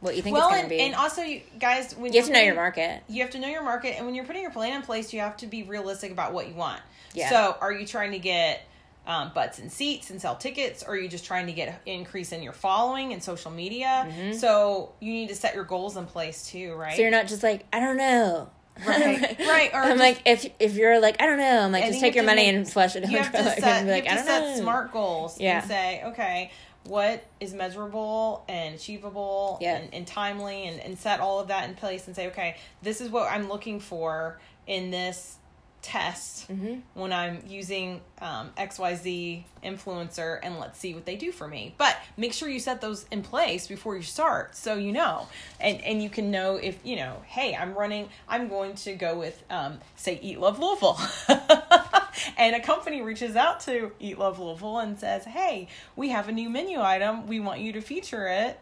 what 0.00 0.16
you 0.16 0.22
think 0.22 0.34
Well, 0.36 0.50
and, 0.50 0.62
to 0.62 0.68
be. 0.70 0.80
and 0.80 0.94
also, 0.94 1.20
you 1.20 1.42
guys, 1.58 1.94
when 1.94 2.12
you 2.14 2.20
have 2.20 2.26
to 2.28 2.32
you're 2.32 2.40
know 2.40 2.46
your 2.46 2.54
market. 2.54 3.02
You 3.08 3.20
have 3.20 3.30
to 3.32 3.38
know 3.38 3.48
your 3.48 3.62
market, 3.62 3.96
and 3.98 4.06
when 4.06 4.14
you're 4.14 4.24
putting 4.24 4.40
your 4.40 4.50
plan 4.50 4.72
in 4.74 4.80
place, 4.82 5.12
you 5.12 5.20
have 5.20 5.36
to 5.38 5.46
be 5.46 5.62
realistic 5.62 6.10
about 6.10 6.32
what 6.32 6.48
you 6.48 6.54
want. 6.54 6.80
Yeah. 7.12 7.28
So, 7.28 7.56
are 7.60 7.70
you 7.72 7.86
trying 7.86 8.12
to 8.12 8.18
get 8.18 8.62
um, 9.06 9.32
butts 9.34 9.58
and 9.58 9.70
seats 9.72 10.10
and 10.10 10.20
sell 10.20 10.36
tickets, 10.36 10.82
or 10.82 10.90
are 10.94 10.96
you 10.98 11.08
just 11.08 11.24
trying 11.24 11.46
to 11.46 11.52
get 11.52 11.80
increase 11.86 12.32
in 12.32 12.42
your 12.42 12.52
following 12.52 13.12
and 13.12 13.22
social 13.22 13.50
media? 13.50 14.12
So, 14.38 14.92
you 15.00 15.12
need 15.12 15.28
to 15.30 15.34
set 15.34 15.54
your 15.54 15.64
goals 15.64 15.96
in 15.96 16.06
place 16.06 16.46
too, 16.46 16.74
right? 16.74 16.88
Mm-hmm. 16.90 16.96
So 16.96 17.02
you're 17.02 17.10
not 17.10 17.26
just 17.26 17.42
like 17.42 17.64
I 17.72 17.80
don't 17.80 17.96
know. 17.96 18.50
Right, 18.86 19.36
right, 19.40 19.70
or 19.74 19.80
I'm 19.82 19.98
like 19.98 20.22
if 20.24 20.46
if 20.58 20.74
you're 20.74 21.00
like 21.02 21.20
I 21.20 21.26
don't 21.26 21.36
know, 21.36 21.60
I'm 21.64 21.72
like 21.72 21.84
just 21.84 22.00
take 22.00 22.14
your 22.14 22.22
you 22.24 22.28
to 22.30 22.34
money 22.34 22.46
make- 22.46 22.54
and 22.56 22.70
flush 22.70 22.96
it 22.96 23.06
you 23.10 23.18
have 23.18 23.30
to 23.32 23.42
set, 23.44 23.62
and 23.62 23.86
be 23.86 23.92
like 23.92 24.04
you 24.04 24.10
I 24.10 24.14
have 24.14 24.26
don't 24.26 24.40
to 24.40 24.46
set 24.46 24.56
know. 24.56 24.62
smart 24.62 24.92
goals 24.92 25.38
Yeah. 25.38 25.58
and 25.60 25.68
say, 25.68 26.02
okay, 26.06 26.50
what 26.84 27.22
is 27.40 27.52
measurable 27.52 28.42
and 28.48 28.74
achievable 28.76 29.58
Yeah. 29.60 29.76
and, 29.76 29.92
and 29.92 30.06
timely 30.06 30.66
and, 30.66 30.80
and 30.80 30.98
set 30.98 31.20
all 31.20 31.40
of 31.40 31.48
that 31.48 31.68
in 31.68 31.74
place 31.74 32.06
and 32.06 32.16
say, 32.16 32.28
okay, 32.28 32.56
this 32.80 33.02
is 33.02 33.10
what 33.10 33.30
I'm 33.30 33.48
looking 33.50 33.80
for 33.80 34.40
in 34.66 34.90
this 34.90 35.36
test 35.82 36.48
Mm-hmm. 36.50 36.80
when 36.94 37.12
I'm 37.12 37.44
using 37.46 38.00
um, 38.20 38.50
XYZ 38.58 39.44
influencer 39.62 40.40
and 40.42 40.58
let's 40.58 40.78
see 40.80 40.94
what 40.94 41.06
they 41.06 41.14
do 41.14 41.30
for 41.30 41.46
me. 41.46 41.74
But 41.78 41.96
make 42.16 42.32
sure 42.32 42.48
you 42.48 42.58
set 42.58 42.80
those 42.80 43.06
in 43.12 43.22
place 43.22 43.68
before 43.68 43.94
you 43.94 44.02
start 44.02 44.56
so 44.56 44.74
you 44.74 44.90
know. 44.90 45.28
And 45.60 45.80
and 45.82 46.02
you 46.02 46.10
can 46.10 46.32
know 46.32 46.56
if, 46.56 46.78
you 46.82 46.96
know, 46.96 47.22
hey, 47.26 47.54
I'm 47.54 47.74
running, 47.74 48.08
I'm 48.28 48.48
going 48.48 48.74
to 48.76 48.94
go 48.96 49.16
with, 49.16 49.40
um, 49.48 49.78
say, 49.94 50.18
Eat 50.20 50.40
Love 50.40 50.58
Louisville. 50.58 50.98
and 52.36 52.56
a 52.56 52.60
company 52.60 53.00
reaches 53.02 53.36
out 53.36 53.60
to 53.60 53.92
Eat 54.00 54.18
Love 54.18 54.38
Louisville 54.40 54.78
and 54.78 54.98
says, 54.98 55.24
hey, 55.24 55.68
we 55.96 56.08
have 56.10 56.28
a 56.28 56.32
new 56.32 56.50
menu 56.50 56.80
item. 56.80 57.26
We 57.26 57.40
want 57.40 57.60
you 57.60 57.72
to 57.74 57.80
feature 57.80 58.26
it. 58.26 58.58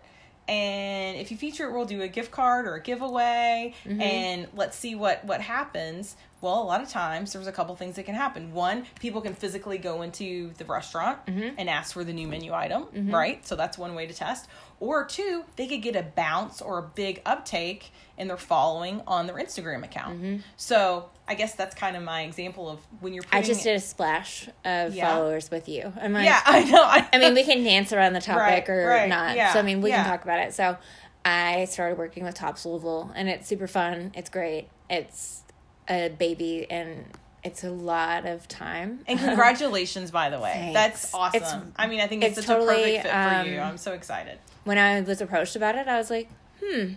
And 0.46 1.18
if 1.18 1.30
you 1.30 1.36
feature 1.36 1.68
it, 1.68 1.72
we'll 1.74 1.84
do 1.84 2.00
a 2.00 2.08
gift 2.08 2.30
card 2.30 2.66
or 2.66 2.74
a 2.76 2.80
giveaway, 2.80 3.74
Mm-hmm. 3.84 4.00
and 4.00 4.48
let's 4.54 4.78
see 4.78 4.94
what 4.94 5.22
what 5.26 5.42
happens. 5.42 6.16
Well, 6.40 6.62
a 6.62 6.64
lot 6.64 6.82
of 6.82 6.88
times 6.88 7.32
there's 7.32 7.46
a 7.46 7.52
couple 7.52 7.74
things 7.74 7.96
that 7.96 8.04
can 8.04 8.14
happen. 8.14 8.52
One, 8.52 8.86
people 9.00 9.20
can 9.20 9.34
physically 9.34 9.78
go 9.78 10.02
into 10.02 10.52
the 10.58 10.64
restaurant 10.64 11.24
mm-hmm. 11.26 11.54
and 11.58 11.68
ask 11.68 11.92
for 11.92 12.04
the 12.04 12.12
new 12.12 12.28
menu 12.28 12.54
item, 12.54 12.84
mm-hmm. 12.84 13.14
right? 13.14 13.46
So 13.46 13.56
that's 13.56 13.76
one 13.76 13.94
way 13.94 14.06
to 14.06 14.14
test. 14.14 14.48
Or 14.80 15.04
two, 15.04 15.44
they 15.56 15.66
could 15.66 15.82
get 15.82 15.96
a 15.96 16.02
bounce 16.02 16.62
or 16.62 16.78
a 16.78 16.82
big 16.82 17.20
uptake 17.26 17.90
in 18.16 18.28
their 18.28 18.36
following 18.36 19.02
on 19.06 19.26
their 19.26 19.36
Instagram 19.36 19.82
account. 19.84 20.22
Mm-hmm. 20.22 20.36
So 20.56 21.10
I 21.26 21.34
guess 21.34 21.54
that's 21.54 21.74
kind 21.74 21.96
of 21.96 22.04
my 22.04 22.22
example 22.22 22.68
of 22.68 22.78
when 23.00 23.12
you're. 23.12 23.24
I 23.32 23.42
just 23.42 23.64
did 23.64 23.76
a 23.76 23.80
splash 23.80 24.48
of 24.64 24.94
Yeah. 24.94 25.08
followers 25.12 25.50
with 25.50 25.68
you. 25.68 25.92
I'm 26.00 26.12
like, 26.12 26.26
Yeah, 26.26 26.40
I 26.46 26.62
know. 26.64 26.82
I, 26.82 27.08
I 27.12 27.18
mean, 27.18 27.34
we 27.34 27.42
can 27.42 27.64
dance 27.64 27.92
around 27.92 28.12
the 28.12 28.20
topic 28.20 28.68
Right, 28.68 28.70
or 28.70 28.86
right, 28.86 29.08
not. 29.08 29.34
yeah, 29.34 29.52
so 29.52 29.58
I 29.58 29.62
mean, 29.62 29.80
we 29.80 29.90
yeah. 29.90 30.04
can 30.04 30.12
talk 30.12 30.22
about 30.22 30.38
it. 30.38 30.54
So 30.54 30.76
I 31.24 31.64
started 31.64 31.98
working 31.98 32.24
with 32.24 32.34
Tops 32.34 32.64
Louisville, 32.64 33.12
and 33.14 33.28
it's 33.28 33.48
super 33.48 33.66
fun. 33.66 34.12
It's 34.14 34.30
great. 34.30 34.68
It's 34.88 35.42
a 35.88 36.08
baby, 36.08 36.66
and 36.70 37.04
it's 37.44 37.64
a 37.64 37.70
lot 37.70 38.26
of 38.26 38.46
time. 38.48 39.00
And 39.06 39.18
congratulations, 39.28 40.10
by 40.10 40.30
the 40.30 40.38
way. 40.40 40.52
Thanks. 40.52 40.74
That's 40.74 41.14
awesome. 41.14 41.36
It's- 41.36 41.56
I 41.76 41.86
mean, 41.86 42.00
I 42.00 42.06
think 42.06 42.24
it's, 42.24 42.38
it's 42.38 42.46
such 42.46 42.56
totally, 42.56 42.96
a 42.96 43.02
perfect 43.02 43.02
fit 43.04 43.42
for 43.44 43.48
you. 43.50 43.60
um, 43.60 43.68
I'm 43.68 43.78
so 43.78 43.92
excited. 43.92 44.38
when 44.64 44.78
I 44.78 45.00
was 45.00 45.20
approached 45.20 45.56
about 45.56 45.74
it, 45.76 45.88
I 45.88 45.96
was 45.98 46.10
like, 46.10 46.28
hmm, 46.64 46.94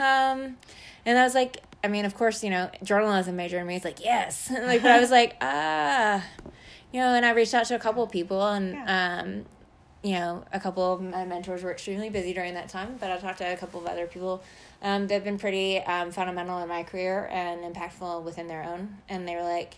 um, 0.00 0.56
and 1.06 1.18
I 1.18 1.24
was 1.24 1.34
like, 1.34 1.62
I 1.82 1.88
mean, 1.88 2.04
of 2.04 2.14
course, 2.14 2.42
you 2.44 2.50
know, 2.50 2.70
journalism 2.82 3.36
major 3.36 3.58
in 3.58 3.66
me 3.66 3.76
is 3.76 3.84
like, 3.84 4.02
yes, 4.04 4.50
like, 4.62 4.82
but 4.82 4.90
I 4.90 5.00
was 5.00 5.10
like, 5.10 5.36
ah, 5.40 6.24
you 6.92 7.00
know, 7.00 7.14
and 7.14 7.24
I 7.24 7.30
reached 7.32 7.54
out 7.54 7.66
to 7.66 7.74
a 7.74 7.78
couple 7.78 8.02
of 8.02 8.10
people, 8.10 8.46
and 8.46 8.72
Yeah. 8.74 9.20
um, 9.22 9.44
you 10.02 10.12
know, 10.12 10.44
a 10.52 10.60
couple 10.60 10.92
of 10.92 11.02
my 11.02 11.24
mentors 11.24 11.62
were 11.64 11.72
extremely 11.72 12.08
busy 12.08 12.32
during 12.32 12.54
that 12.54 12.68
time, 12.68 12.96
but 13.00 13.10
I 13.10 13.16
talked 13.18 13.38
to 13.38 13.52
a 13.52 13.56
couple 13.56 13.80
of 13.80 13.86
other 13.86 14.06
people. 14.06 14.42
Um, 14.80 15.06
they've 15.08 15.24
been 15.24 15.38
pretty 15.38 15.78
um, 15.78 16.12
fundamental 16.12 16.58
in 16.60 16.68
my 16.68 16.84
career 16.84 17.26
and 17.32 17.60
impactful 17.74 18.22
within 18.22 18.46
their 18.46 18.62
own, 18.62 18.98
and 19.08 19.26
they 19.26 19.34
were 19.34 19.42
like, 19.42 19.74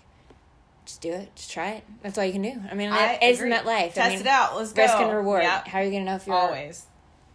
just 0.85 1.01
do 1.01 1.13
it, 1.13 1.35
just 1.37 1.51
try 1.51 1.71
it. 1.73 1.85
That's 2.03 2.19
all 2.19 2.25
you 2.25 2.33
can 2.33 2.43
do. 2.43 2.55
I 2.71 2.75
mean, 2.75 2.91
I 2.91 3.19
isn't 3.23 3.47
agree. 3.47 3.51
that 3.57 3.65
life? 3.67 3.95
Test 3.95 4.07
I 4.07 4.11
mean, 4.11 4.21
it 4.21 4.27
out. 4.27 4.57
Let's 4.57 4.73
go. 4.73 4.83
risk 4.83 4.95
and 4.97 5.11
reward. 5.15 5.43
Yep. 5.43 5.69
How 5.69 5.79
are 5.79 5.85
you 5.85 5.91
gonna 5.91 6.05
know 6.05 6.17
if 6.17 6.27
you're 6.27 6.37
Always. 6.37 6.87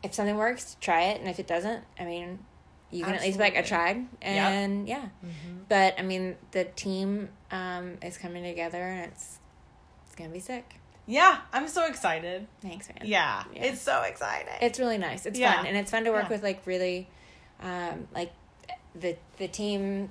if 0.03 0.13
something 0.13 0.35
works, 0.37 0.77
try 0.81 1.03
it, 1.05 1.19
and 1.21 1.29
if 1.29 1.39
it 1.39 1.47
doesn't, 1.47 1.83
I 1.99 2.05
mean, 2.05 2.39
you 2.91 3.03
can 3.03 3.15
at 3.15 3.21
least 3.21 3.37
be 3.37 3.43
like, 3.43 3.55
I 3.55 3.59
Absolutely. 3.59 3.93
tried, 3.93 4.07
and 4.21 4.87
yeah. 4.87 5.05
But 5.67 5.95
I 5.99 6.03
mean, 6.03 6.35
the 6.51 6.65
team 6.65 7.29
um, 7.51 7.97
is 8.03 8.17
coming 8.17 8.43
together, 8.43 8.81
and 8.81 9.11
it's 9.11 9.39
it's 10.05 10.15
gonna 10.15 10.29
be 10.29 10.39
sick. 10.39 10.75
Yeah, 11.07 11.39
I'm 11.53 11.67
so 11.67 11.85
excited. 11.87 12.47
Thanks, 12.61 12.89
man. 12.89 12.99
Yeah, 13.07 13.43
Yeah. 13.53 13.63
it's 13.65 13.81
so 13.81 14.01
exciting. 14.03 14.53
it's 14.61 14.79
really 14.79 14.97
nice. 14.97 15.25
It's 15.25 15.37
Yeah. 15.39 15.55
fun, 15.57 15.65
and 15.67 15.77
it's 15.77 15.89
fun 15.91 16.03
to 16.05 16.11
work 16.11 16.23
Yeah. 16.25 16.29
with 16.29 16.43
like 16.43 16.61
really, 16.65 17.07
um, 17.61 18.07
like 18.13 18.31
the 18.93 19.15
the 19.37 19.47
team 19.47 20.09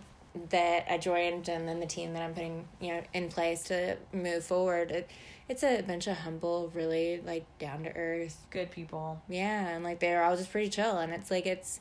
that 0.50 0.86
I 0.90 0.98
joined, 0.98 1.48
and 1.48 1.68
then 1.68 1.80
the 1.80 1.86
team 1.86 2.12
that 2.14 2.22
I'm 2.22 2.34
putting 2.34 2.66
you 2.80 2.94
know 2.94 3.02
in 3.12 3.28
place 3.28 3.62
to 3.64 3.96
move 4.12 4.44
forward. 4.44 4.90
It, 4.90 5.10
it's 5.48 5.62
a 5.62 5.82
bunch 5.82 6.06
of 6.06 6.16
humble, 6.18 6.70
really 6.74 7.20
like 7.24 7.44
down 7.58 7.82
to 7.84 7.94
earth 7.94 8.46
good 8.50 8.70
people. 8.70 9.20
yeah 9.28 9.68
and 9.68 9.84
like 9.84 10.00
they're 10.00 10.22
all 10.24 10.36
just 10.36 10.50
pretty 10.50 10.70
chill 10.70 10.96
and 10.98 11.12
it's 11.12 11.30
like 11.30 11.44
it's 11.46 11.80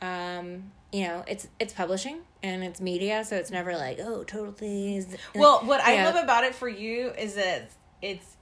um 0.00 0.70
you 0.92 1.04
know 1.04 1.24
it's 1.26 1.48
it's 1.58 1.72
publishing 1.72 2.18
and 2.42 2.62
it's 2.62 2.80
media 2.80 3.24
so 3.24 3.34
it's 3.36 3.50
never 3.50 3.74
like 3.76 3.98
oh 4.00 4.22
totally 4.24 5.04
Well, 5.34 5.60
what 5.64 5.80
I 5.80 6.04
love 6.04 6.22
about 6.22 6.44
it 6.44 6.54
for 6.54 6.68
you 6.68 7.10
is 7.18 7.34
that 7.34 7.70
it's 8.00 8.36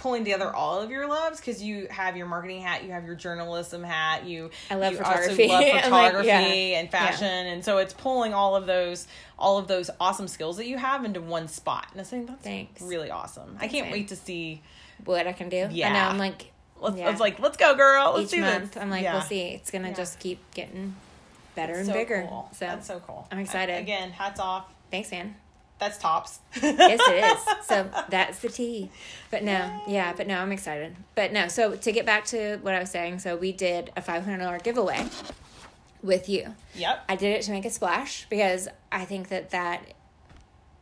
pulling 0.00 0.24
together 0.24 0.54
all 0.54 0.80
of 0.80 0.90
your 0.90 1.06
loves 1.06 1.38
because 1.38 1.62
you 1.62 1.86
have 1.90 2.16
your 2.16 2.26
marketing 2.26 2.60
hat, 2.62 2.82
you 2.84 2.90
have 2.90 3.04
your 3.04 3.14
journalism 3.14 3.82
hat, 3.84 4.24
you 4.26 4.50
I 4.70 4.74
love 4.74 4.92
you 4.92 4.98
photography. 4.98 5.44
also 5.50 5.54
love 5.54 5.62
I'm 5.84 5.90
like, 5.92 6.10
photography 6.12 6.26
yeah. 6.28 6.80
and 6.80 6.90
fashion, 6.90 7.26
and 7.28 7.64
so 7.64 7.78
it's 7.78 7.94
pulling 7.94 8.34
all 8.34 8.56
of 8.56 8.66
those 8.66 9.06
all 9.38 9.58
of 9.58 9.68
those 9.68 9.90
awesome 10.00 10.26
skills 10.28 10.56
that 10.56 10.66
you 10.66 10.76
have 10.78 11.04
into 11.04 11.20
one 11.20 11.48
spot. 11.48 11.86
And 11.92 12.00
I 12.00 12.04
think 12.04 12.26
that's 12.28 12.42
Thanks. 12.42 12.82
really 12.82 13.10
awesome. 13.10 13.56
I 13.60 13.68
can't 13.68 13.86
man. 13.86 13.92
wait 13.92 14.08
to 14.08 14.16
see. 14.16 14.62
what 15.04 15.26
i 15.26 15.32
can 15.32 15.48
do 15.48 15.62
i 15.64 15.66
know 15.68 15.72
Yeah. 15.74 16.08
i'm 16.08 16.18
like 16.18 16.52
Let's, 16.82 16.96
Yeah. 16.96 17.10
Like 17.18 17.38
let's 17.38 17.56
go, 17.58 17.74
girl. 17.74 18.14
Let's 18.16 18.32
each 18.32 18.38
do 18.38 18.44
month 18.44 18.72
this. 18.72 18.82
i'm 18.82 18.88
like 18.90 19.02
Yeah. 19.02 19.12
we'll 19.14 19.22
see 19.22 19.42
it's 19.48 19.70
gonna 19.70 19.88
Yeah. 19.88 19.94
just 19.94 20.18
keep 20.18 20.38
getting 20.54 20.94
better 21.54 21.72
It's 21.72 21.80
and 21.80 21.88
so 21.88 21.92
bigger 21.94 22.26
Cool. 22.28 22.48
so 22.52 22.64
that's 22.66 22.86
so 22.86 23.00
cool. 23.06 23.26
I'm 23.30 23.38
excited. 23.38 23.78
Again, 23.78 24.10
hats 24.12 24.40
off. 24.40 24.64
thanks 24.90 25.10
man 25.10 25.34
That's 25.80 25.98
tops. 25.98 26.38
yes 26.62 27.00
it 27.08 27.24
is 27.24 27.56
so 27.66 27.90
that's 28.10 28.38
the 28.40 28.48
tea 28.50 28.90
but 29.30 29.42
no 29.42 29.82
yeah 29.88 30.12
but 30.16 30.26
no 30.26 30.38
i'm 30.38 30.52
excited 30.52 30.94
but 31.14 31.32
no 31.32 31.48
so 31.48 31.74
to 31.76 31.90
get 31.92 32.04
back 32.06 32.24
to 32.26 32.58
what 32.58 32.74
i 32.74 32.78
was 32.80 32.90
saying 32.90 33.18
so 33.18 33.36
we 33.36 33.50
did 33.52 33.90
a 33.96 34.02
$500 34.02 34.62
giveaway 34.62 35.06
with 36.02 36.28
you 36.28 36.54
Yep. 36.74 37.04
I 37.08 37.16
did 37.16 37.36
it 37.36 37.42
to 37.42 37.50
make 37.50 37.64
a 37.64 37.70
splash 37.70 38.26
because 38.30 38.68
I 38.92 39.04
think 39.04 39.28
that 39.28 39.50
that 39.50 39.82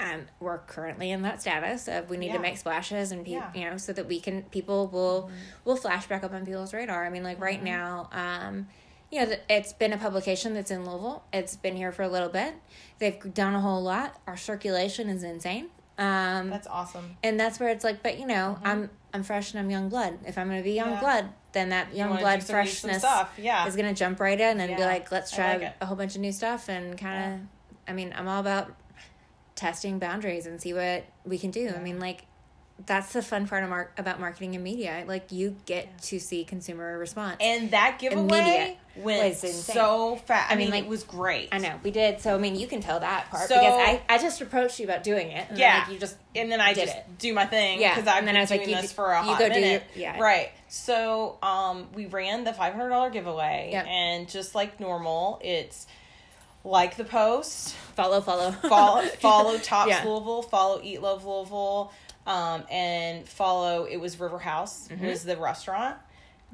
um 0.01 0.27
we're 0.39 0.59
currently 0.59 1.11
in 1.11 1.23
that 1.23 1.41
status 1.41 1.89
of 1.89 2.09
we 2.09 2.17
need 2.17 2.29
Yeah. 2.29 2.35
to 2.35 2.39
make 2.39 2.57
splashes 2.57 3.11
and 3.11 3.25
people 3.25 3.43
Yeah. 3.55 3.61
you 3.65 3.69
know 3.71 3.77
so 3.79 3.93
that 3.93 4.07
we 4.07 4.21
can 4.21 4.43
people 4.45 4.87
will 4.87 5.31
will 5.65 5.75
flash 5.77 6.07
back 6.07 6.23
up 6.23 6.33
on 6.33 6.47
people's 6.47 6.73
radar. 6.73 7.05
I 7.05 7.11
mean 7.11 7.25
like 7.25 7.41
right 7.41 7.61
now 7.63 8.09
um 8.13 8.69
you 9.11 9.25
know 9.25 9.35
it's 9.49 9.73
been 9.73 9.93
a 9.93 9.99
publication 9.99 10.55
that's 10.55 10.71
in 10.71 10.85
Louisville. 10.85 11.25
It's 11.33 11.57
been 11.57 11.77
here 11.77 11.93
for 11.93 12.03
a 12.03 12.09
little 12.09 12.29
bit. 12.29 12.55
They've 12.99 13.19
done 13.35 13.55
a 13.55 13.61
whole 13.61 13.83
lot. 13.83 14.21
Our 14.27 14.37
circulation 14.37 15.09
is 15.09 15.23
insane. 15.23 15.69
Um 15.99 16.51
That's 16.51 16.67
awesome. 16.69 17.17
and 17.25 17.41
that's 17.41 17.59
where 17.59 17.71
it's 17.71 17.83
like 17.85 18.03
but 18.03 18.19
you 18.21 18.27
know 18.27 18.59
I'm 18.63 18.91
I'm 19.13 19.23
fresh 19.25 19.53
and 19.53 19.61
I'm 19.61 19.71
young 19.71 19.89
blood. 19.89 20.19
If 20.27 20.37
I'm 20.39 20.47
going 20.49 20.59
to 20.61 20.65
be 20.65 20.73
young 20.75 20.91
Yeah. 20.91 21.01
blood, 21.01 21.29
then 21.53 21.71
that 21.71 21.95
young 21.95 22.11
wanna 22.11 22.21
blood 22.21 22.41
do 22.41 22.47
some 22.47 22.57
new- 22.61 22.67
some 22.69 22.91
freshness. 22.91 23.29
Yeah. 23.39 23.67
is 23.67 23.75
gonna 23.75 23.95
jump 23.95 24.21
right 24.21 24.39
in 24.39 24.61
and 24.61 24.77
be 24.77 24.85
like, 24.85 25.11
let's 25.11 25.31
try 25.31 25.57
like 25.57 25.75
a 25.81 25.87
whole 25.87 25.97
bunch 25.97 26.15
of 26.15 26.21
new 26.21 26.31
stuff 26.33 26.69
and 26.69 26.97
kind 26.99 27.35
of. 27.35 27.41
I 27.89 27.95
mean, 27.95 28.13
I'm 28.15 28.29
all 28.29 28.39
about 28.41 28.75
testing 29.55 29.99
boundaries 29.99 30.47
and 30.47 30.61
see 30.61 30.73
what 30.75 31.07
we 31.25 31.39
can 31.39 31.51
do. 31.51 31.73
I 31.75 31.81
mean, 31.81 31.99
like 31.99 32.27
that's 32.87 33.13
the 33.13 33.23
fun 33.23 33.49
part 33.49 33.65
of 33.65 33.71
mar- 33.71 33.91
about 33.99 34.21
marketing 34.21 34.55
and 34.55 34.63
media. 34.63 35.05
Like 35.07 35.33
you 35.33 35.57
get 35.67 36.01
to 36.03 36.21
see 36.21 36.45
consumer 36.45 36.97
response. 36.99 37.37
And 37.41 37.73
that 37.73 37.99
giveaway 37.99 38.39
Immediate. 38.39 38.77
went 39.05 39.43
Was 39.43 39.65
so 39.65 40.17
fast. 40.27 40.51
I, 40.51 40.55
I 40.55 40.57
mean, 40.57 40.67
mean, 40.67 40.75
like- 40.75 40.85
it 40.85 40.89
was 40.89 41.03
great. 41.03 41.49
I 41.51 41.59
know 41.59 41.79
we 41.83 41.91
did. 41.91 42.21
So 42.21 42.35
I 42.35 42.39
mean, 42.39 42.55
you 42.57 42.67
can 42.69 42.81
tell 42.81 43.01
that 43.01 43.31
part 43.31 43.49
So- 43.49 43.57
because 43.57 43.75
I 43.75 44.01
I 44.09 44.19
just 44.19 44.41
approached 44.41 44.79
you 44.79 44.85
about 44.85 45.03
doing 45.03 45.29
it. 45.33 45.47
And 45.49 45.57
then, 45.57 45.59
Yeah. 45.59 45.79
like, 45.81 45.93
you 45.93 45.99
just 45.99 46.17
and 46.37 46.53
then 46.53 46.61
I 46.61 46.73
did 46.73 46.87
just 46.87 46.97
it. 46.99 47.19
do 47.19 47.35
my 47.35 47.47
thing 47.47 47.81
Yeah, 47.81 47.95
because 47.97 48.07
I've 48.09 48.19
been 48.21 48.27
then 48.27 48.37
I 48.37 48.41
was 48.43 48.51
like, 48.51 48.61
doing 48.61 48.77
you 48.77 48.81
this 48.83 48.91
do- 48.93 48.95
for 48.97 49.11
a 49.13 49.23
you 49.23 49.31
hot 49.31 49.39
go 49.41 49.49
do 49.49 49.55
minute. 49.61 49.83
your- 49.95 50.03
yeah. 50.15 50.21
Right. 50.21 50.51
So 50.69 51.39
um, 51.43 51.89
we 51.95 52.07
ran 52.07 52.45
the 52.45 52.53
five 52.53 52.75
hundred 52.75 52.91
dollar 52.91 53.11
giveaway, 53.11 53.71
Yep. 53.73 53.87
and 53.87 54.29
just 54.29 54.55
like 54.55 54.79
normal, 54.79 55.41
it's 55.43 55.87
like 56.65 56.97
the 56.97 57.05
post, 57.05 57.75
follow 57.97 58.21
follow 58.21 58.51
follow 58.69 59.03
follow 59.21 59.59
Tops 59.59 59.91
Yeah. 59.91 60.05
Louisville, 60.05 60.43
follow 60.43 60.81
Eat 60.83 61.01
Love 61.03 61.25
Louisville, 61.25 61.93
um, 62.29 62.63
and 62.71 63.27
follow. 63.29 63.85
It 63.85 63.97
was 63.97 64.21
River 64.21 64.39
House 64.39 64.89
was 65.09 65.25
the 65.25 65.37
restaurant. 65.37 65.97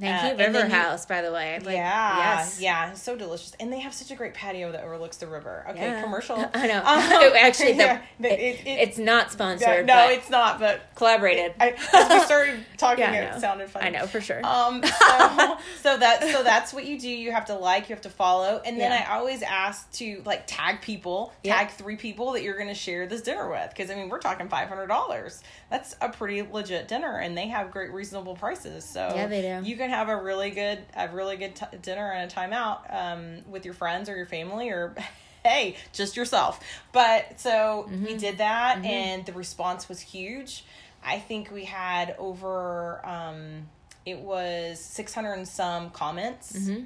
Thank 0.01 0.25
Uh, 0.25 0.27
you, 0.29 0.37
then 0.37 0.53
River 0.53 0.67
you- 0.67 0.75
House, 0.75 1.07
by 1.07 1.23
the 1.23 1.31
way. 1.31 1.61
Like, 1.65 1.77
yeah, 1.77 2.19
Yes. 2.19 2.61
yeah, 2.61 2.93
so 2.95 3.15
delicious, 3.15 3.53
and 3.61 3.73
they 3.73 3.79
have 3.79 3.95
such 3.95 4.11
a 4.11 4.17
great 4.17 4.35
patio 4.35 4.73
that 4.73 4.83
overlooks 4.83 5.19
the 5.19 5.29
river. 5.29 5.65
Okay, 5.71 5.81
Yeah. 5.89 6.03
commercial. 6.03 6.37
I 6.55 6.67
know. 6.67 6.83
Um, 6.85 6.99
It- 7.23 7.37
actually, 7.37 7.73
the, 7.75 7.85
yeah, 7.85 8.01
it- 8.21 8.27
it- 8.41 8.67
it- 8.67 8.89
it's 8.89 8.99
not 8.99 9.31
sponsored. 9.31 9.87
no, 9.87 10.09
it's 10.09 10.29
not, 10.31 10.59
but 10.59 10.81
collaborated. 10.97 11.55
I, 11.61 11.77
as 11.93 12.09
we 12.11 12.21
started 12.27 12.65
talking, 12.77 13.05
Yeah, 13.05 13.37
it 13.37 13.41
sounded 13.41 13.71
funny. 13.71 13.87
I 13.87 13.91
know 13.91 14.07
for 14.09 14.21
sure. 14.21 14.45
Um, 14.45 14.83
so, 14.83 15.59
so 15.83 15.97
that 15.97 16.23
so 16.33 16.43
that's 16.43 16.73
what 16.73 16.85
you 16.87 16.99
do. 16.99 17.09
You 17.09 17.31
have 17.31 17.45
to 17.47 17.55
like, 17.55 17.89
you 17.89 17.95
have 17.95 18.03
to 18.03 18.11
follow, 18.11 18.61
and 18.65 18.81
then. 18.81 18.91
I 18.95 19.15
always 19.17 19.43
ask 19.43 19.91
to 19.95 20.23
like 20.25 20.45
tag 20.47 20.81
people, 20.81 21.33
tag 21.45 21.71
three 21.71 21.97
people 21.97 22.33
that 22.33 22.43
you're 22.43 22.57
going 22.57 22.69
to 22.69 22.75
share 22.75 23.07
this 23.07 23.23
dinner 23.23 23.49
with, 23.51 23.71
because 23.71 23.91
I 23.91 23.95
mean 23.95 24.09
we're 24.09 24.19
talking 24.19 24.49
five 24.49 24.69
hundred 24.69 24.87
dollars. 24.89 25.43
That's 25.71 25.97
a 26.01 26.09
pretty 26.09 26.43
legit 26.43 26.89
dinner, 26.89 27.19
and 27.19 27.37
they 27.37 27.49
have 27.49 27.71
great 27.71 27.93
reasonable 27.93 28.35
prices. 28.35 28.85
So 28.85 29.13
Yeah, 29.15 29.27
they 29.27 29.43
do. 29.43 29.69
You 29.69 29.77
can 29.85 29.91
have 29.91 30.09
a 30.09 30.17
really 30.17 30.51
good 30.51 30.79
a 30.97 31.09
really 31.09 31.37
good 31.37 31.55
t- 31.57 31.67
dinner 31.83 32.11
and 32.13 32.31
a 32.31 32.35
timeout 32.35 32.79
um, 32.95 33.51
with 33.51 33.65
your 33.65 33.75
friends 33.75 34.09
or 34.09 34.17
your 34.17 34.27
family 34.27 34.71
or. 34.71 34.95
Hey, 35.47 35.77
just 35.93 36.17
yourself. 36.17 36.59
But 36.93 37.39
so 37.39 37.87
Mm-hmm. 37.91 38.05
we 38.07 38.17
did 38.17 38.39
that, 38.39 38.83
and 38.83 39.27
the 39.27 39.35
response 39.35 39.91
was 39.91 40.01
huge. 40.01 40.65
I 41.05 41.19
think 41.19 41.51
we 41.51 41.65
had 41.67 42.17
over 42.19 43.05
um, 43.07 43.69
it 44.07 44.21
was 44.21 44.81
600 44.81 45.33
and 45.35 45.47
some 45.47 45.91
comments 45.91 46.57
Mm-hmm. 46.57 46.85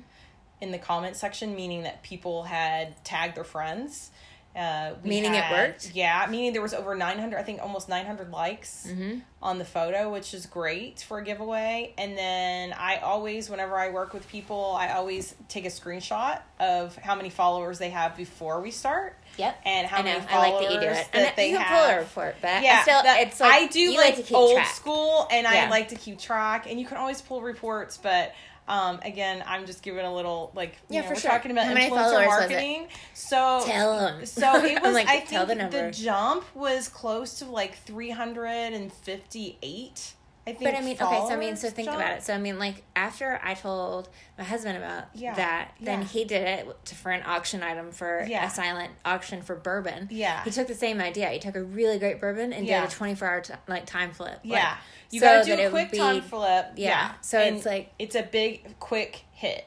in 0.60 0.72
the 0.72 0.78
comment 0.78 1.14
section, 1.14 1.54
meaning 1.54 1.84
that 1.84 2.02
people 2.02 2.42
had 2.42 2.96
tagged 3.04 3.36
their 3.36 3.44
friends. 3.44 4.10
Uh, 4.58 4.94
Meaning 5.04 5.34
it 5.34 5.44
worked? 5.52 5.92
Yeah, 5.94 6.26
meaning 6.28 6.52
there 6.52 6.62
was 6.62 6.74
over 6.74 6.96
900, 6.96 7.38
I 7.38 7.42
think 7.44 7.62
almost 7.62 7.88
900 7.88 8.30
likes 8.32 8.86
Mm-hmm. 8.90 9.20
on 9.40 9.58
the 9.58 9.64
photo, 9.64 10.10
which 10.12 10.34
is 10.34 10.46
great 10.46 11.00
for 11.06 11.18
a 11.18 11.24
giveaway. 11.24 11.94
And 11.96 12.18
then 12.18 12.72
I 12.72 12.96
always, 12.96 13.48
whenever 13.48 13.76
I 13.78 13.90
work 13.90 14.12
with 14.14 14.28
people, 14.28 14.74
I 14.76 14.94
always 14.94 15.34
take 15.48 15.64
a 15.64 15.68
screenshot 15.68 16.40
of 16.58 16.96
how 16.96 17.14
many 17.14 17.30
followers 17.30 17.78
they 17.78 17.90
have 17.90 18.16
before 18.16 18.60
we 18.60 18.72
start. 18.72 19.16
Yep. 19.36 19.60
And 19.64 19.86
how 19.86 19.98
I 19.98 20.02
know. 20.02 20.18
many 20.18 20.26
I 20.28 20.38
like 20.38 20.52
that 20.54 20.62
you 20.62 20.68
do 20.68 20.74
followers 20.86 20.98
it. 20.98 21.12
that 21.12 21.26
and 21.28 21.36
they 21.36 21.50
you 21.50 21.56
can 21.56 21.64
have. 21.66 21.86
pull 21.86 21.94
a 21.94 21.98
report, 22.00 22.40
back. 22.42 22.64
Yeah, 22.64 22.78
I 22.78 22.82
still, 22.82 23.02
that- 23.04 23.20
it's 23.28 23.38
like 23.40 23.52
I 23.62 23.66
do 23.68 23.78
you 23.80 23.96
like, 23.96 24.32
old 24.32 24.56
track. 24.56 24.66
school, 24.74 25.28
and 25.30 25.44
Yeah. 25.44 25.66
I 25.66 25.70
like 25.70 25.88
to 25.90 25.94
keep 25.94 26.18
track. 26.18 26.66
And 26.68 26.80
you 26.80 26.86
can 26.86 26.96
always 26.96 27.20
pull 27.22 27.42
reports, 27.42 27.96
but 27.96 28.32
Um, 28.68 29.00
again, 29.02 29.42
I'm 29.46 29.66
just 29.66 29.82
giving 29.82 30.04
a 30.04 30.14
little 30.14 30.52
like 30.54 30.76
Yeah, 30.88 31.00
know, 31.00 31.08
for 31.08 31.14
we're 31.14 31.20
sure. 31.20 31.30
talking 31.30 31.50
about 31.50 31.66
How 31.66 31.74
influencer 31.74 31.88
followers 31.88 32.26
was 32.26 32.36
it? 32.36 32.50
marketing. 32.50 32.88
So 33.14 33.62
Tell 33.66 33.98
'em. 33.98 34.26
So 34.26 34.64
it 34.64 34.80
was. 34.82 34.94
like, 34.94 35.08
I 35.08 35.20
think 35.20 35.48
the 35.48 35.68
the, 35.68 35.90
jump 35.90 36.44
was 36.54 36.88
close 36.88 37.38
to 37.40 37.46
like 37.46 37.74
358. 37.78 40.14
I 40.46 40.52
think. 40.52 40.64
But 40.64 40.74
I 40.76 40.80
mean, 40.80 40.96
okay, 40.98 41.20
so 41.28 41.30
I 41.30 41.36
mean, 41.36 41.56
so 41.56 41.68
think 41.68 41.88
about 41.88 42.10
it. 42.12 42.22
So 42.22 42.32
I 42.32 42.38
mean, 42.38 42.58
like 42.58 42.82
after 42.96 43.38
I 43.42 43.52
told 43.52 44.08
my 44.38 44.44
husband 44.44 44.78
about 44.78 45.04
Yeah, 45.14 45.34
that, 45.34 45.72
then 45.78 46.00
yeah. 46.00 46.06
he 46.06 46.24
did 46.24 46.42
it 46.42 46.84
to, 46.86 46.94
for 46.94 47.10
an 47.12 47.22
auction 47.26 47.62
item 47.62 47.92
for 47.92 48.24
Yeah. 48.26 48.46
a 48.46 48.50
silent 48.50 48.92
auction 49.04 49.42
for 49.42 49.56
bourbon. 49.56 50.08
Yeah. 50.10 50.42
he 50.44 50.50
took 50.50 50.66
the 50.66 50.74
same 50.74 51.02
idea. 51.02 51.28
He 51.28 51.38
took 51.38 51.54
a 51.54 51.62
really 51.62 51.98
great 51.98 52.18
bourbon 52.18 52.54
and 52.54 52.66
did 52.66 52.82
a 52.82 52.88
twenty 52.88 53.14
four 53.14 53.28
hour 53.28 53.42
t- 53.42 53.52
like 53.66 53.84
time 53.84 54.12
flip. 54.12 54.40
Yeah. 54.42 54.54
Like, 54.70 54.78
you 55.10 55.20
so 55.20 55.26
gotta 55.26 55.56
do 55.56 55.62
a 55.66 55.70
quick 55.70 55.90
be- 55.92 55.98
time 55.98 56.20
flip. 56.22 56.66
Yeah. 56.76 56.88
Yeah. 56.88 57.12
So 57.20 57.38
And 57.38 57.56
it's 57.56 57.66
like- 57.66 57.92
it's 57.98 58.14
a 58.14 58.22
big 58.22 58.78
quick 58.78 59.22
hit. 59.32 59.66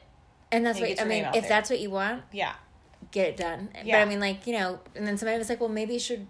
and 0.50 0.64
that's 0.66 0.78
And 0.78 0.88
what 0.88 1.00
I 1.00 1.04
mean. 1.04 1.24
If 1.24 1.32
there. 1.32 1.42
that's 1.48 1.70
what 1.70 1.80
you 1.80 1.90
want, 1.90 2.22
Yeah. 2.32 2.52
get 3.10 3.28
it 3.28 3.36
done. 3.36 3.70
But 3.72 3.86
Yeah. 3.86 4.00
I 4.00 4.04
mean, 4.04 4.20
like 4.20 4.46
you 4.46 4.52
know, 4.58 4.80
and 4.94 5.06
then 5.06 5.16
somebody 5.18 5.38
was 5.38 5.48
like, 5.48 5.60
well, 5.60 5.68
maybe 5.68 5.94
you 5.94 5.98
should. 6.00 6.26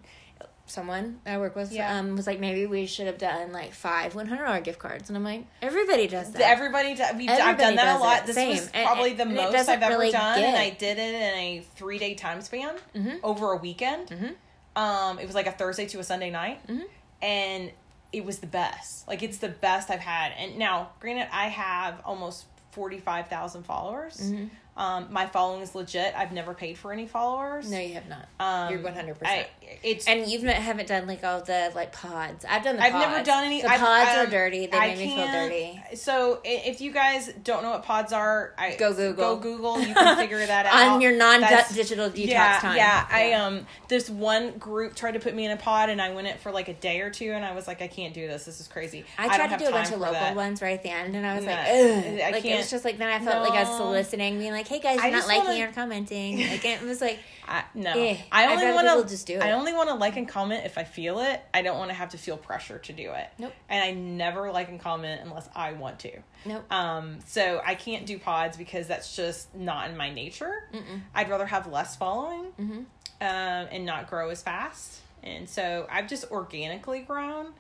Someone 0.64 1.20
I 1.27 1.37
work 1.38 1.57
with 1.57 1.72
Yeah. 1.72 1.98
um, 1.98 2.16
was 2.16 2.27
like, 2.27 2.38
maybe 2.38 2.66
we 2.66 2.87
should 2.87 3.07
have 3.07 3.18
done 3.18 3.53
like 3.53 3.72
five 3.75 4.14
one 4.14 4.27
hundred 4.27 4.44
dollar 4.46 4.61
gift 4.61 4.79
cards, 4.79 5.11
and 5.11 5.16
I'm 5.18 5.25
like, 5.25 5.44
everybody 5.61 6.07
does 6.07 6.31
that. 6.33 6.40
Everybody, 6.40 6.94
do, 6.94 7.03
we've, 7.16 7.29
I've 7.29 7.59
done 7.59 7.75
that 7.75 7.96
a 7.96 7.98
lot. 7.98 8.20
it. 8.20 8.27
This 8.27 8.37
Same. 8.37 8.51
was 8.51 8.70
And- 8.72 8.87
probably 8.87 9.12
the 9.12 9.25
and 9.25 9.35
most 9.35 9.68
I've 9.68 9.83
ever 9.83 10.11
done, 10.11 10.38
get- 10.38 10.48
and 10.48 10.57
I 10.57 10.70
did 10.70 10.98
it 10.98 11.14
in 11.14 11.22
a 11.35 11.64
three 11.75 11.98
day 11.98 12.14
time 12.14 12.40
span 12.40 12.77
Mhm. 12.94 13.18
over 13.25 13.51
a 13.53 13.57
weekend. 13.57 14.09
Mhm. 14.09 14.35
Um, 14.81 15.18
it 15.18 15.27
was 15.27 15.35
like 15.35 15.48
a 15.48 15.53
Thursday 15.53 15.87
to 15.87 15.98
a 15.98 16.05
Sunday 16.05 16.31
night, 16.31 16.64
Mhm. 16.68 16.85
and 17.20 17.72
it 18.12 18.25
was 18.25 18.38
the 18.38 18.46
best. 18.46 19.07
Like 19.09 19.22
it's 19.22 19.38
the 19.38 19.48
best 19.48 19.90
I've 19.90 20.01
had. 20.01 20.33
And 20.38 20.59
now, 20.59 20.90
granted, 21.01 21.29
I 21.33 21.48
have 21.48 22.01
almost 22.05 22.46
forty 22.70 22.98
five 22.98 23.29
thousand 23.29 23.64
followers. 23.64 24.18
Mhm. 24.20 24.51
Um, 24.74 25.08
my 25.11 25.26
following 25.26 25.61
is 25.61 25.74
legit. 25.74 26.14
I've 26.16 26.32
never 26.32 26.54
paid 26.54 26.78
for 26.78 26.94
any 26.94 27.06
followers. 27.06 27.70
No, 27.70 27.78
you 27.78 27.92
have 27.92 28.08
not. 28.08 28.26
um, 28.40 28.72
You're 28.72 28.80
100%. 28.82 29.44
It's 29.82 30.06
And 30.06 30.26
you've 30.26 30.42
not, 30.42 30.54
haven't 30.54 30.88
done 30.88 31.06
like 31.06 31.22
all 31.24 31.42
the 31.42 31.70
like 31.74 31.92
pods. 31.92 32.46
I've 32.48 32.64
done 32.64 32.76
the 32.76 32.82
I've 32.82 32.92
pods. 32.92 33.06
never 33.06 33.22
done 33.24 33.44
any. 33.44 33.61
The 33.61 33.68
I've- 33.68 33.80
pods 33.85 34.11
um, 34.12 34.26
are 34.26 34.30
dirty. 34.30 34.66
They 34.66 34.76
I 34.78 34.87
make 34.88 34.98
me 34.98 35.14
feel 35.16 35.26
dirty. 35.26 35.82
So 35.96 36.40
if 36.42 36.80
you 36.80 36.90
guys 36.90 37.30
don't 37.44 37.62
know 37.62 37.70
what 37.72 37.82
pods 37.82 38.14
are, 38.14 38.54
I 38.56 38.74
Go 38.76 38.94
Google. 38.94 39.37
Go 39.37 39.37
Google. 39.42 39.80
You 39.80 39.92
can 39.94 40.16
figure 40.16 40.38
that 40.46 40.64
out 40.72 40.94
On 40.94 41.00
your 41.02 41.12
non-digital 41.16 42.08
detox 42.11 42.26
yeah, 42.28 42.58
time. 42.61 42.76
Yeah, 42.76 43.06
I 43.11 43.32
um 43.35 43.66
this 43.88 44.08
one 44.08 44.52
group 44.58 44.94
tried 44.94 45.12
to 45.12 45.20
put 45.20 45.35
me 45.35 45.44
in 45.44 45.50
a 45.50 45.56
pod 45.58 45.90
and 45.90 46.00
I 46.00 46.14
went 46.14 46.28
it 46.28 46.40
for 46.40 46.50
like 46.50 46.68
a 46.68 46.74
day 46.74 47.00
or 47.02 47.11
two 47.11 47.30
and 47.32 47.44
I 47.44 47.54
was 47.54 47.66
like 47.66 47.82
I 47.82 47.88
can't 47.88 48.14
do 48.14 48.26
this. 48.26 48.44
This 48.46 48.58
is 48.58 48.68
crazy. 48.68 49.04
I 49.18 49.24
don't 49.28 49.37
tried 49.37 49.44
to 49.46 49.50
have 49.50 49.61
do 49.61 49.66
a 49.66 49.70
bunch 49.70 49.90
of 49.92 49.98
local 50.00 50.14
that. 50.14 50.35
ones 50.35 50.62
right 50.62 50.72
at 50.74 50.82
the 50.82 50.90
end, 50.90 51.14
and 51.14 51.26
I 51.26 51.37
was 51.37 51.44
like, 51.44 51.56
Nah, 51.56 51.62
Ugh. 51.62 52.20
I 52.22 52.30
like 52.30 52.37
it 52.37 52.42
can't- 52.42 52.58
was 52.58 52.70
just 52.70 52.85
like 52.87 52.96
then 52.98 53.08
I 53.08 53.18
felt 53.22 53.46
like 53.46 53.52
I 53.58 53.64
was 53.68 53.76
soliciting, 53.76 54.38
being 54.38 54.52
like, 54.52 54.62
"Hey 54.68 54.81
guys, 54.81 54.98
I 55.01 55.09
you're 55.09 55.18
not 55.18 55.29
liking 55.29 55.44
wanna- 55.46 55.68
or 55.68 55.72
commenting." 55.72 56.38
Like 56.38 56.64
it 56.64 56.83
was 56.83 57.01
like, 57.01 57.18
I, 57.48 57.64
no, 57.75 57.90
Eh, 57.92 58.16
I 58.31 58.46
only 58.53 58.72
want 58.72 59.03
to 59.03 59.09
just 59.09 59.27
do 59.27 59.35
it. 59.35 59.42
I 59.42 59.53
only 59.53 59.72
want 59.72 59.88
to 59.88 59.94
like 59.96 60.16
and 60.16 60.29
comment 60.29 60.64
if 60.64 60.79
I 60.79 60.85
feel 60.85 61.18
it. 61.20 61.40
I 61.53 61.62
don't 61.62 61.79
want 61.79 61.90
to 61.90 61.94
have 61.94 62.11
to 62.11 62.18
feel 62.18 62.37
pressure 62.37 62.79
to 62.79 62.92
do 62.92 63.12
it. 63.12 63.29
Nope. 63.38 63.53
And 63.68 63.83
I 63.83 63.90
never 63.92 64.51
like 64.53 64.68
and 64.68 64.81
comment 64.81 65.20
unless 65.25 65.48
I 65.55 65.72
want 65.72 65.98
to. 66.01 66.12
nope. 66.44 66.72
Um, 66.72 67.18
so 67.27 67.61
I 67.64 67.75
can't 67.75 68.07
do 68.07 68.18
pods 68.18 68.57
because 68.57 68.87
that's 68.88 69.14
just 69.16 69.55
not 69.55 69.90
in 69.90 69.96
my 69.96 70.11
nature. 70.12 70.68
Mm-mm. 70.72 71.01
I'd 71.14 71.29
rather 71.31 71.46
have 71.46 71.66
less 71.66 71.96
following 71.96 72.53
Mhm. 72.61 72.77
um, 73.20 73.68
and 73.70 73.85
not 73.85 74.09
grow 74.09 74.31
as 74.31 74.42
fast. 74.42 75.01
And 75.25 75.48
so 75.48 75.87
I've 75.90 76.09
just 76.09 76.31
organically 76.33 77.01
grown 77.01 77.53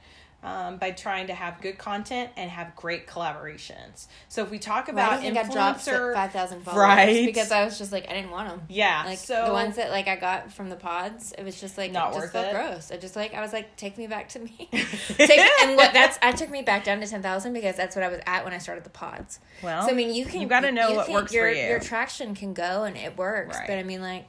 um, 0.44 0.76
by 0.78 0.90
trying 0.90 1.28
to 1.28 1.34
have 1.34 1.60
good 1.60 1.78
content 1.78 2.30
and 2.36 2.50
have 2.50 2.74
great 2.74 3.06
collaborations. 3.06 4.06
So 4.28 4.42
if 4.42 4.50
we 4.50 4.58
talk 4.58 4.88
about 4.88 5.20
do 5.20 5.26
you 5.26 5.32
think 5.34 5.48
I 5.48 5.52
dropped 5.52 5.80
influencer, 5.80 6.14
five 6.14 6.32
thousand 6.32 6.62
followers? 6.62 6.80
Right. 6.82 7.26
Because 7.26 7.52
I 7.52 7.64
was 7.64 7.78
just 7.78 7.92
like, 7.92 8.08
I 8.10 8.12
didn't 8.14 8.30
want 8.30 8.48
them. 8.48 8.62
yeah, 8.68 9.04
Like 9.06 9.18
so 9.18 9.46
the 9.46 9.52
ones 9.52 9.76
that 9.76 9.90
like 9.90 10.08
I 10.08 10.16
got 10.16 10.52
from 10.52 10.68
the 10.68 10.76
pods, 10.76 11.32
it 11.38 11.44
was 11.44 11.60
just 11.60 11.78
like 11.78 11.92
Not 11.92 12.08
it 12.10 12.14
just 12.14 12.20
worth 12.24 12.32
felt 12.32 12.46
it? 12.48 12.52
gross. 12.52 12.90
I 12.90 12.96
just 12.96 13.14
like 13.14 13.34
I 13.34 13.40
was 13.40 13.52
like, 13.52 13.76
take 13.76 13.96
me 13.96 14.06
back 14.06 14.28
to 14.30 14.40
me. 14.40 14.68
take, 14.72 15.38
and 15.62 15.76
what 15.76 15.92
that's 15.92 16.18
I 16.22 16.32
took 16.32 16.50
me 16.50 16.62
back 16.62 16.84
down 16.84 17.00
to 17.00 17.06
ten 17.06 17.22
thousand 17.22 17.52
because 17.52 17.76
that's 17.76 17.94
what 17.94 18.04
I 18.04 18.08
was 18.08 18.20
at 18.26 18.44
when 18.44 18.52
I 18.52 18.58
started 18.58 18.84
the 18.84 18.90
pods. 18.90 19.38
well, 19.62 19.84
so 19.84 19.90
I 19.92 19.94
mean, 19.94 20.12
you 20.14 20.24
can 20.24 20.40
you 20.40 20.48
gotta 20.48 20.72
know 20.72 20.92
what 20.94 21.08
works 21.10 21.32
your, 21.32 21.48
for 21.48 21.54
you. 21.54 21.66
Your 21.66 21.80
traction 21.80 22.34
can 22.34 22.52
go 22.52 22.82
and 22.84 22.96
it 22.96 23.16
works, 23.16 23.56
Right. 23.56 23.68
but 23.68 23.78
I 23.78 23.84
mean, 23.84 24.02
like, 24.02 24.26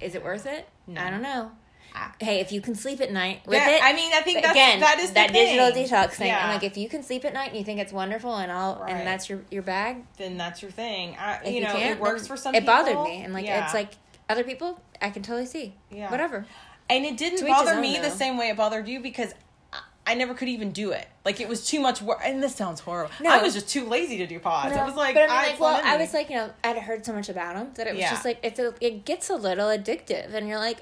is 0.00 0.14
it 0.14 0.24
worth 0.24 0.46
it? 0.46 0.66
No. 0.86 1.00
I 1.00 1.10
don't 1.10 1.22
know. 1.22 1.52
Hey, 2.20 2.40
if 2.40 2.52
you 2.52 2.60
can 2.60 2.74
sleep 2.74 3.00
at 3.00 3.12
night 3.12 3.42
with 3.46 3.56
Yeah, 3.56 3.70
it, 3.70 3.82
I 3.82 3.92
mean, 3.92 4.12
I 4.14 4.20
think 4.20 4.42
that's, 4.42 4.52
again 4.52 4.80
that 4.80 4.98
is 4.98 5.08
the 5.10 5.14
that 5.14 5.32
digital 5.32 5.70
detox 5.72 6.12
thing. 6.12 6.28
Yeah. 6.28 6.46
I'm 6.46 6.54
like, 6.54 6.62
if 6.64 6.76
you 6.76 6.88
can 6.88 7.02
sleep 7.02 7.24
at 7.24 7.34
night 7.34 7.48
and 7.50 7.58
you 7.58 7.64
think 7.64 7.80
it's 7.80 7.92
wonderful 7.92 8.34
and 8.36 8.50
all, 8.52 8.76
Right. 8.80 8.90
and 8.92 9.06
that's 9.06 9.28
your 9.28 9.40
your 9.50 9.62
bag, 9.62 10.04
then 10.16 10.36
that's 10.38 10.62
your 10.62 10.70
thing. 10.70 11.16
I, 11.18 11.40
if 11.44 11.52
you 11.52 11.60
know, 11.62 11.76
it 11.76 11.98
works 12.00 12.26
for 12.26 12.36
some. 12.36 12.54
It 12.54 12.60
people. 12.60 12.74
bothered 12.74 13.02
me, 13.02 13.22
and 13.24 13.32
like 13.34 13.44
Yeah. 13.44 13.64
it's 13.64 13.74
like 13.74 13.90
other 14.28 14.44
people, 14.44 14.80
I 15.00 15.10
can 15.10 15.22
totally 15.22 15.46
see. 15.46 15.74
Yeah. 15.90 16.10
Whatever. 16.10 16.46
and 16.88 17.04
it 17.04 17.16
didn't 17.16 17.40
each 17.40 17.46
bother 17.46 17.80
me 17.80 17.98
the 17.98 18.10
same 18.10 18.36
way 18.38 18.48
it 18.48 18.56
bothered 18.56 18.86
you 18.88 19.00
because 19.00 19.34
I- 20.06 20.14
never 20.14 20.34
could 20.34 20.48
even 20.48 20.72
do 20.72 20.90
it. 20.90 21.06
Like 21.24 21.40
it 21.40 21.48
was 21.48 21.64
too 21.66 21.80
much 21.80 22.02
work. 22.02 22.20
And 22.24 22.42
this 22.42 22.54
sounds 22.54 22.80
horrible. 22.80 23.12
No. 23.20 23.30
I 23.30 23.40
was 23.42 23.54
just 23.54 23.68
too 23.68 23.86
lazy 23.88 24.18
to 24.18 24.26
do 24.26 24.38
pods. 24.40 24.76
I 24.76 24.84
was 24.84 24.94
like, 24.96 25.14
but 25.14 25.22
I 25.22 25.26
mean, 25.26 25.36
I, 25.36 25.46
like, 25.52 25.60
well, 25.60 25.80
I 25.82 25.96
was 25.96 26.12
like, 26.12 26.28
you 26.28 26.36
know, 26.36 26.50
I'd 26.64 26.76
heard 26.78 27.06
so 27.06 27.12
much 27.12 27.28
about 27.28 27.54
them 27.54 27.70
that 27.74 27.86
it 27.86 27.92
was 27.92 28.00
Yeah. 28.00 28.10
just 28.10 28.24
like 28.24 28.38
it's 28.42 28.58
a, 28.58 28.74
it 28.80 29.04
gets 29.04 29.30
a 29.30 29.34
little 29.36 29.68
addictive, 29.68 30.34
and 30.34 30.48
you're 30.48 30.58
like, 30.58 30.78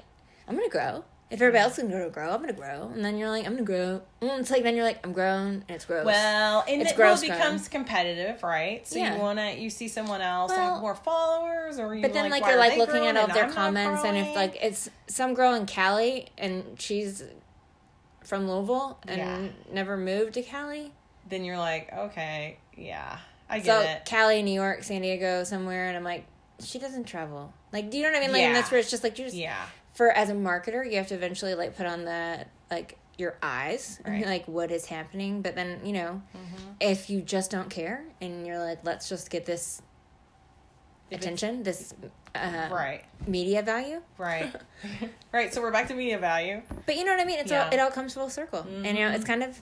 I'm 0.51 0.57
gonna 0.57 0.67
grow. 0.69 1.05
If 1.29 1.41
everybody 1.41 1.63
else 1.63 1.77
can 1.77 1.89
grow, 1.89 2.09
grow, 2.09 2.29
I'm 2.31 2.41
gonna 2.41 2.51
grow, 2.51 2.91
and 2.93 3.05
then 3.05 3.17
you're 3.17 3.29
like, 3.29 3.45
I'm 3.45 3.53
gonna 3.53 3.63
grow. 3.63 4.01
And 4.21 4.41
it's 4.41 4.51
like 4.51 4.63
then 4.63 4.75
you're 4.75 4.83
like, 4.83 4.99
I'm 5.05 5.13
grown, 5.13 5.63
and 5.65 5.69
it's 5.69 5.85
gross. 5.85 6.05
Well, 6.05 6.65
and 6.67 6.81
It's 6.81 6.91
it 6.91 6.97
gross 6.97 7.21
becomes 7.21 7.69
competitive, 7.69 8.43
right? 8.43 8.85
So 8.85 8.99
Yeah. 8.99 9.13
you 9.13 9.21
wanna 9.21 9.51
you 9.51 9.69
see 9.69 9.87
someone 9.87 10.19
else 10.19 10.49
Well, 10.49 10.73
have 10.73 10.81
more 10.81 10.93
followers, 10.93 11.79
or 11.79 11.95
you 11.95 12.01
but 12.01 12.11
then 12.11 12.29
like, 12.29 12.43
why 12.43 12.49
you're 12.49 12.59
like 12.59 12.77
looking 12.77 13.05
at 13.05 13.15
all 13.15 13.27
their 13.27 13.45
I'm 13.45 13.53
comments, 13.53 14.03
and 14.03 14.17
if 14.17 14.35
like 14.35 14.57
it's 14.61 14.89
some 15.07 15.33
girl 15.33 15.53
in 15.53 15.65
Cali 15.67 16.27
and 16.37 16.75
she's 16.77 17.23
from 18.25 18.45
Louisville 18.49 18.99
and 19.07 19.17
Yeah. 19.17 19.73
never 19.73 19.95
moved 19.95 20.33
to 20.33 20.41
Cali, 20.41 20.91
then 21.29 21.45
you're 21.45 21.57
like, 21.57 21.93
okay, 21.93 22.57
yeah, 22.75 23.19
I 23.49 23.59
get 23.59 23.65
so 23.65 23.79
it. 23.79 24.03
Cali, 24.03 24.43
New 24.43 24.51
York, 24.53 24.83
San 24.83 25.01
Diego, 25.01 25.45
somewhere, 25.45 25.87
and 25.87 25.95
I'm 25.95 26.03
like, 26.03 26.25
she 26.59 26.77
doesn't 26.77 27.05
travel. 27.05 27.53
Like, 27.71 27.89
do 27.89 27.95
you 27.97 28.03
know 28.03 28.09
what 28.11 28.17
I 28.17 28.19
mean? 28.19 28.31
Like, 28.33 28.41
and 28.43 28.53
Yeah. 28.53 28.59
that's 28.59 28.69
where 28.69 28.81
it's 28.81 28.91
just 28.91 29.01
like 29.03 29.17
you're 29.17 29.27
just 29.27 29.37
Yeah, 29.37 29.65
for 29.93 30.09
as 30.11 30.29
a 30.29 30.33
marketer, 30.33 30.89
you 30.89 30.97
have 30.97 31.07
to 31.07 31.15
eventually 31.15 31.53
like 31.55 31.75
put 31.77 31.85
on 31.85 32.05
the 32.05 32.45
like 32.69 32.97
your 33.17 33.35
eyes, 33.43 33.99
Right. 34.07 34.25
like 34.25 34.47
what 34.47 34.71
is 34.71 34.85
happening. 34.85 35.41
But 35.41 35.55
then 35.55 35.81
you 35.85 35.93
know, 35.93 36.21
Mm-hmm. 36.35 36.71
if 36.79 37.09
you 37.09 37.21
just 37.21 37.51
don't 37.51 37.69
care 37.69 38.03
and 38.21 38.45
you're 38.47 38.59
like, 38.59 38.79
let's 38.83 39.07
just 39.09 39.29
get 39.29 39.45
this 39.45 39.81
If 41.09 41.19
attention, 41.21 41.63
this 41.63 41.93
uh, 42.33 42.69
right, 42.71 43.03
media 43.27 43.61
value. 43.61 44.01
right, 44.17 44.51
right. 45.33 45.53
So 45.53 45.61
we're 45.61 45.71
back 45.71 45.87
to 45.89 45.93
media 45.93 46.17
value. 46.17 46.61
But 46.85 46.95
you 46.95 47.03
know 47.03 47.11
what 47.11 47.19
I 47.19 47.25
mean? 47.25 47.39
It's 47.39 47.51
Yeah. 47.51 47.65
all 47.65 47.73
it 47.73 47.79
all 47.79 47.91
comes 47.91 48.13
full 48.13 48.29
circle, 48.29 48.61
and 48.61 48.85
you 48.97 49.05
know 49.05 49.11
it's 49.11 49.25
kind 49.25 49.43
of 49.43 49.61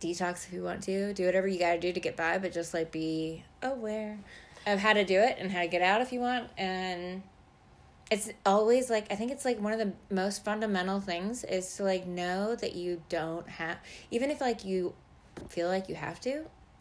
detox 0.00 0.46
if 0.46 0.52
you 0.52 0.62
want 0.62 0.82
to 0.82 1.14
do 1.14 1.24
whatever 1.24 1.48
you 1.48 1.58
got 1.58 1.72
to 1.72 1.80
do 1.80 1.92
to 1.92 2.00
get 2.00 2.14
by, 2.16 2.36
but 2.36 2.52
just 2.52 2.74
like 2.74 2.92
be 2.92 3.42
aware 3.62 4.18
of 4.66 4.78
how 4.78 4.92
to 4.92 5.04
do 5.04 5.18
it 5.18 5.36
and 5.38 5.50
how 5.50 5.60
to 5.62 5.66
get 5.68 5.80
out 5.82 6.02
if 6.02 6.12
you 6.12 6.20
want 6.20 6.48
and 6.58 7.22
it's 8.14 8.30
always 8.46 8.88
like 8.88 9.10
i 9.10 9.16
think 9.16 9.32
it's 9.32 9.44
like 9.44 9.60
one 9.60 9.72
of 9.72 9.78
the 9.80 9.92
most 10.14 10.44
fundamental 10.44 11.00
things 11.00 11.42
is 11.42 11.74
to 11.76 11.82
like 11.82 12.06
know 12.06 12.54
that 12.54 12.76
you 12.76 13.02
don't 13.08 13.48
have 13.48 13.76
even 14.12 14.30
if 14.30 14.40
like 14.40 14.64
you 14.64 14.94
feel 15.48 15.66
like 15.66 15.88
you 15.88 15.96
have 15.96 16.20
to 16.20 16.30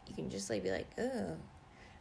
you 0.07 0.13
can 0.13 0.29
just 0.29 0.47
like 0.47 0.61
be 0.63 0.69
like 0.69 0.87
oh 0.99 1.35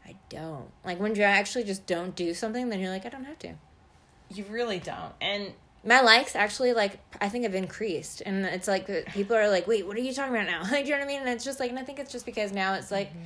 i 0.05 0.14
don't. 0.29 0.68
Like 0.85 0.99
when 1.01 1.14
you 1.14 1.23
actually 1.23 1.64
just 1.64 1.87
don't 1.87 2.14
do 2.14 2.35
something 2.35 2.68
then 2.68 2.79
you're 2.79 2.90
like 2.90 3.07
i 3.07 3.09
don't 3.09 3.25
have 3.25 3.38
to. 3.40 3.55
You 4.31 4.45
really 4.51 4.79
don't, 4.79 5.12
and 5.21 5.53
my 5.85 6.01
likes 6.01 6.37
actually 6.37 6.73
like 6.75 6.99
i 7.21 7.29
think 7.29 7.45
have 7.45 7.55
increased 7.55 8.23
and 8.25 8.47
it's 8.47 8.68
like 8.68 8.87
people 9.09 9.37
are 9.37 9.49
like 9.49 9.66
wait 9.66 9.87
what 9.87 9.97
are 9.97 10.01
you 10.01 10.12
talking 10.12 10.35
about 10.35 10.47
now? 10.47 10.62
Like 10.62 10.85
do 10.85 10.90
you 10.90 10.97
know 10.97 11.01
what 11.01 11.05
i 11.05 11.07
mean? 11.07 11.21
And 11.21 11.29
it's 11.31 11.45
just 11.45 11.59
like 11.59 11.71
and 11.71 11.79
i 11.79 11.85
think 11.85 11.99
it's 11.99 12.12
just 12.12 12.27
because 12.27 12.53
now 12.53 12.75
it's 12.75 12.90
like 12.90 13.11
mm-hmm. 13.11 13.23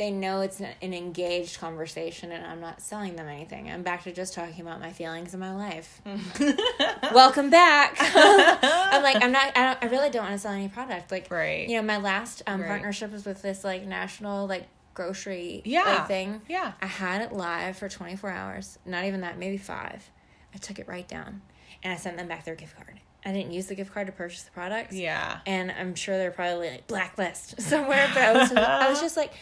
They 0.00 0.10
know 0.10 0.40
it's 0.40 0.60
an 0.60 0.92
engaged 0.94 1.60
conversation 1.60 2.32
and 2.32 2.44
i'm 2.44 2.60
not 2.60 2.80
selling 2.80 3.14
them 3.16 3.28
anything 3.28 3.70
i'm 3.70 3.82
back 3.82 4.02
to 4.02 4.10
just 4.12 4.34
talking 4.34 4.60
about 4.62 4.80
my 4.80 4.90
feelings 4.92 5.32
in 5.34 5.38
my 5.40 5.54
life 5.54 6.00
welcome 7.12 7.50
back 7.50 7.96
i'm 8.00 9.02
like 9.02 9.22
i'm 9.22 9.30
not 9.32 9.56
I, 9.56 9.62
don't, 9.66 9.78
I 9.84 9.86
really 9.86 10.10
don't 10.10 10.22
want 10.24 10.34
to 10.34 10.38
sell 10.38 10.52
any 10.52 10.68
product 10.68 11.10
like 11.10 11.30
Right. 11.30 11.68
you 11.68 11.76
know 11.76 11.82
my 11.82 11.98
last 11.98 12.42
um, 12.46 12.60
Right. 12.60 12.68
partnership 12.68 13.12
was 13.12 13.24
with 13.24 13.42
this 13.42 13.62
like 13.62 13.84
national 13.86 14.46
like 14.46 14.66
grocery 14.94 15.62
Yeah. 15.64 15.84
like, 15.84 16.08
thing 16.08 16.40
yeah, 16.48 16.72
I 16.82 16.86
had 16.86 17.22
it 17.22 17.32
live 17.32 17.76
for 17.76 17.88
24 17.88 18.28
hours. 18.30 18.78
Not 18.84 19.04
even 19.04 19.20
that, 19.20 19.38
maybe 19.38 19.56
five. 19.56 20.10
I 20.52 20.58
took 20.58 20.78
it 20.80 20.88
right 20.88 21.06
down 21.06 21.42
and 21.82 21.92
I 21.92 21.96
sent 21.96 22.16
them 22.16 22.26
back 22.26 22.44
their 22.44 22.56
gift 22.56 22.74
card. 22.76 23.00
I 23.24 23.32
didn't 23.32 23.52
use 23.52 23.66
the 23.66 23.74
gift 23.74 23.92
card 23.92 24.06
to 24.06 24.12
purchase 24.12 24.42
the 24.44 24.50
products. 24.50 24.94
yeah. 24.94 25.40
And 25.46 25.70
I'm 25.70 25.94
sure 25.94 26.16
they're 26.16 26.30
probably 26.30 26.70
like 26.70 26.86
blacklist 26.86 27.60
somewhere, 27.60 28.08
but 28.14 28.22
I 28.22 28.32
was 28.32 28.52
I 28.52 28.88
was 28.88 29.00
just 29.00 29.16
like, 29.16 29.32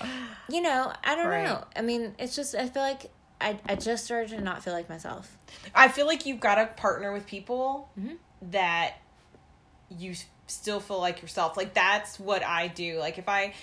you 0.48 0.60
know, 0.60 0.92
I 1.04 1.14
don't 1.14 1.26
Right. 1.28 1.44
know. 1.44 1.64
I 1.76 1.82
mean, 1.82 2.14
it's 2.18 2.34
just 2.34 2.54
I 2.54 2.68
feel 2.68 2.82
like 2.82 3.10
I 3.40 3.58
I 3.68 3.76
just 3.76 4.04
started 4.04 4.30
to 4.30 4.40
not 4.40 4.64
feel 4.64 4.72
like 4.72 4.88
myself. 4.88 5.38
I 5.74 5.88
feel 5.88 6.06
like 6.06 6.26
you've 6.26 6.40
got 6.40 6.56
to 6.56 6.66
partner 6.74 7.12
with 7.12 7.26
people 7.26 7.88
Mhm. 7.98 8.16
that 8.50 8.94
you 9.96 10.14
still 10.48 10.80
feel 10.80 10.98
like 11.00 11.22
yourself. 11.22 11.56
Like 11.56 11.74
that's 11.74 12.18
what 12.18 12.42
I 12.44 12.68
do. 12.68 12.98
Like 12.98 13.18
if 13.18 13.28
I 13.28 13.54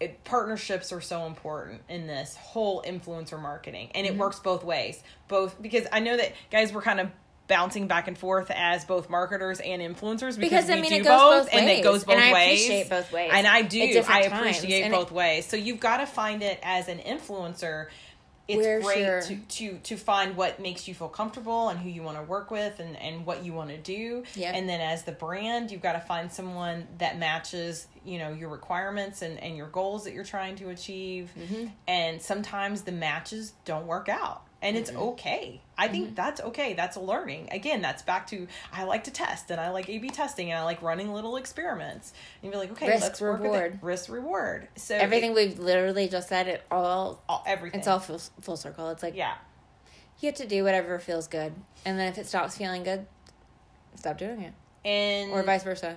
it, 0.00 0.22
partnerships 0.24 0.92
are 0.92 1.00
so 1.00 1.26
important 1.26 1.82
in 1.88 2.06
this 2.06 2.36
whole 2.36 2.82
influencer 2.82 3.40
marketing 3.40 3.90
and 3.94 4.06
it 4.06 4.10
Mm-hmm. 4.10 4.20
works 4.20 4.38
both 4.38 4.62
ways 4.62 5.02
both 5.26 5.60
because 5.60 5.88
i 5.90 5.98
know 5.98 6.16
that 6.16 6.32
guys 6.52 6.72
we're 6.72 6.82
kind 6.82 7.00
of 7.00 7.10
bouncing 7.48 7.88
back 7.88 8.06
and 8.08 8.16
forth 8.16 8.50
as 8.54 8.84
both 8.84 9.08
marketers 9.10 9.58
and 9.60 9.82
influencers 9.82 10.38
because, 10.38 10.66
Because, 10.66 10.70
I 10.70 10.74
mean, 10.80 10.90
do 10.90 10.96
it 10.96 11.04
goes 11.04 11.44
both 11.44 11.48
and 11.52 11.68
it 11.68 11.82
goes 11.82 12.04
both 12.04 12.14
And 12.16 12.24
I 12.24 12.32
ways. 12.32 12.60
appreciate 12.64 12.90
both 12.90 13.12
ways 13.12 13.30
and 13.32 13.46
i 13.46 13.62
do. 13.62 13.80
i 14.08 14.20
appreciate 14.20 14.84
it- 14.86 14.92
both 14.92 15.10
ways. 15.10 15.46
So 15.46 15.56
you've 15.56 15.80
got 15.80 15.96
to 15.98 16.06
find 16.06 16.42
it 16.42 16.58
as 16.62 16.88
an 16.88 16.98
influencer. 16.98 17.86
It's 18.46 18.84
great 18.86 18.98
your- 19.04 19.20
to, 19.22 19.36
to 19.36 19.78
to 19.78 19.96
find 19.98 20.34
what 20.34 20.58
makes 20.58 20.88
you 20.88 20.94
feel 20.94 21.08
comfortable 21.10 21.68
and 21.68 21.78
who 21.78 21.90
you 21.90 22.02
want 22.02 22.16
to 22.16 22.22
work 22.22 22.50
with 22.50 22.80
and 22.80 22.96
and 22.96 23.26
what 23.26 23.44
you 23.44 23.52
want 23.52 23.68
to 23.70 23.76
do. 23.76 24.24
Yep. 24.36 24.54
and 24.54 24.66
then 24.68 24.80
as 24.80 25.02
the 25.02 25.12
brand 25.12 25.70
you've 25.70 25.82
got 25.82 25.92
to 25.92 26.00
find 26.00 26.32
someone 26.32 26.86
that 26.96 27.18
matches 27.18 27.86
you 28.06 28.18
know 28.18 28.32
your 28.32 28.48
requirements 28.48 29.20
and 29.20 29.38
and 29.42 29.54
your 29.54 29.66
goals 29.68 30.04
that 30.04 30.14
you're 30.14 30.24
trying 30.24 30.56
to 30.56 30.70
achieve. 30.70 31.30
Mm-hmm. 31.38 31.66
and 31.86 32.22
sometimes 32.22 32.82
the 32.82 32.92
matches 32.92 33.52
don't 33.66 33.86
work 33.86 34.08
out 34.08 34.42
and 34.62 34.76
it's 34.76 34.90
okay 34.92 35.60
i 35.76 35.84
Mm-hmm. 35.84 35.92
think 35.92 36.16
that's 36.16 36.40
okay 36.40 36.74
that's 36.74 36.96
learning 36.96 37.48
again 37.52 37.80
that's 37.80 38.02
back 38.02 38.26
to 38.28 38.46
i 38.72 38.82
like 38.84 39.04
to 39.04 39.10
test 39.12 39.50
and 39.50 39.60
i 39.60 39.70
like 39.70 39.88
a 39.88 39.98
b 39.98 40.08
testing 40.10 40.50
and 40.50 40.58
i 40.58 40.64
like 40.64 40.82
running 40.82 41.12
little 41.12 41.36
experiments 41.36 42.12
and 42.42 42.50
you're 42.52 42.60
like 42.60 42.72
okay 42.72 42.88
Risk, 42.88 43.02
let's 43.02 43.20
work 43.20 43.40
with 43.40 43.50
reward. 43.52 43.74
it 43.74 43.78
risk 43.82 44.08
reward 44.10 44.68
so 44.76 44.96
Everything 44.96 45.30
it, 45.30 45.36
we've 45.36 45.58
literally 45.58 46.08
just 46.08 46.28
said, 46.28 46.48
it 46.48 46.62
all, 46.70 47.22
all, 47.28 47.44
everything 47.46 47.78
it's 47.78 47.88
all 47.88 48.00
full, 48.00 48.20
full 48.40 48.56
circle. 48.56 48.90
It's 48.90 49.02
like, 49.02 49.14
yeah 49.14 49.34
you 50.20 50.26
have 50.26 50.34
to 50.36 50.46
do 50.48 50.64
whatever 50.64 50.98
feels 50.98 51.28
good. 51.28 51.52
And 51.84 51.96
then 51.96 52.08
if 52.08 52.18
it 52.18 52.26
stops 52.26 52.56
feeling 52.58 52.82
good, 52.82 53.06
stop 53.94 54.18
doing 54.18 54.40
it. 54.42 54.52
and 54.84 55.30
Or 55.30 55.44
vice 55.44 55.62
versa. 55.62 55.96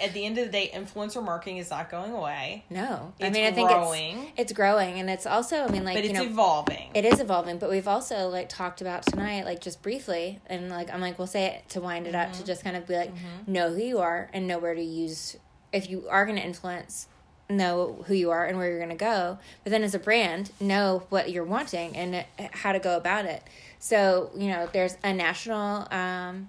At 0.00 0.14
the 0.14 0.24
end 0.24 0.38
of 0.38 0.46
the 0.46 0.50
day 0.52 0.70
influencer 0.72 1.22
marketing 1.22 1.58
is 1.58 1.68
not 1.70 1.90
going 1.90 2.12
away 2.12 2.64
No. 2.70 3.12
I 3.20 3.28
mean, 3.30 3.44
I 3.44 3.50
think 3.52 3.68
growing. 3.68 4.18
it's, 4.18 4.32
it's 4.38 4.52
growing. 4.52 4.98
And 4.98 5.10
it's 5.10 5.26
also, 5.26 5.64
I 5.64 5.68
mean, 5.68 5.84
like, 5.84 5.96
but 5.96 6.04
you 6.04 6.10
it's 6.10 6.18
know, 6.18 6.24
evolving 6.24 6.90
It 6.94 7.04
is 7.04 7.20
evolving, 7.20 7.58
but 7.58 7.68
we've 7.68 7.88
also 7.88 8.28
like 8.28 8.48
talked 8.48 8.80
about 8.80 9.02
tonight, 9.04 9.44
like 9.44 9.60
just 9.60 9.82
briefly, 9.82 10.40
and 10.46 10.70
like 10.70 10.92
I'm 10.92 11.00
like 11.00 11.18
we'll 11.18 11.26
say 11.26 11.46
it 11.46 11.68
to 11.70 11.80
wind 11.80 12.06
it 12.06 12.14
up 12.14 12.28
Mm-hmm. 12.30 12.38
to 12.40 12.44
just 12.46 12.64
kind 12.64 12.76
of 12.76 12.86
be 12.86 12.96
like 12.96 13.12
know 13.46 13.70
who 13.70 13.82
you 13.82 13.98
are 13.98 14.30
and 14.32 14.46
know 14.46 14.58
where 14.58 14.74
to 14.74 14.82
use 14.82 15.36
if 15.72 15.90
you 15.90 16.06
are 16.08 16.24
going 16.26 16.38
to 16.38 16.44
influence, 16.44 17.06
know 17.48 18.02
who 18.06 18.14
you 18.14 18.30
are 18.30 18.44
and 18.46 18.56
where 18.56 18.68
you're 18.68 18.78
going 18.78 18.88
to 18.90 18.94
go. 18.96 19.38
But 19.62 19.70
then 19.70 19.82
as 19.82 19.94
a 19.94 19.98
brand, 19.98 20.52
know 20.60 21.04
what 21.10 21.30
you're 21.30 21.44
wanting 21.44 21.96
and 21.96 22.14
uh, 22.16 22.22
how 22.52 22.72
to 22.72 22.78
go 22.78 22.96
about 22.96 23.24
it. 23.26 23.42
So 23.78 24.30
you 24.36 24.48
know, 24.48 24.68
there's 24.72 24.96
a 25.04 25.12
national 25.12 25.86
um, 25.92 26.48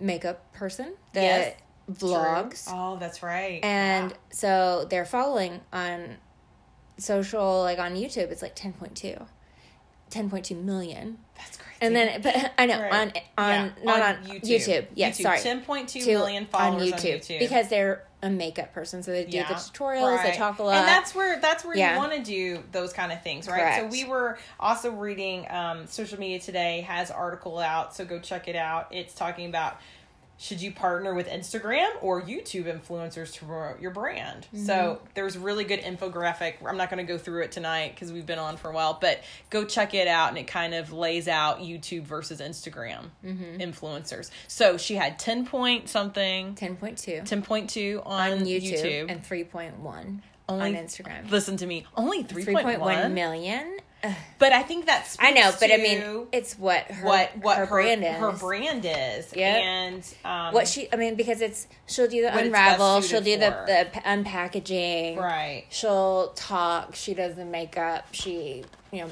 makeup 0.00 0.52
person 0.52 0.94
that 1.14 1.22
Yes. 1.22 1.54
Vlogs. 1.90 2.64
True. 2.66 2.74
oh 2.76 2.96
that's 2.98 3.22
right. 3.22 3.60
And 3.64 4.10
Yeah. 4.10 4.16
so 4.30 4.86
their 4.88 5.04
following 5.04 5.60
on 5.72 6.16
social 6.96 7.62
like 7.62 7.78
on 7.80 7.94
youtube 7.96 8.30
it's 8.30 8.40
like 8.42 8.54
10.2 8.54 9.26
10.2 10.10 10.62
million. 10.62 11.18
That's 11.36 11.56
crazy. 11.56 11.78
And 11.80 11.96
then 11.96 12.22
but 12.22 12.52
i 12.58 12.66
know 12.66 12.80
Right. 12.80 12.92
on 12.92 13.12
on 13.36 13.64
Yeah, 13.66 13.70
not 13.82 14.02
on, 14.02 14.24
youtube, 14.24 14.86
yes 14.94 15.20
sorry. 15.20 15.38
10.2 15.38 15.88
To- 15.88 16.06
million 16.06 16.46
followers 16.46 16.92
on 16.92 16.98
YouTube, 17.00 17.38
because 17.40 17.68
they're 17.68 18.04
a 18.22 18.30
makeup 18.30 18.72
person 18.72 19.02
so 19.02 19.10
they 19.10 19.24
do 19.24 19.30
the 19.32 19.36
Yeah, 19.38 19.44
tutorials 19.46 20.22
they 20.22 20.32
talk 20.36 20.58
a 20.60 20.62
lot. 20.62 20.76
and 20.76 20.86
that's 20.88 21.14
where 21.14 21.40
that's 21.40 21.64
where 21.64 21.76
Yeah. 21.76 21.94
you 21.94 21.98
want 21.98 22.12
to 22.12 22.22
do 22.22 22.62
those 22.70 22.92
kind 22.92 23.10
of 23.12 23.22
things 23.22 23.48
right? 23.48 23.58
Correct. 23.60 23.80
so 23.80 23.86
we 23.88 24.04
were 24.04 24.38
also 24.60 24.90
reading 24.92 25.50
um, 25.50 25.86
social 25.88 26.18
media 26.20 26.38
today 26.38 26.82
has 26.82 27.10
article 27.10 27.58
out 27.58 27.94
so 27.94 28.04
go 28.04 28.18
check 28.20 28.46
it 28.46 28.56
out. 28.56 28.88
It's 28.92 29.14
talking 29.14 29.46
about 29.48 29.78
should 30.36 30.60
you 30.60 30.72
partner 30.72 31.14
with 31.14 31.28
Instagram 31.28 31.88
or 32.02 32.20
YouTube 32.20 32.64
influencers 32.64 33.32
to 33.34 33.44
promote 33.44 33.80
your 33.80 33.92
brand? 33.92 34.46
Mm-hmm. 34.52 34.64
So 34.66 35.00
there's 35.14 35.38
really 35.38 35.62
good 35.64 35.80
infographic. 35.80 36.54
I'm 36.66 36.76
not 36.76 36.90
going 36.90 37.04
to 37.06 37.10
go 37.10 37.18
through 37.18 37.42
it 37.42 37.52
tonight 37.52 37.92
because 37.94 38.12
we've 38.12 38.26
been 38.26 38.40
on 38.40 38.56
for 38.56 38.68
a 38.68 38.72
while, 38.74 38.98
but 39.00 39.20
go 39.50 39.64
check 39.64 39.94
it 39.94 40.08
out 40.08 40.30
and 40.30 40.38
it 40.38 40.46
kind 40.48 40.74
of 40.74 40.92
lays 40.92 41.28
out 41.28 41.60
YouTube 41.60 42.02
versus 42.02 42.40
Instagram 42.40 43.10
Mm-hmm. 43.24 43.58
influencers. 43.60 44.30
So 44.48 44.76
she 44.76 44.96
had 44.96 45.18
10 45.18 45.46
point 45.46 45.88
something, 45.88 46.54
10.2 46.56 47.22
10.2 47.22 48.02
on, 48.04 48.32
on 48.32 48.38
youtube, 48.40 48.62
YouTube. 48.84 49.10
and 49.10 49.22
3.1 49.22 50.20
Only- 50.48 50.76
on 50.76 50.84
instagram 50.84 51.30
Listen 51.30 51.56
to 51.58 51.66
me, 51.66 51.86
only 51.96 52.24
3.1, 52.24 52.78
3.1 52.78 53.12
million. 53.12 53.78
But 54.38 54.52
I 54.52 54.62
think 54.62 54.84
that's 54.86 55.16
i 55.20 55.30
know 55.30 55.52
but 55.58 55.72
i 55.72 55.76
mean 55.78 56.26
it's 56.32 56.58
what 56.58 56.82
her, 56.84 57.06
what 57.06 57.30
what 57.38 57.56
her, 57.58 57.66
brand 57.66 58.04
is 58.04 58.14
her 58.16 58.32
brand 58.32 58.84
is, 58.84 59.32
Yep. 59.34 59.56
and 59.62 60.14
um, 60.24 60.52
what 60.52 60.68
she 60.68 60.88
i 60.92 60.96
mean 60.96 61.14
because 61.14 61.40
it's 61.40 61.66
she'll 61.86 62.08
do 62.08 62.20
the 62.22 62.36
unravel 62.36 63.00
she'll 63.00 63.20
do 63.22 63.36
the, 63.38 63.50
the 63.66 64.00
unpackaging 64.04 65.16
right. 65.16 65.64
she'll 65.70 66.28
talk 66.34 66.94
she 66.94 67.14
does 67.14 67.36
the 67.36 67.44
makeup 67.44 68.06
she 68.12 68.64
you 68.92 69.02
know 69.02 69.10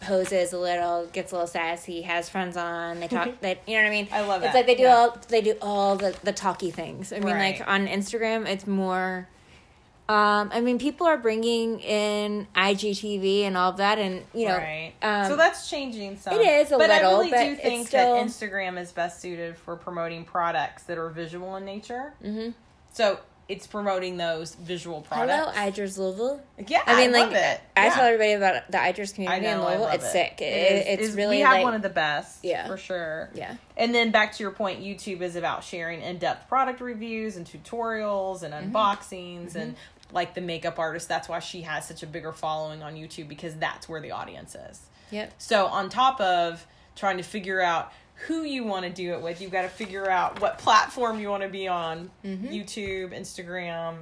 poses 0.00 0.52
a 0.54 0.58
little 0.58 1.06
gets 1.12 1.32
a 1.32 1.34
little 1.34 1.46
sassy 1.46 2.00
has 2.02 2.28
friends 2.30 2.56
on 2.56 3.00
they 3.00 3.08
talk 3.08 3.28
they, 3.42 3.58
you 3.66 3.74
know 3.76 3.82
what 3.82 3.88
i 3.88 3.90
mean 3.90 4.08
I 4.10 4.22
love 4.22 4.42
it. 4.42 4.46
it's 4.46 4.54
that, 4.54 4.60
like 4.60 4.66
they 4.66 4.74
do 4.76 4.84
yeah. 4.84 4.94
all 4.96 5.18
they 5.28 5.42
do 5.42 5.54
all 5.60 5.96
the 5.96 6.16
the 6.22 6.32
talky 6.32 6.70
things 6.70 7.12
i 7.12 7.16
mean 7.18 7.34
Right. 7.34 7.58
like 7.60 7.68
on 7.68 7.86
instagram 7.86 8.46
it's 8.48 8.66
more 8.66 9.28
um, 10.10 10.50
I 10.52 10.60
mean, 10.60 10.78
people 10.78 11.06
are 11.06 11.16
bringing 11.16 11.78
in 11.80 12.46
IGTV 12.56 13.42
and 13.42 13.56
all 13.56 13.70
of 13.70 13.76
that, 13.76 13.98
and 13.98 14.24
you 14.34 14.48
know, 14.48 14.56
right. 14.56 14.92
um, 15.02 15.26
so 15.28 15.36
that's 15.36 15.70
changing 15.70 16.16
some. 16.18 16.34
it 16.34 16.40
is 16.40 16.72
a 16.72 16.78
but 16.78 16.90
little, 16.90 17.08
I 17.08 17.12
really 17.18 17.30
but 17.30 17.44
do 17.44 17.54
think 17.56 17.88
still- 17.88 18.14
that 18.16 18.26
Instagram 18.26 18.78
is 18.80 18.90
best 18.92 19.20
suited 19.20 19.56
for 19.56 19.76
promoting 19.76 20.24
products 20.24 20.82
that 20.84 20.98
are 20.98 21.08
visual 21.10 21.54
in 21.56 21.64
nature. 21.64 22.12
Mhm. 22.24 22.54
So 22.92 23.20
it's 23.48 23.66
promoting 23.66 24.16
those 24.16 24.54
visual 24.54 25.00
products. 25.00 25.56
hello. 25.56 25.68
Idris 25.68 25.98
Louisville. 25.98 26.40
yeah, 26.68 26.82
I 26.86 26.96
mean, 27.00 27.10
love 27.12 27.32
like 27.32 27.36
it. 27.40 27.60
I 27.76 27.88
tell 27.88 28.04
everybody 28.04 28.32
about 28.34 28.70
the 28.70 28.78
Idris 28.88 29.12
community 29.12 29.42
know, 29.44 29.54
in 29.54 29.60
Louisville. 29.66 29.88
It's 29.88 30.04
it. 30.06 30.10
sick. 30.12 30.40
It, 30.40 30.44
It 30.44 30.72
is- 30.72 30.84
it's 31.00 31.08
is- 31.10 31.16
really 31.16 31.38
we 31.38 31.42
have 31.42 31.54
like 31.54 31.64
one 31.64 31.74
of 31.74 31.82
the 31.82 31.88
best, 31.88 32.44
Yeah. 32.44 32.66
for 32.68 32.76
sure. 32.76 33.28
yeah. 33.34 33.56
And 33.76 33.92
then 33.92 34.12
back 34.12 34.34
to 34.36 34.42
your 34.44 34.52
point, 34.52 34.80
YouTube 34.80 35.20
is 35.20 35.34
about 35.34 35.64
sharing 35.64 36.00
in-depth 36.00 36.48
product 36.48 36.80
reviews 36.80 37.36
and 37.36 37.44
tutorials 37.44 38.42
and 38.44 38.54
Mm-hmm. 38.54 38.76
unboxings 38.76 39.56
and 39.56 39.74
like 40.12 40.34
the 40.34 40.40
makeup 40.40 40.78
artist. 40.78 41.08
That's 41.08 41.28
why 41.28 41.38
she 41.40 41.62
has 41.62 41.86
such 41.86 42.02
a 42.02 42.06
bigger 42.06 42.32
following 42.32 42.82
on 42.82 42.94
YouTube 42.94 43.28
because 43.28 43.54
that's 43.56 43.88
where 43.88 44.00
the 44.00 44.10
audience 44.12 44.54
is. 44.54 44.80
Yep. 45.10 45.34
So 45.38 45.66
on 45.66 45.88
top 45.88 46.20
of 46.20 46.66
trying 46.96 47.16
to 47.16 47.22
figure 47.22 47.60
out 47.60 47.92
who 48.26 48.42
you 48.42 48.64
want 48.64 48.84
to 48.84 48.90
do 48.92 49.14
it 49.14 49.22
with, 49.22 49.40
you've 49.40 49.50
got 49.50 49.62
to 49.62 49.68
figure 49.68 50.08
out 50.10 50.40
what 50.40 50.58
platform 50.58 51.18
you 51.20 51.28
want 51.30 51.42
to 51.42 51.48
be 51.48 51.66
on. 51.68 52.10
Mm-hmm. 52.24 52.48
YouTube, 52.48 53.18
Instagram, 53.18 53.96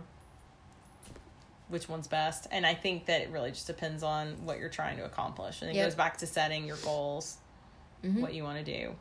which 1.68 1.88
one's 1.88 2.09
best. 2.09 2.47
And 2.51 2.66
I 2.66 2.75
think 2.75 3.07
that 3.07 3.21
it 3.21 3.31
really 3.31 3.51
just 3.51 3.66
depends 3.66 4.03
on 4.03 4.44
what 4.44 4.59
you're 4.59 4.68
trying 4.71 4.97
to 4.97 5.05
accomplish. 5.05 5.61
And 5.62 5.71
it 5.71 5.77
Yep. 5.77 5.87
goes 5.87 5.94
back 5.94 6.16
to 6.18 6.27
setting 6.27 6.66
your 6.66 6.79
goals, 6.79 7.37
Mhm. 8.03 8.21
what 8.21 8.35
you 8.35 8.42
want 8.42 8.59
to 8.59 8.64
do. 8.64 8.97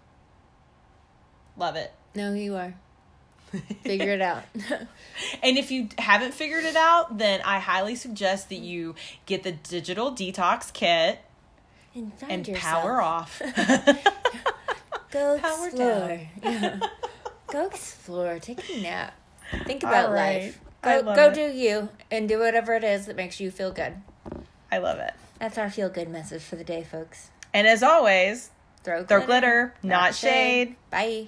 Love 1.56 1.76
it. 1.76 1.91
Know 2.13 2.32
who 2.34 2.38
you 2.38 2.56
are. 2.56 2.76
Figure 3.83 4.12
it 4.12 4.21
out. 4.21 4.43
And 5.41 5.57
if 5.57 5.71
you 5.71 5.89
haven't 5.97 6.36
figured 6.36 6.63
it 6.63 6.75
out, 6.75 7.17
then 7.17 7.41
I 7.43 7.57
highly 7.57 7.95
suggest 7.95 8.49
that 8.49 8.60
you 8.60 8.93
get 9.25 9.41
the 9.41 9.51
digital 9.51 10.12
detox 10.12 10.71
kit 10.71 11.19
and 11.95 12.12
and 12.29 12.53
power 12.53 13.01
off. 13.01 13.41
Go 15.10 15.39
Power 15.39 15.67
explore. 15.67 16.21
Yeah. 16.43 16.79
Go 17.51 17.65
explore. 17.65 18.38
Take 18.38 18.69
a 18.69 18.79
nap. 18.79 19.15
Think 19.65 19.81
about 19.81 20.12
right. 20.12 20.43
life. 20.43 20.60
Go 20.83 21.01
go 21.15 21.29
it. 21.29 21.33
do 21.33 21.41
you 21.41 21.89
and 22.12 22.29
do 22.29 22.38
whatever 22.39 22.75
it 22.75 22.83
is 22.83 23.07
that 23.07 23.15
makes 23.15 23.39
you 23.39 23.49
feel 23.49 23.71
good. 23.71 23.93
I 24.71 24.77
love 24.77 24.99
it. 24.99 25.13
That's 25.39 25.57
our 25.57 25.71
feel 25.71 25.89
good 25.89 26.10
message 26.10 26.43
for 26.43 26.57
the 26.57 26.63
day, 26.63 26.83
folks. 26.83 27.31
And 27.53 27.65
as 27.65 27.81
always, 27.81 28.51
Throw 28.83 29.03
throw 29.03 29.25
glitter, 29.25 29.73
not 29.83 30.15
shade. 30.15 30.75
Bye. 30.89 31.27